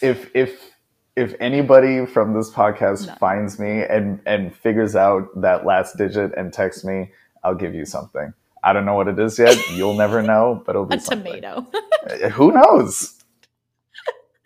if 0.04 0.30
if 0.36 0.75
if 1.16 1.34
anybody 1.40 2.06
from 2.06 2.34
this 2.34 2.50
podcast 2.52 3.08
No. 3.08 3.16
finds 3.16 3.58
me 3.60 3.84
and 3.84 4.20
and 4.26 4.54
figures 4.56 4.96
out 4.96 5.30
that 5.42 5.66
last 5.66 5.98
digit 5.98 6.34
and 6.36 6.52
texts 6.54 6.84
me 6.84 7.12
i'll 7.44 7.56
give 7.56 7.74
you 7.74 7.86
something 7.86 8.34
i 8.64 8.74
don't 8.74 8.86
know 8.86 8.96
what 8.96 9.08
it 9.08 9.18
is 9.20 9.40
yet 9.40 9.58
you'll 9.74 9.94
never 9.96 10.22
know 10.22 10.62
but 10.66 10.72
it'll 10.76 10.86
be 10.86 10.96
a 10.98 11.00
something. 11.00 11.42
tomato. 11.42 11.66
Uh, 12.10 12.30
who 12.30 12.52
knows 12.52 13.14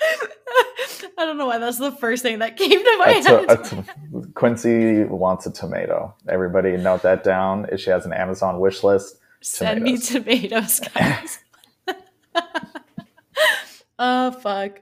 I 1.17 1.25
don't 1.25 1.37
know 1.37 1.47
why 1.47 1.57
that's 1.57 1.77
the 1.79 1.91
first 1.91 2.23
thing 2.23 2.39
that 2.39 2.55
came 2.55 2.69
to 2.69 2.95
my 2.97 3.19
to- 3.21 3.85
head. 3.85 4.33
quincy 4.35 5.03
wants 5.03 5.45
a 5.45 5.51
tomato 5.51 6.13
everybody 6.29 6.77
note 6.77 7.01
that 7.01 7.23
down 7.23 7.67
if 7.71 7.81
she 7.81 7.89
has 7.89 8.05
an 8.05 8.13
amazon 8.13 8.59
wish 8.59 8.83
list 8.83 9.17
Send 9.41 9.83
me 9.83 9.97
tomatoes, 9.97 10.81
guys. 10.93 11.39
oh 13.99 14.31
fuck. 14.31 14.81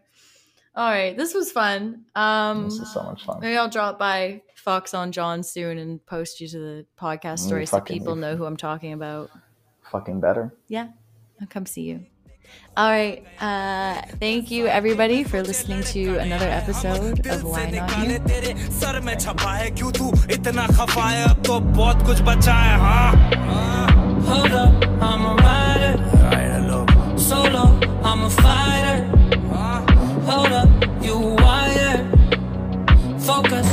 All 0.76 0.88
right, 0.90 1.14
this 1.16 1.34
was 1.34 1.50
fun. 1.52 2.04
Um 2.14 2.64
this 2.64 2.78
is 2.78 2.92
so 2.92 3.02
much 3.02 3.24
fun 3.24 3.40
maybe 3.40 3.56
I'll 3.58 3.68
drop 3.68 3.98
by 3.98 4.42
Fox 4.56 4.94
on 4.94 5.12
John 5.12 5.42
soon 5.42 5.78
and 5.78 6.00
post 6.06 6.40
you 6.40 6.48
to 6.48 6.58
the 6.58 6.86
podcast 7.00 7.40
Mm, 7.44 7.46
story 7.48 7.66
so 7.66 7.76
fucking- 7.78 7.98
people 7.98 8.16
know 8.16 8.36
who 8.36 8.44
I'm 8.46 8.56
talking 8.56 8.92
about. 8.94 9.30
fucking 9.90 10.20
better 10.20 10.52
Yeah, 10.68 10.88
I'll 11.40 11.46
come 11.48 11.66
see 11.66 11.82
you. 11.82 12.00
All 12.76 12.90
right. 12.90 13.22
Uh, 13.40 14.00
thank 14.20 14.50
you, 14.50 14.66
everybody, 14.66 15.22
for 15.24 15.42
listening 15.42 15.82
to 15.92 16.16
another 16.18 16.48
episode 16.48 17.26
of 17.26 17.44
Why 17.44 17.64
Not 17.70 17.72
निकाले 17.72 18.12
You. 18.14 18.18
तेरे 18.28 18.54
sir 18.80 19.00
में 19.08 19.14
छपा 19.18 19.52
है 19.60 19.70
क्यों 19.78 19.90
तू 19.98 20.10
इतना 20.36 20.66
खफा 20.78 21.06
है 21.08 21.22
अब 21.30 21.42
तो 21.46 21.58
बहुत 21.78 22.02
कुछ 22.06 22.20
बचा 22.30 22.54
है 22.66 22.76
हाँ 22.84 23.10
Hold 24.32 24.52
up, 24.64 24.84
I'm 25.10 25.24
a 25.30 25.34
rider. 25.44 25.94
Solo, 27.18 27.64
I'm 28.10 28.22
a 28.24 28.30
fighter. 28.30 29.15
Focus 33.27 33.66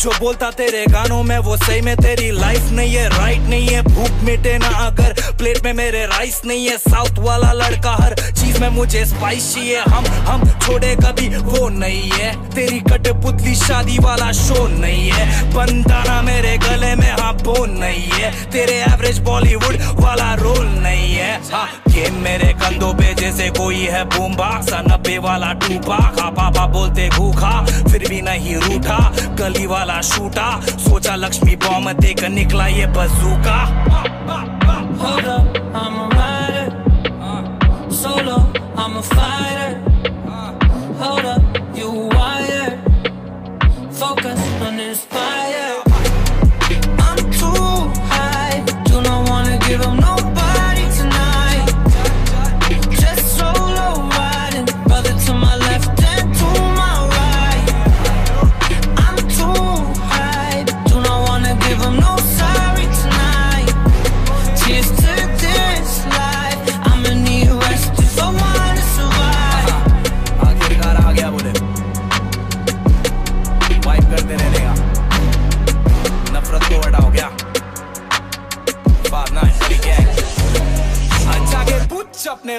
जो 0.00 0.10
बोलता 0.20 0.50
तेरे 0.50 0.84
गानों 0.86 1.22
में, 1.22 1.38
वो 1.38 1.56
सही 1.56 1.80
में 1.80 1.96
तेरी 1.96 2.30
लाइफ 2.30 2.70
नहीं 2.72 2.94
है 2.94 3.08
राइट 3.08 3.40
नहीं 3.48 3.68
है। 3.68 3.82
भूख 3.82 4.22
मिटे 4.24 4.56
ना 4.58 4.68
अगर 4.86 5.19
प्लेट 5.40 5.64
में 5.64 5.72
मेरे 5.72 6.04
राइस 6.06 6.40
नहीं 6.46 6.66
है। 6.68 6.76
साउथ 6.78 7.18
वाला 7.18 7.52
लड़का 7.52 7.92
हर 8.00 8.14
चीज़ 8.32 8.58
में 8.60 8.68
मुझे 8.68 9.04
स्पाइसी 9.06 9.68
है। 9.68 9.82
हम 9.90 10.06
हम 10.26 10.42
छोड़े 10.60 10.94
कभी 10.96 11.28
वो 11.28 11.68
नहीं 11.68 12.10
है। 12.10 12.32
तेरी 12.50 12.80
कठपुतली 12.80 13.54
शादी 13.54 13.96
वाला 13.98 14.30
शो 14.32 14.66
नहीं 14.68 15.10
है। 15.10 15.54
बंदाना 15.54 16.20
मेरे 16.22 16.56
गले 16.58 16.94
में 16.94 17.10
हाँ 17.12 17.32
बोन 17.36 17.70
नहीं 17.78 18.10
है। 18.12 18.32
तेरे 18.50 18.74
एवरेज 18.82 19.18
बॉलीवुड 19.18 19.76
वाला 20.00 20.34
रोल 20.34 20.66
नहीं 20.66 21.14
है। 21.14 21.32
हाँ 21.52 21.66
गेम 21.88 22.20
मेरे 22.22 22.52
कंधों 22.60 22.92
पे 22.94 23.14
जैसे 23.14 23.48
कोई 23.58 23.80
है 23.86 24.04
बूम्बा 24.06 24.50
सा 24.60 24.82
नब्बे 24.82 25.18
वाला 25.18 25.52
टूपा 25.62 25.98
खा 26.18 26.30
पापा 26.30 26.66
बोलते 26.66 27.08
भूखा। 27.08 27.60
फिर 27.90 28.08
भी 28.08 28.20
नहीं 28.20 28.56
रूठा, 28.56 28.98
गली 29.40 29.66
वाला 29.66 30.00
शूटा। 30.04 30.48
सोचा 30.80 31.16
लक्ष्मी 31.16 31.56
बॉम्ब 31.56 32.00
देकर 32.00 32.28
निकला 32.28 32.66
ये 32.66 32.86
बजूका 32.96 33.58
Hold 35.02 35.24
up, 35.24 35.46
I'm 35.74 35.94
a 36.04 36.08
rider. 36.14 36.66
Uh, 37.20 37.90
solo, 37.90 38.52
I'm 38.76 38.96
a 38.96 39.02
fighter. 39.02 39.82
Uh, 40.26 40.52
hold 41.02 41.24
up, 41.24 41.42
you 41.76 41.90
wired. 42.14 42.78
Focus 43.92 44.38
and 44.66 44.80
inspire. 44.80 45.29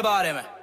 बारे 0.02 0.34
में। 0.34 0.61